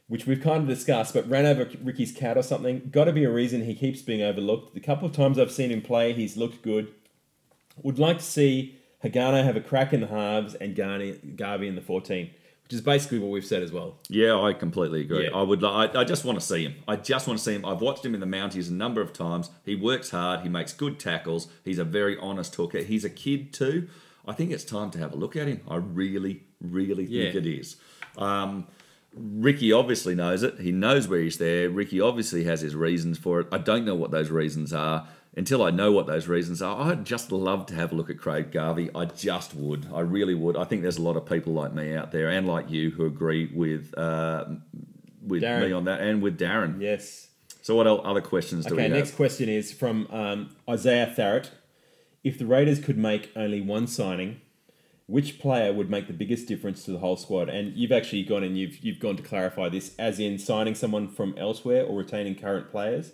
Which 0.10 0.26
we've 0.26 0.41
kind 0.41 0.63
of 0.63 0.67
discussed, 0.67 1.13
but 1.13 1.30
ran 1.30 1.45
over 1.45 1.69
Ricky's 1.84 2.12
cat 2.12 2.36
or 2.38 2.41
something. 2.43 2.89
Got 2.91 3.06
to 3.06 3.13
be 3.13 3.24
a 3.24 3.30
reason 3.32 3.63
he 3.63 3.76
keeps 3.76 4.02
being 4.02 4.22
overlooked. 4.24 4.74
The 4.74 4.80
couple 4.80 5.08
of 5.08 5.13
times 5.15 5.38
I've 5.39 5.52
seen 5.52 5.69
him 5.72 5.82
play, 5.84 6.13
he's 6.13 6.36
looked 6.36 6.63
good. 6.63 6.88
Would 7.84 8.00
like 8.00 8.17
to 8.17 8.24
see 8.24 8.76
Hingano 9.04 9.43
have 9.43 9.56
a 9.56 9.62
crack 9.62 9.93
in 9.93 10.02
the 10.02 10.08
halves 10.08 10.56
and 10.56 10.76
Garney, 10.76 11.36
Garvey 11.38 11.67
in 11.67 11.76
the 11.76 11.82
14, 11.82 12.30
which 12.63 12.74
is 12.74 12.82
basically 12.82 13.19
what 13.19 13.30
we've 13.30 13.45
said 13.45 13.62
as 13.62 13.72
well. 13.72 13.98
Yeah, 14.10 14.36
I 14.41 14.54
completely 14.54 15.02
agree. 15.02 15.26
Yeah. 15.26 15.38
I 15.38 15.43
would. 15.43 15.63
I, 15.63 15.89
I 15.93 16.04
just 16.04 16.26
want 16.26 16.39
to 16.39 16.45
see 16.45 16.63
him. 16.63 16.76
I 16.88 16.95
just 16.95 17.28
want 17.28 17.38
to 17.38 17.45
see 17.45 17.54
him. 17.54 17.63
I've 17.63 17.82
watched 17.82 18.04
him 18.04 18.15
in 18.15 18.19
the 18.19 18.26
Mounties 18.26 18.67
a 18.67 18.74
number 18.74 19.02
of 19.02 19.13
times. 19.13 19.52
He 19.63 19.76
works 19.76 20.10
hard. 20.10 20.41
He 20.41 20.50
makes 20.50 20.74
good 20.74 21.00
tackles. 21.00 21.48
He's 21.63 21.78
a 21.78 21.84
very 21.86 22.17
honest 22.17 22.56
hooker. 22.56 22.80
He's 22.80 23.06
a 23.06 23.10
kid 23.12 23.54
too. 23.54 23.88
I 24.28 24.34
think 24.34 24.50
it's 24.52 24.63
time 24.65 24.89
to 24.91 24.98
have 24.98 25.13
a 25.13 25.15
look 25.15 25.36
at 25.36 25.48
him. 25.48 25.62
I 25.67 25.76
really, 25.76 26.41
really 26.60 27.06
think 27.06 27.34
Yeah. 27.36 27.39
it 27.41 27.45
is. 27.45 27.78
Um, 28.17 28.65
Ricky 29.21 29.71
obviously 29.73 30.15
knows 30.15 30.43
it. 30.43 30.60
He 30.60 30.71
knows 30.71 31.08
where 31.08 31.19
he's 31.19 31.38
there. 31.38 31.69
Ricky 31.69 31.99
obviously 31.99 32.45
has 32.45 32.62
his 32.62 32.73
reasons 32.75 33.17
for 33.17 33.41
it. 33.41 33.47
I 33.51 33.58
don't 33.58 33.84
know 33.84 33.95
what 33.95 34.12
those 34.12 34.29
reasons 34.29 34.73
are. 34.73 35.08
Until 35.38 35.62
I 35.62 35.69
know 35.69 35.91
what 35.91 36.08
those 36.08 36.27
reasons 36.27 36.62
are, 36.62 36.89
I'd 36.89 37.05
just 37.05 37.32
love 37.32 37.67
to 37.67 37.75
have 37.75 37.91
a 37.91 37.95
look 37.95 38.10
at 38.10 38.17
Craig 38.17 38.51
Garvey. 38.51 38.89
I 38.95 39.05
just 39.05 39.53
would. 39.53 39.86
I 39.93 39.99
really 39.99 40.34
would. 40.34 40.58
I 40.58 40.63
think 40.63 40.82
there's 40.82 40.97
a 40.97 41.01
lot 41.03 41.17
of 41.17 41.25
people 41.25 41.53
like 41.53 41.71
me 41.73 41.95
out 41.95 42.12
there 42.12 42.29
and 42.29 42.47
like 42.47 42.69
you 42.71 42.89
who 42.89 43.05
agree 43.05 43.45
with 43.53 43.95
uh, 43.97 44.45
with 45.25 45.43
Darren. 45.43 45.67
me 45.67 45.71
on 45.73 45.86
that 45.86 46.01
and 46.01 46.21
with 46.23 46.39
Darren. 46.39 46.82
Yes. 46.82 47.27
So 47.62 47.75
what 47.75 47.86
other 47.86 48.21
questions 48.21 48.65
do 48.65 48.73
Okay, 48.73 48.77
we 48.77 48.82
have? 48.84 48.91
Okay, 48.91 48.99
next 48.99 49.15
question 49.15 49.49
is 49.49 49.71
from 49.71 50.08
um, 50.10 50.55
Isaiah 50.67 51.13
Tharrett. 51.15 51.49
If 52.23 52.39
the 52.39 52.45
Raiders 52.47 52.79
could 52.79 52.97
make 52.97 53.32
only 53.36 53.62
one 53.62 53.86
signing, 53.86 54.41
which 55.10 55.39
player 55.39 55.74
would 55.74 55.89
make 55.89 56.08
the 56.08 56.13
biggest 56.13 56.48
difference 56.48 56.84
to 56.86 56.91
the 56.91 57.00
whole 57.00 57.17
squad? 57.17 57.50
And 57.50 57.76
you've 57.76 57.91
actually 57.91 58.24
gone 58.24 58.43
and 58.43 58.58
you've 58.58 58.78
you've 58.84 59.00
gone 59.00 59.17
to 59.17 59.24
clarify 59.24 59.69
this, 59.69 59.95
as 59.98 60.19
in 60.19 60.38
signing 60.38 60.76
someone 60.76 61.08
from 61.08 61.36
elsewhere 61.38 61.84
or 61.86 61.98
retaining 61.98 62.36
current 62.36 62.69
players. 62.72 63.13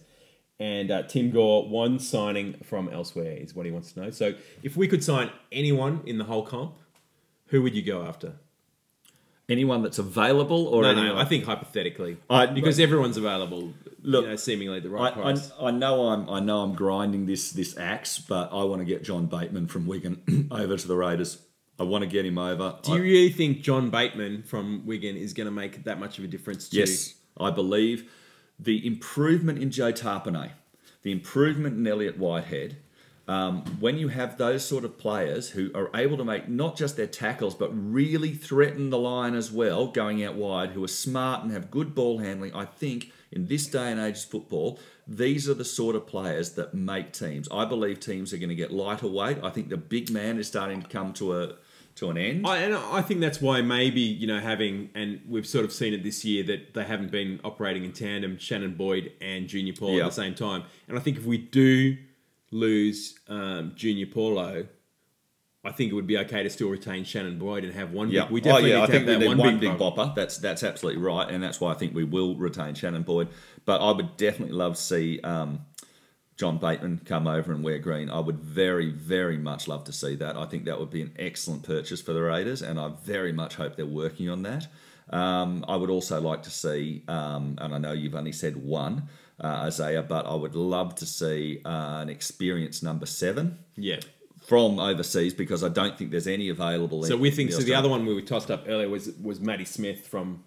And 0.60 0.90
uh, 0.90 1.04
Tim 1.04 1.32
Gore, 1.32 1.68
one 1.68 2.00
signing 2.00 2.56
from 2.64 2.88
elsewhere 2.90 3.34
is 3.34 3.54
what 3.54 3.66
he 3.66 3.72
wants 3.74 3.92
to 3.94 4.02
know. 4.04 4.10
So, 4.10 4.36
if 4.64 4.78
we 4.78 4.88
could 4.88 5.04
sign 5.04 5.30
anyone 5.52 6.02
in 6.06 6.18
the 6.18 6.24
whole 6.24 6.44
comp, 6.46 6.76
who 7.48 7.62
would 7.62 7.76
you 7.76 7.82
go 7.82 8.04
after? 8.04 8.34
Anyone 9.48 9.84
that's 9.84 10.00
available 10.00 10.68
or 10.68 10.82
No, 10.84 10.90
anyone? 10.90 11.08
no, 11.10 11.18
I 11.18 11.26
think 11.26 11.44
hypothetically, 11.46 12.18
I- 12.30 12.48
because 12.48 12.80
everyone's 12.80 13.18
available. 13.18 13.74
Look, 14.02 14.24
you 14.24 14.30
know, 14.32 14.36
seemingly 14.38 14.80
the 14.80 14.90
right 14.90 15.12
I, 15.16 15.22
price. 15.22 15.52
I 15.60 15.72
know 15.72 16.08
I'm 16.08 16.30
I 16.30 16.40
know 16.40 16.62
I'm 16.62 16.74
grinding 16.74 17.26
this 17.26 17.52
this 17.52 17.78
axe, 17.78 18.18
but 18.20 18.50
I 18.52 18.64
want 18.64 18.80
to 18.82 18.86
get 18.86 19.04
John 19.04 19.26
Bateman 19.28 19.68
from 19.68 19.86
Wigan 19.88 20.48
over 20.52 20.78
to 20.78 20.88
the 20.88 20.96
Raiders. 20.96 21.40
I 21.80 21.84
want 21.84 22.04
to 22.04 22.10
get 22.10 22.26
him 22.26 22.38
over. 22.38 22.78
Do 22.84 22.92
you 22.92 22.98
I- 22.98 23.02
really 23.02 23.30
think 23.30 23.62
John 23.62 23.90
Bateman 23.90 24.44
from 24.44 24.86
Wigan 24.86 25.16
is 25.18 25.34
going 25.34 25.46
to 25.46 25.52
make 25.52 25.84
that 25.84 26.00
much 26.00 26.18
of 26.18 26.24
a 26.24 26.28
difference 26.28 26.70
to 26.70 26.78
Yes, 26.78 27.16
I 27.38 27.52
believe 27.52 28.10
the 28.60 28.86
improvement 28.86 29.60
in 29.60 29.72
Joe 29.72 29.92
Tapine, 29.92 30.52
the 31.04 31.12
improvement 31.12 31.78
in 31.78 31.86
Elliott 31.86 32.18
Whitehead, 32.18 32.78
um, 33.28 33.64
when 33.80 33.98
you 33.98 34.10
have 34.10 34.38
those 34.38 34.64
sort 34.64 34.86
of 34.86 34.98
players 35.00 35.50
who 35.50 35.72
are 35.74 35.90
able 35.96 36.16
to 36.18 36.24
make 36.24 36.48
not 36.48 36.78
just 36.78 36.96
their 36.96 37.08
tackles 37.08 37.56
but 37.56 37.70
really 37.74 38.34
threaten 38.34 38.92
the 38.92 39.00
line 39.00 39.34
as 39.34 39.52
well, 39.52 39.88
going 39.88 40.24
out 40.24 40.36
wide, 40.36 40.72
who 40.72 40.84
are 40.84 40.90
smart 40.90 41.44
and 41.44 41.52
have 41.52 41.72
good 41.72 41.96
ball 41.96 42.20
handling, 42.20 42.54
I 42.54 42.66
think 42.66 43.12
in 43.32 43.48
this 43.48 43.66
day 43.66 43.92
and 43.92 44.00
age 44.00 44.18
of 44.18 44.26
football, 44.26 44.80
these 45.08 45.50
are 45.50 45.56
the 45.56 45.66
sort 45.66 45.96
of 45.96 46.08
players 46.08 46.52
that 46.52 46.74
make 46.74 47.14
teams. 47.14 47.48
I 47.52 47.66
believe 47.66 48.00
teams 48.00 48.32
are 48.32 48.38
going 48.38 48.50
to 48.50 48.56
get 48.56 48.72
lighter 48.72 49.08
weight. 49.08 49.40
I 49.44 49.50
think 49.50 49.70
the 49.70 49.78
big 49.78 50.12
man 50.12 50.38
is 50.38 50.48
starting 50.48 50.82
to 50.82 50.88
come 50.88 51.12
to 51.14 51.34
a 51.34 51.56
to 51.96 52.10
an 52.10 52.18
end. 52.18 52.46
I, 52.46 52.58
and 52.58 52.76
I 52.76 53.02
think 53.02 53.22
that's 53.22 53.42
why 53.42 53.62
maybe 53.62 54.02
you 54.02 54.28
know 54.28 54.40
having 54.40 54.90
and 54.96 55.22
we've 55.28 55.48
sort 55.48 55.66
of 55.66 55.72
seen 55.72 55.94
it 55.94 56.04
this 56.04 56.26
year 56.26 56.44
that 56.44 56.74
they 56.74 56.84
haven't 56.84 57.12
been 57.12 57.40
operating 57.44 57.84
in 57.86 57.94
tandem, 57.94 58.38
Shannon 58.38 58.76
Boyd 58.76 59.12
and 59.22 59.48
Junior 59.48 59.74
Paul 59.74 59.94
Yeah. 59.96 60.04
at 60.04 60.08
the 60.08 60.12
same 60.12 60.36
time. 60.36 60.64
And 60.88 60.98
I 60.98 61.02
think 61.02 61.18
if 61.18 61.26
we 61.26 61.38
do 61.38 61.98
lose 62.52 63.18
um, 63.28 63.74
Junior 63.76 64.06
Paulo, 64.08 64.68
I 65.64 65.72
think 65.72 65.92
it 65.92 65.96
would 65.96 66.06
be 66.08 66.18
okay 66.20 66.44
to 66.44 66.50
still 66.50 66.70
retain 66.70 67.04
Shannon 67.06 67.40
Boyd 67.40 67.64
and 67.64 67.74
have 67.74 67.92
one. 67.92 68.10
Yeah, 68.10 68.24
big, 68.24 68.32
we 68.32 68.42
definitely 68.42 68.74
oh, 68.74 68.78
yeah. 68.78 68.84
I 68.84 68.86
to 68.86 68.92
think 68.92 69.08
have 69.08 69.20
that 69.20 69.28
one, 69.28 69.38
one, 69.38 69.60
big, 69.60 69.78
bump. 69.78 69.96
bopper. 69.96 70.16
That's 70.16 70.38
that's 70.38 70.64
absolutely 70.64 71.02
right, 71.02 71.30
and 71.30 71.42
that's 71.42 71.60
why 71.60 71.72
I 71.72 71.76
think 71.76 71.96
we 71.96 72.04
will 72.04 72.36
retain 72.36 72.76
Shannon 72.76 73.02
Boyd. 73.04 73.30
But 73.66 73.82
I 73.82 73.92
would 73.92 74.16
definitely 74.18 74.56
love 74.56 74.76
to 74.76 74.82
see 74.82 75.20
um, 75.22 75.62
John 76.38 76.58
Bateman 76.58 77.02
come 77.06 77.28
over 77.28 77.54
and 77.54 77.64
wear 77.64 77.80
green. 77.80 78.10
I 78.10 78.20
would 78.20 78.40
very, 78.40 78.90
very 78.92 79.38
much 79.38 79.68
love 79.68 79.86
to 79.86 79.94
see 79.94 80.16
that. 80.16 80.36
I 80.36 80.46
think 80.46 80.66
that 80.66 80.78
would 80.80 80.90
be 80.90 81.02
an 81.02 81.14
excellent 81.18 81.64
purchase 81.64 82.02
for 82.02 82.12
the 82.14 82.22
Raiders, 82.22 82.62
and 82.62 82.78
I 82.80 82.90
very 83.04 83.32
much 83.32 83.56
hope 83.56 83.76
they're 83.78 83.86
working 83.86 84.30
on 84.30 84.44
that. 84.44 84.68
Um, 85.12 85.64
I 85.68 85.76
would 85.78 85.90
also 85.90 86.20
like 86.20 86.44
to 86.44 86.50
see, 86.50 87.04
um, 87.08 87.58
and 87.62 87.74
I 87.74 87.78
know 87.78 87.94
you've 87.94 88.16
only 88.16 88.34
said 88.34 88.58
one, 88.58 89.04
uh, 89.42 89.48
Isaiah, 89.48 90.04
but 90.04 90.26
I 90.26 90.34
would 90.36 90.56
love 90.56 90.96
to 90.96 91.06
see 91.06 91.62
uh, 91.64 92.00
an 92.02 92.10
experienced 92.10 92.84
number 92.84 93.06
seven 93.06 93.60
Yeah. 93.78 94.00
from 94.42 94.80
overseas 94.80 95.34
because 95.34 95.64
I 95.64 95.70
don't 95.70 95.98
think 95.98 96.12
there's 96.12 96.28
any 96.28 96.50
available. 96.50 97.04
So 97.04 97.16
we 97.18 97.32
think 97.32 97.52
so. 97.54 97.62
The 97.62 97.76
other 97.76 97.88
one 97.90 98.06
we 98.06 98.22
tossed 98.22 98.52
up 98.52 98.66
earlier 98.68 98.90
was 98.90 99.12
was 99.22 99.40
Matty 99.40 99.66
Smith 99.66 100.08
from 100.08 100.44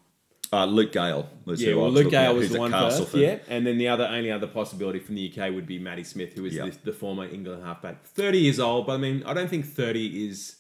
uh, 0.52 0.64
Luke 0.64 0.92
Gale 0.92 1.28
was 1.44 1.62
yeah. 1.62 1.74
Well, 1.74 1.90
Luke 1.90 2.11
Gale 2.11 2.34
was 2.34 2.50
the 2.50 2.58
one 2.58 2.70
first, 2.72 3.14
yeah, 3.14 3.38
and 3.48 3.66
then 3.66 3.78
the 3.78 3.88
other 3.88 4.04
only 4.04 4.30
other 4.30 4.46
possibility 4.46 4.98
from 4.98 5.14
the 5.14 5.30
UK 5.32 5.52
would 5.52 5.66
be 5.66 5.78
Matty 5.78 6.04
Smith, 6.04 6.34
who 6.34 6.44
is 6.46 6.54
Yeah. 6.54 6.66
the, 6.66 6.78
the 6.84 6.92
former 6.92 7.24
England 7.26 7.64
halfback, 7.64 8.04
thirty 8.04 8.38
years 8.38 8.58
old. 8.61 8.87
But 8.87 8.94
I 8.94 8.96
mean, 8.98 9.22
I 9.26 9.34
don't 9.34 9.48
think 9.50 9.66
thirty 9.66 10.28
is. 10.28 10.56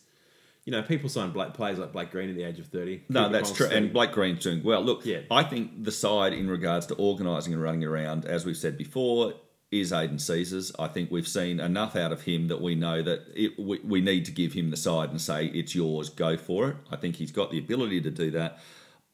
You 0.64 0.72
know, 0.72 0.82
people 0.82 1.08
sign 1.08 1.30
Blake, 1.30 1.54
players 1.54 1.78
like 1.78 1.92
Blake 1.94 2.10
Green 2.10 2.28
at 2.28 2.36
the 2.36 2.42
age 2.44 2.58
of 2.58 2.66
thirty. 2.66 3.02
No, 3.08 3.22
Cooper 3.22 3.32
that's 3.32 3.52
true. 3.52 3.66
And 3.68 3.90
Blake 3.90 4.12
Green's 4.12 4.42
doing 4.44 4.62
well. 4.62 4.82
Look, 4.82 5.06
Yeah. 5.06 5.20
I 5.30 5.42
think 5.42 5.82
the 5.82 5.92
side 5.92 6.34
in 6.34 6.46
regards 6.50 6.84
to 6.88 6.94
organising 6.96 7.54
and 7.54 7.62
running 7.62 7.84
around, 7.84 8.26
as 8.26 8.44
we've 8.44 8.54
said 8.56 8.76
before, 8.76 9.32
is 9.70 9.94
Aidan 9.94 10.18
Sezer's. 10.18 10.70
I 10.78 10.88
think 10.88 11.10
we've 11.10 11.26
seen 11.28 11.58
enough 11.58 11.96
out 11.96 12.12
of 12.12 12.20
him 12.22 12.48
that 12.48 12.60
we 12.60 12.74
know 12.74 13.00
that 13.02 13.20
it, 13.34 13.58
we, 13.58 13.78
we 13.82 14.00
need 14.02 14.26
to 14.26 14.30
give 14.30 14.52
him 14.52 14.68
the 14.70 14.76
side 14.76 15.08
and 15.08 15.18
say, 15.20 15.46
it's 15.46 15.74
yours, 15.74 16.10
go 16.10 16.36
for 16.36 16.68
it. 16.70 16.76
I 16.90 16.96
think 16.96 17.16
he's 17.16 17.32
got 17.32 17.50
the 17.50 17.58
ability 17.58 18.02
to 18.02 18.10
do 18.10 18.30
that. 18.32 18.58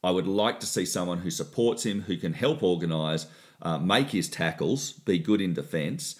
I 0.05 0.11
would 0.11 0.27
like 0.27 0.59
to 0.59 0.67
see 0.67 0.85
someone 0.85 1.19
who 1.19 1.31
supports 1.31 1.83
him, 1.83 2.01
who 2.01 2.15
can 2.15 2.33
help 2.33 2.61
organise, 2.61 3.25
uh, 3.63 3.79
make 3.79 4.09
his 4.11 4.29
tackles, 4.29 4.91
be 4.91 5.17
good 5.17 5.41
in 5.41 5.55
defence, 5.55 6.15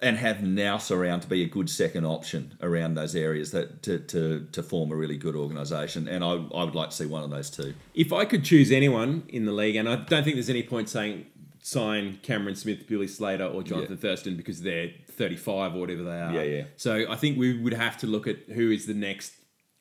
and 0.00 0.16
have 0.16 0.44
Nous 0.44 0.92
around 0.92 1.20
to 1.22 1.28
be 1.28 1.42
a 1.42 1.48
good 1.48 1.68
second 1.68 2.04
option 2.04 2.56
around 2.62 2.94
those 2.94 3.16
areas 3.16 3.50
that 3.50 3.82
to, 3.82 3.98
to, 3.98 4.46
to 4.52 4.62
form 4.62 4.92
a 4.92 4.94
really 4.94 5.16
good 5.16 5.34
organisation. 5.34 6.06
And 6.06 6.22
I, 6.22 6.34
I 6.54 6.62
would 6.62 6.76
like 6.76 6.90
to 6.90 6.96
see 6.96 7.06
one 7.06 7.24
of 7.24 7.30
those 7.30 7.50
two. 7.50 7.74
If 7.94 8.12
I 8.12 8.24
could 8.24 8.44
choose 8.44 8.70
anyone 8.70 9.24
in 9.28 9.44
the 9.44 9.52
league, 9.52 9.74
and 9.74 9.88
I 9.88 9.96
don't 9.96 10.22
think 10.22 10.36
there's 10.36 10.48
any 10.48 10.62
point 10.62 10.88
saying 10.88 11.26
sign 11.62 12.20
Cameron 12.22 12.54
Smith, 12.54 12.86
Billy 12.86 13.08
Slater, 13.08 13.46
or 13.46 13.64
Jonathan 13.64 13.96
Thurston 13.96 14.36
because 14.36 14.62
they're 14.62 14.92
35 15.10 15.74
or 15.74 15.80
whatever 15.80 16.04
they 16.04 16.20
are. 16.20 16.32
Yeah, 16.32 16.42
yeah. 16.42 16.64
So 16.76 17.06
I 17.10 17.16
think 17.16 17.38
we 17.38 17.58
would 17.58 17.74
have 17.74 17.98
to 17.98 18.06
look 18.06 18.28
at 18.28 18.36
who 18.54 18.70
is 18.70 18.86
the 18.86 18.94
next 18.94 19.32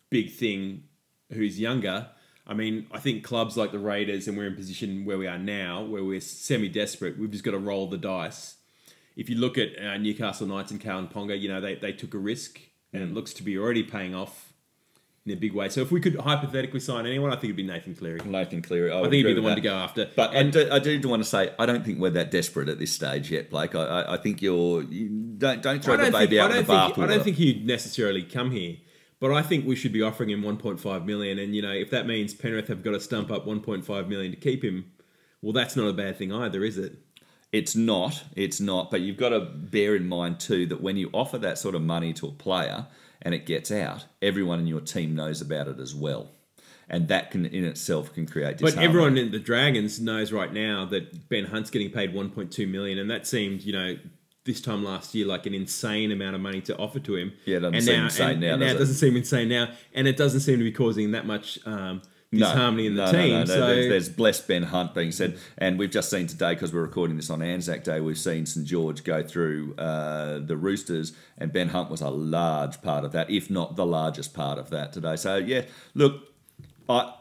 big 0.10 0.32
thing, 0.32 0.86
who's 1.32 1.60
younger. 1.60 2.10
I 2.50 2.56
mean, 2.56 2.88
I 2.92 3.00
think 3.00 3.24
clubs 3.24 3.56
like 3.56 3.72
the 3.72 3.80
Raiders, 3.80 4.28
and 4.28 4.36
we're 4.36 4.48
in 4.48 4.56
position 4.56 5.06
where 5.06 5.18
we 5.20 5.28
are 5.28 5.38
now, 5.38 5.84
where 5.84 6.04
we're 6.04 6.20
semi-desperate. 6.20 7.18
We've 7.20 7.30
just 7.30 7.44
got 7.44 7.52
to 7.52 7.60
roll 7.60 7.88
the 7.88 7.98
dice. 7.98 8.56
If 9.16 9.30
you 9.30 9.36
look 9.38 9.58
at 9.60 9.78
uh, 9.80 9.98
Newcastle 9.98 10.48
Knights 10.48 10.72
and 10.72 10.82
Kalyn 10.82 11.12
Ponga, 11.14 11.40
you 11.40 11.48
know 11.48 11.62
they, 11.62 11.76
they 11.76 11.94
took 11.94 12.14
a 12.14 12.18
risk, 12.18 12.60
and 12.92 13.04
Mm. 13.04 13.12
it 13.12 13.14
looks 13.14 13.34
to 13.34 13.44
be 13.44 13.56
already 13.58 13.84
paying 13.84 14.16
off 14.16 14.52
in 15.28 15.32
a 15.34 15.36
big 15.36 15.54
way. 15.54 15.70
So 15.70 15.82
if 15.82 15.92
we 15.92 16.00
could 16.02 16.16
hypothetically 16.16 16.80
sign 16.80 17.06
anyone, 17.06 17.30
I 17.30 17.36
think 17.36 17.46
it'd 17.46 17.56
be 17.58 17.62
Nathan 17.64 17.94
Cleary. 17.94 18.20
Nathan 18.26 18.64
Cleary. 18.64 18.92
I, 18.92 18.98
I 18.98 19.02
think 19.04 19.14
he'd 19.14 19.24
be 19.26 19.34
the 19.34 19.42
one 19.44 19.52
that. 19.52 19.56
to 19.58 19.62
go 19.62 19.76
after. 19.76 20.10
But 20.16 20.34
and 20.34 20.48
I, 20.58 20.64
do, 20.64 20.72
I 20.72 20.98
do 20.98 21.08
want 21.10 21.22
to 21.22 21.30
say 21.30 21.54
I 21.60 21.68
don't 21.68 21.86
think 21.86 22.00
we're 22.00 22.10
that 22.12 22.32
desperate 22.32 22.68
at 22.68 22.80
this 22.80 22.92
stage 22.94 23.30
yet, 23.30 23.52
Blake. 23.52 23.76
I, 23.76 23.84
I, 23.84 24.14
I 24.14 24.18
think 24.18 24.42
you're 24.42 24.82
you 24.82 25.10
don't 25.38 25.62
don't 25.62 25.84
throw 25.84 25.94
I 25.94 25.98
the 25.98 26.04
don't 26.04 26.12
baby 26.14 26.38
think, 26.38 26.42
out 26.42 26.52
don't 26.52 26.66
the 26.66 26.74
bathwater. 26.74 27.04
I 27.04 27.08
don't 27.14 27.24
think 27.24 27.36
he'd 27.38 27.68
necessarily 27.68 28.24
come 28.24 28.50
here. 28.50 28.78
But 29.20 29.34
I 29.34 29.42
think 29.42 29.66
we 29.66 29.76
should 29.76 29.92
be 29.92 30.02
offering 30.02 30.30
him 30.30 30.42
1.5 30.42 31.06
million, 31.06 31.40
and 31.40 31.54
you 31.56 31.62
know, 31.62 31.74
if 31.74 31.90
that 31.92 32.08
means 32.08 32.34
Penrith 32.34 32.70
have 32.70 32.84
got 32.84 32.92
to 32.92 33.00
stump 33.00 33.32
up 33.32 33.46
1.5 33.46 34.08
million 34.08 34.32
to 34.32 34.38
keep 34.38 34.64
him, 34.64 34.92
well, 35.42 35.54
that's 35.54 35.76
not 35.76 35.88
a 35.88 35.94
bad 35.94 36.18
thing 36.18 36.32
either, 36.32 36.64
is 36.64 36.78
it? 36.78 36.98
It's 37.52 37.76
not. 37.76 38.24
It's 38.36 38.60
not. 38.60 38.92
But 38.92 39.02
you've 39.02 39.18
got 39.18 39.30
to 39.30 39.42
bear 39.42 39.96
in 39.96 40.08
mind 40.08 40.40
too 40.40 40.66
that 40.68 40.82
when 40.82 40.98
you 40.98 41.10
offer 41.14 41.38
that 41.40 41.58
sort 41.58 41.76
of 41.76 41.82
money 41.82 42.14
to 42.14 42.28
a 42.28 42.32
player 42.32 42.88
and 43.22 43.34
it 43.34 43.46
gets 43.46 43.72
out, 43.72 44.06
everyone 44.22 44.60
in 44.60 44.68
your 44.68 44.82
team 44.82 45.16
knows 45.16 45.42
about 45.42 45.68
it 45.68 45.80
as 45.80 45.94
well, 45.94 46.32
and 46.88 47.08
that 47.10 47.32
can 47.32 47.46
in 47.46 47.66
itself 47.66 48.14
can 48.14 48.26
create. 48.26 48.60
But 48.60 48.78
everyone 48.78 49.18
in 49.18 49.32
the 49.32 49.40
Dragons 49.40 50.00
knows 50.00 50.32
right 50.32 50.54
now 50.54 50.86
that 50.86 51.28
Ben 51.28 51.46
Hunt's 51.46 51.70
getting 51.70 51.90
paid 51.90 52.14
1.2 52.14 52.70
million, 52.70 53.00
and 53.00 53.10
that 53.12 53.28
seemed, 53.28 53.64
you 53.64 53.74
know, 53.74 53.98
this 54.50 54.60
time 54.60 54.84
last 54.84 55.14
year 55.14 55.28
like 55.28 55.46
an 55.46 55.54
insane 55.54 56.12
amount 56.12 56.36
of 56.36 56.42
money 56.42 56.60
to 56.62 56.76
offer 56.78 57.00
to 57.00 57.16
him. 57.16 57.34
Yeah, 57.46 57.58
it 57.58 57.60
doesn't 57.60 57.76
and 57.76 57.84
seem 57.84 58.04
insane 58.04 58.30
and, 58.30 58.42
now, 58.42 58.54
and 58.54 58.62
does 58.62 58.72
it 58.72 58.76
it? 58.76 58.80
doesn't 58.80 58.96
seem 58.96 59.16
insane 59.16 59.50
now, 59.50 59.72
and 59.94 60.08
it 60.08 60.18
doesn't 60.18 60.40
seem 60.40 60.58
to 60.58 60.64
be 60.64 60.72
causing 60.72 61.12
that 61.12 61.28
much 61.28 61.60
um, 61.68 62.02
disharmony 62.32 62.88
in 62.88 62.96
the 62.96 63.06
no, 63.06 63.12
team. 63.12 63.30
No, 63.30 63.38
no, 63.38 63.44
no. 63.44 63.46
So 63.46 63.68
There's, 63.68 63.90
there's 63.90 64.10
blessed 64.10 64.48
Ben 64.48 64.64
Hunt 64.64 64.96
being 64.96 65.12
said, 65.12 65.38
and 65.60 65.78
we've 65.78 65.92
just 65.92 66.10
seen 66.10 66.26
today 66.26 66.56
because 66.56 66.74
we're 66.74 66.82
recording 66.82 67.16
this 67.16 67.30
on 67.30 67.44
Anzac 67.44 67.84
Day. 67.84 68.02
We've 68.02 68.18
seen 68.18 68.48
St 68.48 68.66
George 68.66 69.04
go 69.04 69.22
through 69.22 69.76
uh, 69.78 70.40
the 70.40 70.58
Roosters, 70.58 71.14
and 71.38 71.54
Ben 71.54 71.70
Hunt 71.70 71.92
was 71.92 72.02
a 72.02 72.10
large 72.10 72.82
part 72.82 73.06
of 73.06 73.12
that, 73.12 73.30
if 73.30 73.52
not 73.52 73.76
the 73.76 73.86
largest 73.86 74.34
part 74.34 74.58
of 74.58 74.72
that 74.72 74.94
today. 74.94 75.16
So 75.16 75.38
yeah, 75.38 75.62
look, 75.94 76.24
I 76.90 77.14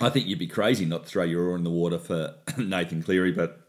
I 0.00 0.10
think 0.10 0.28
you'd 0.28 0.38
be 0.38 0.46
crazy 0.46 0.84
not 0.84 1.02
to 1.02 1.08
throw 1.08 1.24
your 1.24 1.42
oar 1.48 1.56
in 1.56 1.64
the 1.64 1.70
water 1.70 1.98
for 1.98 2.34
Nathan 2.56 3.02
Cleary, 3.02 3.32
but 3.32 3.68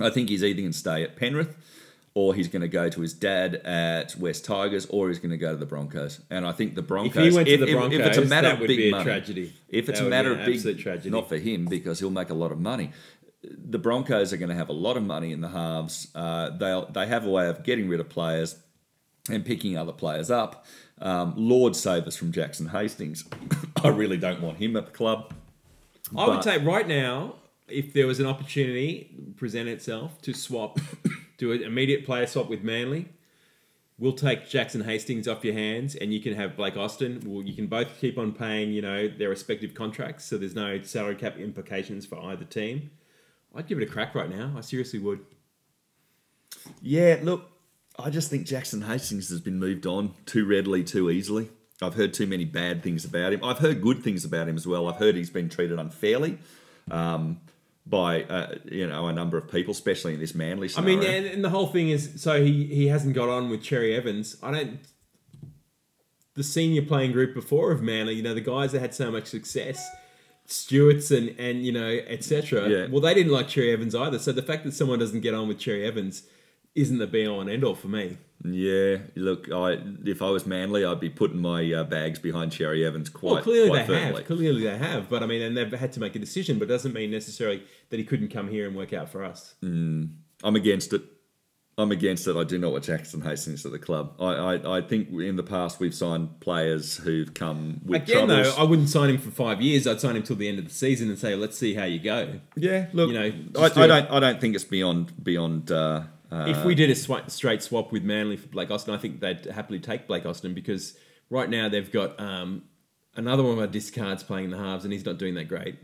I 0.00 0.10
think 0.10 0.28
he's 0.28 0.44
either 0.44 0.60
going 0.60 0.72
to 0.72 0.78
stay 0.78 1.02
at 1.02 1.16
Penrith. 1.16 1.56
Or 2.20 2.34
he's 2.34 2.48
going 2.48 2.62
to 2.62 2.68
go 2.80 2.88
to 2.88 3.00
his 3.00 3.12
dad 3.12 3.54
at 3.56 4.16
West 4.16 4.44
Tigers, 4.44 4.86
or 4.86 5.08
he's 5.08 5.20
going 5.24 5.30
to 5.30 5.36
go 5.46 5.50
to 5.52 5.56
the 5.64 5.66
Broncos. 5.74 6.20
And 6.30 6.44
I 6.46 6.52
think 6.52 6.74
the 6.74 6.82
Broncos. 6.82 7.16
If 7.16 7.30
he 7.30 7.36
went 7.36 7.48
to 7.48 7.56
the 7.58 7.64
if 7.64 7.70
it's 7.70 8.16
a 8.16 8.20
Broncos, 8.20 8.28
matter 8.30 8.48
that 8.48 8.54
of 8.54 8.60
would 8.60 8.66
big 8.68 8.76
be 8.78 8.88
a 8.88 8.90
money, 8.92 9.04
tragedy. 9.04 9.52
if 9.68 9.88
it's 9.88 10.00
That 10.00 10.06
a 10.06 10.10
matter 10.10 10.32
of 10.32 10.38
big, 10.44 10.78
tragedy. 10.80 11.10
not 11.10 11.28
for 11.28 11.36
him 11.36 11.66
because 11.66 12.00
he'll 12.00 12.10
make 12.22 12.30
a 12.30 12.34
lot 12.34 12.50
of 12.50 12.58
money. 12.58 12.90
The 13.42 13.78
Broncos 13.78 14.32
are 14.32 14.36
going 14.36 14.48
to 14.48 14.54
have 14.56 14.68
a 14.68 14.72
lot 14.86 14.96
of 14.96 15.04
money 15.04 15.30
in 15.30 15.40
the 15.42 15.48
halves. 15.48 16.08
Uh, 16.14 16.50
they 16.50 16.72
they 16.92 17.06
have 17.06 17.24
a 17.24 17.30
way 17.30 17.46
of 17.48 17.62
getting 17.62 17.88
rid 17.88 18.00
of 18.00 18.08
players 18.08 18.56
and 19.30 19.44
picking 19.44 19.78
other 19.78 19.92
players 19.92 20.28
up. 20.30 20.66
Um, 21.00 21.34
Lord 21.36 21.76
save 21.76 22.04
us 22.08 22.16
from 22.16 22.32
Jackson 22.32 22.68
Hastings. 22.70 23.24
I 23.84 23.88
really 23.88 24.16
don't 24.16 24.40
want 24.42 24.58
him 24.58 24.76
at 24.76 24.86
the 24.86 24.92
club. 24.92 25.32
I 26.16 26.26
would 26.28 26.42
say 26.42 26.58
right 26.58 26.88
now, 26.88 27.36
if 27.68 27.92
there 27.92 28.06
was 28.08 28.18
an 28.18 28.26
opportunity 28.26 29.10
present 29.36 29.68
itself 29.68 30.20
to 30.22 30.32
swap, 30.34 30.80
do 31.38 31.52
an 31.52 31.62
immediate 31.62 32.04
player 32.04 32.26
swap 32.26 32.48
with 32.48 32.62
Manly, 32.62 33.08
we'll 33.98 34.12
take 34.12 34.48
Jackson 34.48 34.82
Hastings 34.82 35.26
off 35.26 35.44
your 35.44 35.54
hands, 35.54 35.94
and 35.94 36.12
you 36.12 36.20
can 36.20 36.34
have 36.34 36.56
Blake 36.56 36.76
Austin. 36.76 37.22
Well, 37.24 37.42
you 37.42 37.54
can 37.54 37.66
both 37.66 37.98
keep 38.00 38.18
on 38.18 38.32
paying, 38.32 38.72
you 38.72 38.82
know, 38.82 39.08
their 39.08 39.30
respective 39.30 39.74
contracts, 39.74 40.24
so 40.24 40.36
there's 40.36 40.54
no 40.54 40.82
salary 40.82 41.14
cap 41.14 41.38
implications 41.38 42.04
for 42.04 42.20
either 42.20 42.44
team. 42.44 42.90
I'd 43.54 43.66
give 43.66 43.78
it 43.78 43.88
a 43.88 43.90
crack 43.90 44.14
right 44.14 44.28
now. 44.28 44.52
I 44.56 44.60
seriously 44.60 44.98
would. 44.98 45.20
Yeah, 46.82 47.18
look, 47.22 47.50
I 47.98 48.10
just 48.10 48.30
think 48.30 48.46
Jackson 48.46 48.82
Hastings 48.82 49.28
has 49.30 49.40
been 49.40 49.58
moved 49.58 49.86
on 49.86 50.14
too 50.26 50.46
readily, 50.46 50.84
too 50.84 51.10
easily. 51.10 51.48
I've 51.80 51.94
heard 51.94 52.12
too 52.12 52.26
many 52.26 52.44
bad 52.44 52.82
things 52.82 53.04
about 53.04 53.32
him. 53.32 53.44
I've 53.44 53.58
heard 53.58 53.80
good 53.80 54.02
things 54.02 54.24
about 54.24 54.48
him 54.48 54.56
as 54.56 54.66
well. 54.66 54.88
I've 54.88 54.96
heard 54.96 55.14
he's 55.14 55.30
been 55.30 55.48
treated 55.48 55.78
unfairly 55.78 56.38
um, 56.90 57.40
by 57.88 58.22
uh, 58.24 58.54
you 58.64 58.86
know 58.86 59.06
a 59.06 59.12
number 59.12 59.38
of 59.38 59.50
people, 59.50 59.72
especially 59.72 60.14
in 60.14 60.20
this 60.20 60.34
Manly 60.34 60.70
I 60.76 60.80
mean, 60.80 61.02
and, 61.02 61.26
and 61.26 61.44
the 61.44 61.50
whole 61.50 61.68
thing 61.68 61.88
is, 61.88 62.20
so 62.20 62.44
he 62.44 62.64
he 62.66 62.88
hasn't 62.88 63.14
got 63.14 63.28
on 63.28 63.48
with 63.48 63.62
Cherry 63.62 63.94
Evans. 63.94 64.36
I 64.42 64.50
don't. 64.50 64.80
The 66.34 66.44
senior 66.44 66.82
playing 66.82 67.12
group 67.12 67.34
before 67.34 67.72
of 67.72 67.82
Manly, 67.82 68.14
you 68.14 68.22
know, 68.22 68.34
the 68.34 68.40
guys 68.40 68.70
that 68.72 68.80
had 68.80 68.94
so 68.94 69.10
much 69.10 69.26
success, 69.26 69.88
Stewarts 70.46 71.10
and 71.10 71.34
and 71.38 71.64
you 71.64 71.72
know, 71.72 71.88
etc. 72.06 72.68
Yeah. 72.68 72.86
Well, 72.88 73.00
they 73.00 73.14
didn't 73.14 73.32
like 73.32 73.48
Cherry 73.48 73.72
Evans 73.72 73.94
either. 73.94 74.18
So 74.18 74.32
the 74.32 74.42
fact 74.42 74.64
that 74.64 74.72
someone 74.72 74.98
doesn't 74.98 75.20
get 75.20 75.34
on 75.34 75.48
with 75.48 75.58
Cherry 75.58 75.84
Evans 75.84 76.24
isn't 76.74 76.98
the 76.98 77.06
be 77.06 77.26
all 77.26 77.40
and 77.40 77.50
end 77.50 77.64
all 77.64 77.74
for 77.74 77.88
me. 77.88 78.18
Yeah, 78.44 78.98
look, 79.16 79.50
I 79.50 79.78
if 80.04 80.22
I 80.22 80.30
was 80.30 80.46
Manly, 80.46 80.84
I'd 80.84 81.00
be 81.00 81.10
putting 81.10 81.40
my 81.40 81.72
uh, 81.72 81.82
bags 81.84 82.20
behind 82.20 82.52
Cherry 82.52 82.86
Evans 82.86 83.10
quite, 83.10 83.32
well, 83.32 83.42
clearly 83.42 83.68
quite 83.70 83.86
they 83.88 83.94
firmly. 83.94 84.22
have. 84.22 84.26
Clearly 84.26 84.62
they 84.62 84.78
have. 84.78 85.08
But 85.08 85.24
I 85.24 85.26
mean, 85.26 85.42
and 85.42 85.56
they've 85.56 85.72
had 85.72 85.92
to 85.94 86.00
make 86.00 86.14
a 86.14 86.20
decision. 86.20 86.58
But 86.58 86.66
it 86.66 86.68
doesn't 86.68 86.92
mean 86.92 87.10
necessarily 87.10 87.64
that 87.90 87.98
he 87.98 88.04
couldn't 88.04 88.28
come 88.28 88.48
here 88.48 88.68
and 88.68 88.76
work 88.76 88.92
out 88.92 89.08
for 89.08 89.24
us. 89.24 89.56
I'm 89.62 90.20
against 90.44 90.92
it. 90.92 91.02
I'm 91.76 91.92
against 91.92 92.26
it. 92.26 92.36
I 92.36 92.42
do 92.44 92.58
not 92.58 92.72
want 92.72 92.84
Jackson 92.84 93.20
Hastings 93.22 93.64
at 93.64 93.70
the 93.70 93.78
club. 93.78 94.14
I, 94.20 94.24
I, 94.24 94.78
I 94.78 94.80
think 94.82 95.10
in 95.10 95.36
the 95.36 95.44
past 95.44 95.78
we've 95.78 95.94
signed 95.94 96.40
players 96.40 96.96
who've 96.96 97.32
come 97.32 97.80
with 97.84 98.02
Again, 98.02 98.26
troubles. 98.26 98.54
though, 98.56 98.60
I 98.60 98.64
wouldn't 98.64 98.88
sign 98.88 99.10
him 99.10 99.18
for 99.18 99.30
five 99.30 99.60
years. 99.62 99.86
I'd 99.86 100.00
sign 100.00 100.16
him 100.16 100.24
till 100.24 100.34
the 100.36 100.48
end 100.48 100.58
of 100.58 100.64
the 100.64 100.74
season 100.74 101.08
and 101.08 101.18
say, 101.18 101.36
"Let's 101.36 101.56
see 101.56 101.74
how 101.74 101.84
you 101.84 102.00
go." 102.00 102.40
yeah, 102.56 102.86
look, 102.92 103.08
you 103.10 103.14
know, 103.14 103.60
I, 103.60 103.68
do 103.68 103.80
I 103.82 103.86
don't 103.86 104.10
I 104.10 104.20
don't 104.20 104.40
think 104.40 104.54
it's 104.54 104.64
beyond 104.64 105.24
beyond. 105.24 105.72
Uh, 105.72 106.02
uh, 106.30 106.44
if 106.48 106.64
we 106.64 106.74
did 106.74 106.90
a 106.90 106.94
swa- 106.94 107.30
straight 107.30 107.62
swap 107.62 107.90
with 107.92 108.02
Manly 108.02 108.36
for 108.36 108.48
Blake 108.48 108.70
Austin, 108.70 108.94
I 108.94 108.98
think 108.98 109.20
they'd 109.20 109.44
happily 109.46 109.80
take 109.80 110.06
Blake 110.06 110.26
Austin 110.26 110.54
because 110.54 110.96
right 111.30 111.48
now 111.48 111.68
they've 111.68 111.90
got 111.90 112.18
um, 112.20 112.64
another 113.16 113.42
one 113.42 113.52
of 113.52 113.58
our 113.58 113.66
discards 113.66 114.22
playing 114.22 114.46
in 114.46 114.50
the 114.50 114.58
halves, 114.58 114.84
and 114.84 114.92
he's 114.92 115.04
not 115.04 115.18
doing 115.18 115.34
that 115.34 115.48
great. 115.48 115.76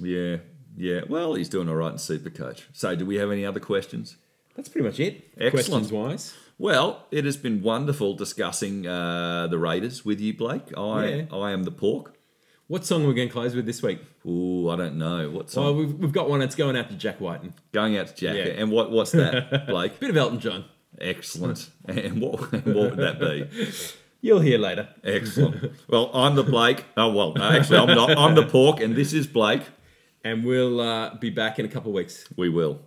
yeah, 0.00 0.36
yeah. 0.76 1.00
Well, 1.08 1.34
he's 1.34 1.48
doing 1.48 1.68
all 1.68 1.74
right 1.76 1.92
in 1.92 1.96
Supercoach. 1.98 2.62
So, 2.72 2.94
do 2.94 3.06
we 3.06 3.16
have 3.16 3.30
any 3.30 3.44
other 3.46 3.60
questions? 3.60 4.16
That's 4.54 4.68
pretty 4.68 4.86
much 4.86 5.00
it. 5.00 5.28
Excellent. 5.38 5.52
Questions 5.52 5.92
wise, 5.92 6.34
Well, 6.58 7.04
it 7.10 7.24
has 7.26 7.36
been 7.36 7.62
wonderful 7.62 8.14
discussing 8.14 8.86
uh, 8.86 9.46
the 9.48 9.58
Raiders 9.58 10.04
with 10.04 10.18
you, 10.20 10.34
Blake. 10.34 10.76
I 10.76 11.06
Yeah. 11.06 11.24
I 11.32 11.50
am 11.52 11.64
the 11.64 11.70
pork. 11.70 12.15
What 12.68 12.84
song 12.84 13.04
are 13.04 13.08
we 13.08 13.14
going 13.14 13.28
to 13.28 13.32
close 13.32 13.54
with 13.54 13.64
this 13.64 13.80
week? 13.80 14.00
Ooh, 14.26 14.68
I 14.70 14.76
don't 14.76 14.98
know. 14.98 15.30
What 15.30 15.50
song? 15.50 15.64
Oh, 15.66 15.72
we've, 15.72 15.92
we've 15.92 16.12
got 16.12 16.28
one. 16.28 16.42
It's 16.42 16.56
going 16.56 16.76
out 16.76 16.88
to 16.90 16.96
Jack 16.96 17.20
Wighton. 17.20 17.54
Going 17.72 17.96
out 17.96 18.08
to 18.08 18.14
Jack. 18.14 18.34
Yeah. 18.34 18.54
And 18.56 18.72
what 18.72 18.90
what's 18.90 19.12
that, 19.12 19.66
Blake? 19.68 20.00
Bit 20.00 20.10
of 20.10 20.16
Elton 20.16 20.40
John. 20.40 20.64
Excellent. 21.00 21.70
and 21.86 22.20
what, 22.20 22.52
and 22.52 22.74
what 22.74 22.90
would 22.90 22.98
that 22.98 23.20
be? 23.20 23.48
You'll 24.20 24.40
hear 24.40 24.58
later. 24.58 24.88
Excellent. 25.04 25.72
Well, 25.88 26.10
I'm 26.12 26.34
the 26.34 26.42
Blake. 26.42 26.84
Oh, 26.96 27.12
well, 27.12 27.34
no, 27.34 27.44
actually, 27.44 27.78
I'm 27.78 27.94
not. 27.94 28.18
I'm 28.18 28.34
the 28.34 28.46
pork, 28.46 28.80
and 28.80 28.96
this 28.96 29.12
is 29.12 29.26
Blake. 29.26 29.62
And 30.24 30.44
we'll 30.44 30.80
uh, 30.80 31.14
be 31.16 31.30
back 31.30 31.60
in 31.60 31.66
a 31.66 31.68
couple 31.68 31.90
of 31.92 31.94
weeks. 31.94 32.26
We 32.36 32.48
will. 32.48 32.80